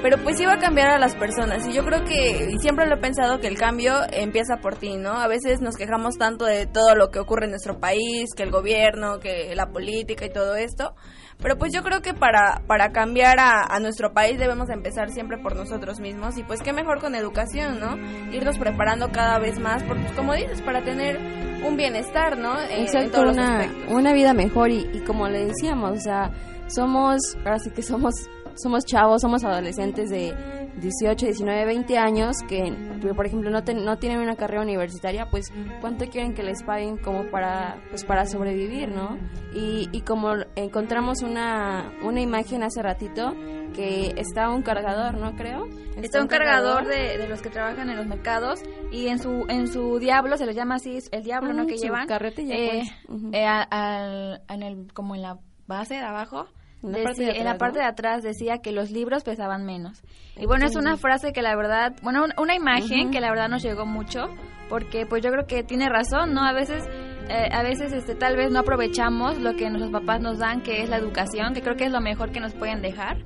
pero 0.02 0.18
pues 0.22 0.37
sí 0.37 0.44
va 0.44 0.55
a 0.55 0.59
cambiar 0.59 0.90
a 0.90 0.98
las 0.98 1.14
personas. 1.14 1.66
Y 1.66 1.72
yo 1.72 1.83
creo 1.85 2.05
que, 2.05 2.50
y 2.50 2.59
siempre 2.59 2.87
lo 2.87 2.96
he 2.96 3.00
pensado, 3.00 3.38
que 3.40 3.46
el 3.46 3.57
cambio 3.57 4.00
empieza 4.12 4.59
por 4.59 4.76
ti, 4.76 4.96
¿no? 4.96 5.12
A 5.12 5.29
veces 5.29 5.62
nos 5.62 5.76
quejamos 5.76 6.18
tanto 6.18 6.44
de 6.44 6.66
todo 6.66 6.94
lo 6.94 7.11
que 7.11 7.18
ocurre 7.18 7.46
en 7.46 7.52
nuestro 7.52 7.81
país, 7.81 8.35
que 8.37 8.42
el 8.42 8.50
gobierno, 8.50 9.18
que 9.18 9.55
la 9.55 9.68
política 9.68 10.26
y 10.26 10.31
todo 10.31 10.55
esto. 10.55 10.94
Pero 11.42 11.59
pues 11.59 11.72
yo 11.72 11.83
creo 11.83 12.01
que 12.03 12.14
para, 12.14 12.62
para 12.66 12.92
cambiar 12.92 13.38
a, 13.38 13.62
a 13.62 13.79
nuestro 13.79 14.12
país 14.12 14.38
debemos 14.38 14.68
empezar 14.70 15.11
siempre 15.11 15.37
por 15.38 15.55
nosotros 15.55 16.01
mismos 16.01 16.38
y 16.38 16.42
pues 16.42 16.61
qué 16.62 16.72
mejor 16.72 17.01
con 17.01 17.14
educación, 17.14 17.79
¿no? 17.79 17.96
Irnos 18.33 18.59
preparando 18.59 19.11
cada 19.12 19.38
vez 19.38 19.59
más, 19.59 19.83
porque 19.85 20.03
pues, 20.05 20.14
como 20.16 20.33
dices, 20.35 20.62
para 20.62 20.83
tener 20.83 21.18
un 21.66 21.77
bienestar, 21.77 22.38
¿no? 22.38 22.59
En- 22.62 22.70
en 22.70 22.81
Exacto, 22.83 23.20
todos 23.22 23.33
una, 23.37 23.70
una 23.88 24.12
vida 24.12 24.33
mejor 24.33 24.70
y, 24.70 24.88
y 24.94 25.01
como 25.01 25.29
le 25.29 25.46
decíamos, 25.46 25.90
o 25.99 26.01
sea, 26.01 26.31
somos, 26.68 27.20
ahora 27.44 27.59
sí 27.59 27.70
que 27.70 27.83
somos, 27.83 28.14
somos 28.57 28.85
chavos, 28.85 29.20
somos 29.20 29.44
adolescentes 29.44 30.09
de 30.11 30.35
18, 30.76 31.26
19, 31.26 31.64
20 31.64 31.98
años 31.98 32.36
que, 32.48 32.72
por 33.14 33.26
ejemplo, 33.26 33.50
no, 33.50 33.64
ten- 33.64 33.84
no 33.84 33.96
tienen 33.98 34.20
una 34.20 34.36
carrera 34.36 34.62
universitaria, 34.62 35.28
pues, 35.30 35.52
¿cuánto 35.80 36.06
quieren 36.08 36.34
que 36.34 36.42
les 36.42 36.62
paguen 36.62 36.96
como 36.98 37.24
para, 37.30 37.76
pues, 37.90 38.04
para 38.04 38.26
sobrevivir, 38.26 38.88
no? 38.88 39.18
Y, 39.54 39.88
y 39.92 40.02
como 40.02 40.34
encontramos 40.54 41.22
una, 41.22 41.90
una 42.02 42.20
imagen 42.20 42.62
hace 42.62 42.82
ratito, 42.82 43.34
que 43.74 44.14
está 44.16 44.50
un 44.50 44.62
cargador, 44.62 45.14
¿no 45.18 45.34
creo? 45.36 45.66
Está 45.96 46.20
un 46.20 46.28
cargador 46.28 46.86
de, 46.86 47.18
de 47.18 47.28
los 47.28 47.40
que 47.42 47.48
trabajan 47.50 47.88
en 47.90 47.96
los 47.96 48.06
mercados 48.06 48.60
y 48.92 49.08
en 49.08 49.18
su 49.18 49.44
en 49.48 49.68
su 49.68 49.98
diablo 49.98 50.36
se 50.36 50.46
les 50.46 50.54
llama 50.56 50.74
así 50.76 50.98
el 51.10 51.22
diablo, 51.22 51.52
¿no? 51.52 51.64
Mm, 51.64 51.66
Que 51.66 51.76
llevan 51.78 52.06
carrete 52.06 52.46
ya, 52.46 52.54
eh, 52.54 52.82
pues. 53.08 53.22
Eh, 53.32 53.44
al- 53.46 54.42
en 54.48 54.62
el 54.62 54.92
como 54.92 55.14
en 55.14 55.22
la 55.22 55.38
base 55.66 55.94
de 55.94 56.00
abajo. 56.00 56.46
En 56.82 56.92
la 56.92 57.02
parte 57.04 57.20
de 57.22 57.26
decía- 57.26 57.38
en 57.40 57.44
la 57.44 57.50
atrás, 57.52 57.58
parte 57.58 57.78
¿no? 57.78 57.84
de 57.84 57.90
atrás 57.90 58.22
decía 58.22 58.58
que 58.58 58.72
los 58.72 58.90
libros 58.90 59.24
pesaban 59.24 59.64
menos. 59.64 60.02
Y 60.36 60.46
bueno, 60.46 60.66
es 60.66 60.76
una 60.76 60.96
frase 60.96 61.32
que 61.32 61.42
la 61.42 61.56
verdad, 61.56 61.94
bueno, 62.02 62.24
un- 62.24 62.32
una 62.38 62.54
imagen 62.54 63.10
que 63.10 63.20
la 63.20 63.30
verdad 63.30 63.48
nos 63.48 63.62
llegó 63.62 63.86
mucho, 63.86 64.26
porque 64.68 65.06
pues 65.06 65.22
yo 65.22 65.30
creo 65.30 65.46
que 65.46 65.62
tiene 65.62 65.88
razón, 65.88 66.34
¿no? 66.34 66.44
A 66.44 66.52
veces, 66.52 66.84
eh, 67.28 67.48
a 67.52 67.62
veces 67.62 67.92
este, 67.92 68.14
tal 68.14 68.36
vez 68.36 68.50
no 68.50 68.60
aprovechamos 68.60 69.38
lo 69.38 69.54
que 69.56 69.68
nuestros 69.70 69.90
papás 69.92 70.20
nos 70.20 70.38
dan, 70.38 70.60
que 70.62 70.82
es 70.82 70.88
la 70.88 70.96
educación, 70.98 71.54
que 71.54 71.62
creo 71.62 71.76
que 71.76 71.86
es 71.86 71.92
lo 71.92 72.00
mejor 72.00 72.30
que 72.32 72.40
nos 72.40 72.52
pueden 72.54 72.82
dejar. 72.82 73.16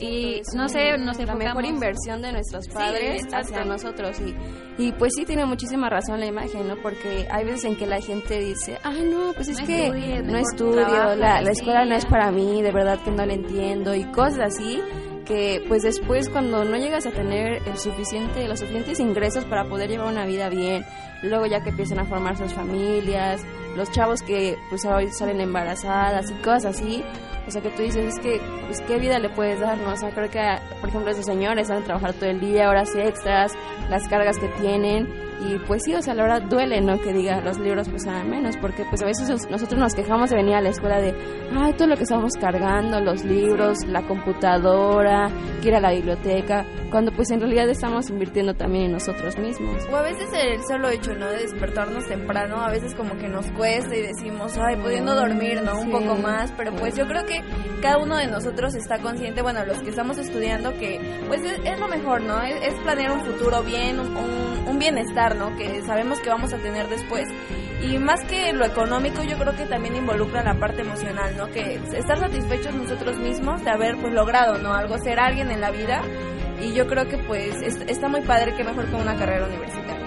Y 0.00 0.42
no 0.54 0.68
sé, 0.68 0.96
nos 0.98 1.18
la 1.18 1.34
mejor 1.34 1.64
enfocamos- 1.64 1.68
inversión 1.68 2.22
de 2.22 2.32
nuestros 2.32 2.68
padres 2.68 3.22
exacto. 3.24 3.36
hacia 3.54 3.64
nosotros 3.64 4.16
y, 4.20 4.34
y 4.82 4.92
pues 4.92 5.12
sí 5.16 5.24
tiene 5.24 5.44
muchísima 5.46 5.88
razón 5.90 6.20
la 6.20 6.26
imagen, 6.26 6.66
¿no? 6.68 6.76
Porque 6.82 7.26
hay 7.30 7.44
veces 7.44 7.64
en 7.64 7.76
que 7.76 7.86
la 7.86 8.00
gente 8.00 8.38
dice, 8.38 8.78
ay 8.82 9.02
no, 9.12 9.32
pues 9.34 9.48
es 9.48 9.60
No 9.60 9.66
que 9.66 9.86
estudies, 9.86 10.24
no 10.24 10.38
estudio, 10.38 11.14
la, 11.16 11.40
la 11.42 11.50
escuela 11.50 11.84
no 11.84 11.94
es 11.94 12.04
investiga". 12.04 12.10
para 12.10 12.30
mí, 12.32 12.62
de 12.62 12.72
verdad 12.72 12.98
que 13.04 13.10
no 13.10 13.24
la 13.26 13.34
entiendo 13.34 13.94
y 13.94 14.04
cosas 14.04 14.40
así 14.54 14.80
que 15.24 15.64
pues 15.68 15.82
después 15.84 16.28
cuando 16.28 16.64
no 16.64 16.76
llegas 16.76 17.06
a 17.06 17.10
tener 17.12 17.62
el 17.66 17.78
suficiente, 17.78 18.48
los 18.48 18.58
suficientes 18.58 18.98
ingresos 18.98 19.44
para 19.44 19.64
poder 19.66 19.88
llevar 19.88 20.08
una 20.08 20.26
vida 20.26 20.48
bien, 20.48 20.84
luego 21.22 21.46
ya 21.46 21.62
que 21.62 21.70
empiezan 21.70 22.00
a 22.00 22.04
formar 22.04 22.36
sus 22.36 22.52
familias, 22.52 23.40
los 23.76 23.88
chavos 23.92 24.20
que 24.22 24.56
pues 24.68 24.84
ahora 24.84 25.06
salen 25.12 25.40
embarazadas 25.40 26.28
y 26.28 26.34
cosas 26.42 26.64
así, 26.80 27.04
o 27.46 27.50
sea 27.50 27.60
que 27.60 27.70
tú 27.70 27.82
dices, 27.82 28.14
es 28.14 28.20
que, 28.20 28.40
pues 28.66 28.80
qué 28.82 28.98
vida 28.98 29.18
le 29.18 29.28
puedes 29.28 29.60
dar, 29.60 29.76
¿no? 29.78 29.92
O 29.92 29.96
sea, 29.96 30.10
creo 30.10 30.30
que, 30.30 30.40
por 30.80 30.88
ejemplo, 30.88 31.10
esos 31.10 31.26
señores 31.26 31.68
van 31.68 31.82
a 31.82 31.84
trabajar 31.84 32.12
todo 32.14 32.30
el 32.30 32.40
día, 32.40 32.68
horas 32.68 32.94
extras, 32.94 33.52
las 33.90 34.06
cargas 34.08 34.38
que 34.38 34.48
tienen, 34.60 35.08
y 35.44 35.58
pues 35.66 35.82
sí, 35.84 35.94
o 35.94 36.02
sea, 36.02 36.14
la 36.14 36.22
verdad 36.22 36.42
duele, 36.42 36.80
¿no? 36.80 37.00
Que 37.00 37.12
diga 37.12 37.40
los 37.40 37.58
libros 37.58 37.88
pesan 37.88 38.28
menos, 38.30 38.56
porque 38.58 38.84
pues 38.88 39.02
a 39.02 39.06
veces 39.06 39.28
nosotros 39.50 39.78
nos 39.78 39.94
quejamos 39.94 40.30
de 40.30 40.36
venir 40.36 40.54
a 40.54 40.60
la 40.60 40.70
escuela 40.70 41.00
de, 41.00 41.14
ay, 41.56 41.72
todo 41.74 41.88
lo 41.88 41.96
que 41.96 42.04
estamos 42.04 42.34
cargando, 42.34 43.00
los 43.00 43.24
libros, 43.24 43.78
la 43.86 44.02
computadora, 44.02 45.30
que 45.60 45.68
ir 45.68 45.74
a 45.74 45.80
la 45.80 45.92
biblioteca, 45.92 46.64
cuando 46.90 47.12
pues 47.12 47.30
en 47.30 47.40
realidad 47.40 47.68
estamos 47.68 48.10
invirtiendo 48.10 48.54
también 48.54 48.86
en 48.86 48.92
nosotros 48.92 49.36
mismos. 49.38 49.84
O 49.90 49.96
a 49.96 50.02
veces 50.02 50.28
el 50.32 50.62
solo 50.64 50.88
hecho, 50.90 51.14
¿no? 51.14 51.28
De 51.30 51.38
despertarnos 51.38 52.06
temprano, 52.06 52.60
a 52.60 52.70
veces 52.70 52.94
como 52.94 53.16
que 53.16 53.28
nos 53.28 53.46
cuesta 53.52 53.96
y 53.96 54.02
decimos, 54.02 54.56
ay, 54.58 54.76
pudiendo 54.76 55.14
dormir, 55.14 55.62
¿no? 55.62 55.80
Un 55.80 55.90
poco 55.90 56.16
más, 56.16 56.52
pero 56.56 56.72
pues 56.74 56.94
yo 56.96 57.06
creo 57.06 57.24
que 57.24 57.42
cada 57.80 57.98
uno 57.98 58.16
de 58.16 58.26
nosotros 58.26 58.74
está 58.74 58.98
consciente, 58.98 59.42
bueno, 59.42 59.64
los 59.64 59.78
que 59.78 59.90
estamos 59.90 60.18
estudiando, 60.18 60.72
que 60.78 61.00
pues 61.28 61.40
es, 61.42 61.80
lo 61.80 61.88
mejor, 61.88 62.22
¿no? 62.22 62.40
Es, 62.42 62.74
planear 62.82 63.12
un 63.12 63.20
futuro 63.20 63.62
bien, 63.62 63.98
un, 63.98 64.16
un 64.68 64.78
bienestar, 64.78 65.31
¿no? 65.34 65.56
Que 65.56 65.82
sabemos 65.82 66.20
que 66.20 66.28
vamos 66.28 66.52
a 66.52 66.58
tener 66.58 66.88
después. 66.88 67.28
Y 67.82 67.98
más 67.98 68.20
que 68.24 68.52
lo 68.52 68.64
económico, 68.64 69.22
yo 69.22 69.36
creo 69.38 69.54
que 69.56 69.66
también 69.66 69.96
involucra 69.96 70.42
la 70.42 70.54
parte 70.54 70.82
emocional, 70.82 71.36
¿no? 71.36 71.46
Que 71.48 71.74
estar 71.96 72.18
satisfechos 72.18 72.74
nosotros 72.74 73.18
mismos 73.18 73.64
de 73.64 73.70
haber 73.70 73.96
pues 73.96 74.12
logrado, 74.12 74.58
¿no? 74.58 74.72
Algo, 74.72 74.98
ser 74.98 75.18
alguien 75.18 75.50
en 75.50 75.60
la 75.60 75.70
vida 75.70 76.02
y 76.60 76.72
yo 76.74 76.86
creo 76.86 77.08
que 77.08 77.18
pues 77.18 77.60
está 77.62 78.08
muy 78.08 78.20
padre 78.22 78.54
que 78.54 78.62
mejor 78.62 78.88
con 78.90 79.00
una 79.00 79.16
carrera 79.16 79.46
universitaria. 79.46 80.06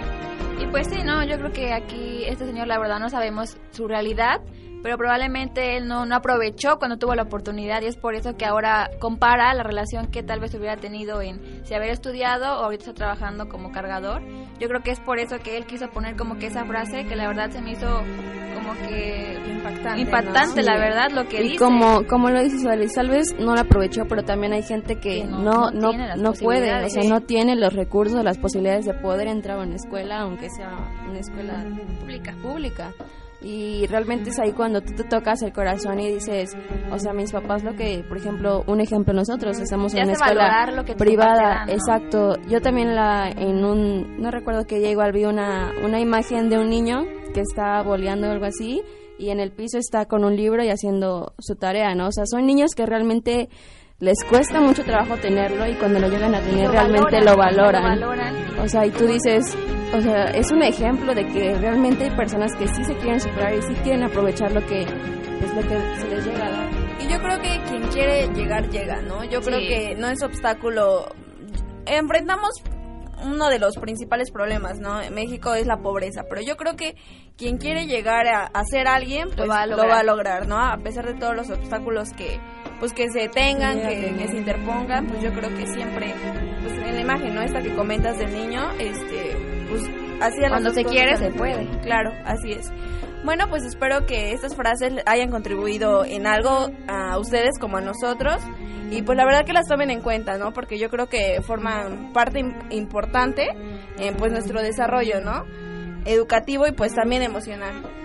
Y 0.59 0.67
pues 0.67 0.87
sí, 0.87 1.03
no, 1.03 1.23
yo 1.25 1.37
creo 1.37 1.51
que 1.51 1.73
aquí 1.73 2.23
este 2.25 2.45
señor 2.45 2.67
la 2.67 2.79
verdad 2.79 2.99
no 2.99 3.09
sabemos 3.09 3.57
su 3.71 3.87
realidad, 3.87 4.41
pero 4.85 4.99
probablemente 4.99 5.77
él 5.77 5.87
no, 5.87 6.05
no 6.05 6.15
aprovechó 6.15 6.77
cuando 6.77 6.97
tuvo 6.99 7.15
la 7.15 7.23
oportunidad 7.23 7.81
y 7.81 7.87
es 7.87 7.97
por 7.97 8.13
eso 8.13 8.37
que 8.37 8.45
ahora 8.45 8.91
compara 8.99 9.51
la 9.55 9.63
relación 9.63 10.11
que 10.11 10.21
tal 10.21 10.39
vez 10.39 10.53
hubiera 10.53 10.77
tenido 10.77 11.23
en 11.23 11.41
si 11.65 11.73
haber 11.73 11.89
estudiado 11.89 12.59
o 12.59 12.65
ahorita 12.65 12.83
está 12.83 12.93
trabajando 12.93 13.49
como 13.49 13.71
cargador. 13.71 14.21
Yo 14.59 14.67
creo 14.67 14.83
que 14.83 14.91
es 14.91 14.99
por 14.99 15.17
eso 15.17 15.39
que 15.39 15.57
él 15.57 15.65
quiso 15.65 15.89
poner 15.89 16.15
como 16.15 16.37
que 16.37 16.45
esa 16.45 16.65
frase 16.65 17.03
que 17.07 17.15
la 17.15 17.27
verdad 17.27 17.49
se 17.49 17.63
me 17.63 17.71
hizo 17.71 17.87
como 17.87 18.73
que 18.87 19.39
impactante, 19.49 20.01
impactante 20.01 20.61
la 20.61 20.77
verdad 20.77 21.09
lo 21.09 21.27
que 21.27 21.43
y 21.43 21.57
como 21.57 22.05
como 22.05 22.29
lo 22.29 22.43
dices 22.43 22.63
tal 22.93 23.09
vez 23.09 23.35
no 23.39 23.55
la 23.55 23.61
aprovechó 23.61 24.03
pero 24.07 24.23
también 24.23 24.53
hay 24.53 24.61
gente 24.61 24.97
que, 24.97 25.25
no 25.25 25.71
no 25.71 25.91
no, 26.15 26.33
puede 26.33 26.73
o 26.85 26.89
sea 26.89 27.03
no 27.09 27.21
tiene 27.21 27.55
los 27.55 27.73
recursos 27.73 28.23
las 28.23 28.37
posibilidades 28.37 28.85
de 28.85 28.93
poder 28.93 29.27
entrar 29.27 29.57
a 29.57 29.63
una 29.63 29.75
escuela 29.75 30.21
aunque 30.21 30.49
sea 30.51 30.69
una 31.09 31.19
escuela 31.19 31.65
pública. 31.99 32.35
Pública 32.41 32.93
y 33.41 33.85
realmente 33.87 34.29
es 34.29 34.39
ahí 34.39 34.51
cuando 34.53 34.81
tú 34.81 34.93
te 34.93 35.03
tocas 35.03 35.41
el 35.41 35.53
corazón 35.53 35.99
y 35.99 36.09
dices, 36.09 36.55
o 36.91 36.97
sea, 36.99 37.13
mis 37.13 37.31
papás 37.31 37.63
lo 37.63 37.75
que, 37.75 38.03
por 38.07 38.17
ejemplo, 38.17 38.63
un 38.67 38.81
ejemplo 38.81 39.13
nosotros, 39.13 39.59
estamos 39.59 39.93
en 39.93 40.03
una 40.03 40.13
escuela 40.13 40.85
privada, 40.97 41.65
exacto. 41.67 42.37
Yo 42.47 42.61
también 42.61 42.95
la 42.95 43.29
en 43.29 43.63
un 43.63 44.21
no 44.21 44.31
recuerdo 44.31 44.65
que 44.65 44.81
ya 44.81 44.89
igual 44.89 45.11
vi 45.11 45.25
una 45.25 45.73
una 45.83 45.99
imagen 45.99 46.49
de 46.49 46.57
un 46.57 46.69
niño 46.69 47.03
que 47.33 47.41
está 47.41 47.81
boleando 47.83 48.27
o 48.27 48.31
algo 48.31 48.45
así 48.45 48.81
y 49.17 49.29
en 49.29 49.39
el 49.39 49.51
piso 49.51 49.77
está 49.77 50.05
con 50.05 50.23
un 50.23 50.35
libro 50.35 50.63
y 50.63 50.69
haciendo 50.69 51.33
su 51.39 51.55
tarea, 51.55 51.95
¿no? 51.95 52.07
O 52.07 52.11
sea, 52.11 52.25
son 52.25 52.45
niños 52.45 52.71
que 52.75 52.85
realmente 52.85 53.49
les 54.05 54.23
cuesta 54.29 54.61
mucho 54.61 54.83
trabajo 54.83 55.17
tenerlo 55.17 55.65
y 55.65 55.73
cuando 55.73 55.99
lo 55.99 56.07
llegan 56.07 56.35
a 56.35 56.39
tener 56.39 56.69
realmente 56.69 57.21
lo 57.21 57.35
valoran. 57.35 57.99
O 58.59 58.67
sea, 58.67 58.85
y 58.85 58.91
tú 58.91 59.07
dices, 59.07 59.57
o 59.95 59.99
sea, 59.99 60.25
es 60.25 60.51
un 60.51 60.61
ejemplo 60.61 61.15
de 61.15 61.25
que 61.25 61.55
realmente 61.55 62.03
hay 62.03 62.11
personas 62.11 62.51
que 62.55 62.67
sí 62.67 62.83
se 62.83 62.93
quieren 62.97 63.19
superar 63.19 63.55
y 63.55 63.63
sí 63.63 63.73
quieren 63.81 64.03
aprovechar 64.03 64.51
lo 64.51 64.63
que 64.67 64.83
es 64.83 65.55
lo 65.55 65.61
que 65.61 65.99
se 65.99 66.07
les 66.07 66.23
llega 66.23 66.45
a 66.45 66.51
dar. 66.51 66.69
Y 66.99 67.07
yo 67.07 67.19
creo 67.19 67.41
que 67.41 67.59
quien 67.67 67.81
quiere 67.87 68.27
llegar 68.27 68.69
llega, 68.69 69.01
¿no? 69.01 69.23
Yo 69.23 69.41
creo 69.41 69.57
que 69.57 69.95
no 69.95 70.07
es 70.07 70.21
obstáculo. 70.21 71.07
Enfrentamos 71.87 72.51
uno 73.23 73.49
de 73.49 73.57
los 73.57 73.75
principales 73.77 74.29
problemas, 74.29 74.79
¿no? 74.79 75.01
En 75.01 75.15
México 75.15 75.55
es 75.55 75.65
la 75.65 75.77
pobreza, 75.77 76.25
pero 76.29 76.41
yo 76.41 76.57
creo 76.57 76.75
que 76.75 76.95
quien 77.37 77.57
quiere 77.57 77.87
llegar 77.87 78.27
a, 78.27 78.63
ser 78.65 78.87
alguien, 78.87 79.29
pues 79.29 79.47
lo 79.47 79.47
va, 79.47 79.65
lo 79.65 79.77
va, 79.77 79.99
a 79.99 80.03
lograr, 80.03 80.47
¿no? 80.47 80.59
A 80.59 80.77
pesar 80.77 81.07
de 81.07 81.15
todos 81.15 81.35
los 81.35 81.49
obstáculos 81.49 82.11
que 82.13 82.39
pues 82.85 82.93
que 82.93 83.09
se 83.09 83.27
tengan, 83.29 83.79
que, 83.79 84.27
se 84.27 84.37
interpongan, 84.37 85.07
pues 85.07 85.19
yo 85.23 85.33
creo 85.33 85.49
que 85.57 85.65
siempre, 85.65 86.13
pues 86.61 86.73
en 86.73 86.93
la 86.93 87.01
imagen, 87.01 87.33
¿no? 87.33 87.41
Esta 87.41 87.59
que 87.59 87.73
comentas 87.73 88.15
del 88.19 88.31
niño, 88.31 88.61
este, 88.73 89.35
pues 89.67 89.81
así 90.21 90.45
a 90.45 90.49
Cuando 90.49 90.69
se 90.69 90.83
quiere, 90.83 91.17
se 91.17 91.31
puede. 91.31 91.67
Claro, 91.81 92.11
así 92.25 92.51
es. 92.51 92.71
Bueno, 93.23 93.47
pues 93.49 93.63
espero 93.63 94.05
que 94.05 94.33
estas 94.33 94.55
frases 94.55 94.93
hayan 95.07 95.31
contribuido 95.31 96.05
en 96.05 96.27
algo 96.27 96.69
a 96.87 97.17
ustedes 97.17 97.57
como 97.59 97.77
a 97.77 97.81
nosotros 97.81 98.37
y 98.91 99.01
pues 99.01 99.17
la 99.17 99.25
verdad 99.25 99.45
que 99.45 99.53
las 99.53 99.67
tomen 99.67 99.89
en 99.89 100.01
cuenta, 100.01 100.37
¿no? 100.37 100.53
Porque 100.53 100.77
yo 100.77 100.89
creo 100.89 101.07
que 101.07 101.41
forman 101.41 102.13
parte 102.13 102.41
importante 102.69 103.47
en 103.97 104.15
pues 104.15 104.31
nuestro 104.31 104.61
desarrollo, 104.61 105.21
¿no? 105.21 105.43
Educativo 106.05 106.67
y 106.67 106.71
pues 106.71 106.93
también 106.93 107.23
emocional. 107.23 108.04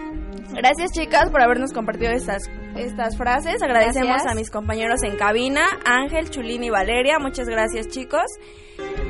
Gracias 0.52 0.90
chicas 0.92 1.30
por 1.30 1.42
habernos 1.42 1.72
compartido 1.72 2.10
estas, 2.12 2.50
estas 2.76 3.16
frases. 3.16 3.62
Agradecemos 3.62 4.26
a 4.26 4.34
mis 4.34 4.50
compañeros 4.50 5.02
en 5.02 5.16
cabina, 5.16 5.62
Ángel, 5.84 6.30
Chulín 6.30 6.64
y 6.64 6.70
Valeria. 6.70 7.18
Muchas 7.18 7.46
gracias 7.46 7.88
chicos. 7.88 8.24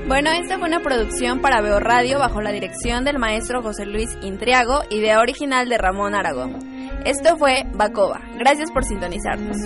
Bueno, 0.06 0.30
esta 0.32 0.58
fue 0.58 0.68
una 0.68 0.80
producción 0.80 1.40
para 1.40 1.60
Veo 1.60 1.78
Radio 1.78 2.18
bajo 2.18 2.40
la 2.40 2.50
dirección 2.50 3.04
del 3.04 3.18
maestro 3.18 3.62
José 3.62 3.86
Luis 3.86 4.08
Intriago, 4.22 4.82
idea 4.90 5.20
original 5.20 5.68
de 5.68 5.78
Ramón 5.78 6.14
Aragón. 6.14 6.58
Esto 7.04 7.36
fue 7.36 7.64
Bacoba. 7.74 8.20
Gracias 8.36 8.70
por 8.72 8.84
sintonizarnos. 8.84 9.56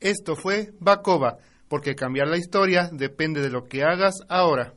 Esto 0.00 0.34
fue 0.34 0.72
Bacoba, 0.80 1.36
porque 1.68 1.94
cambiar 1.94 2.28
la 2.28 2.38
historia 2.38 2.88
depende 2.90 3.42
de 3.42 3.50
lo 3.50 3.68
que 3.68 3.84
hagas 3.84 4.14
ahora. 4.30 4.74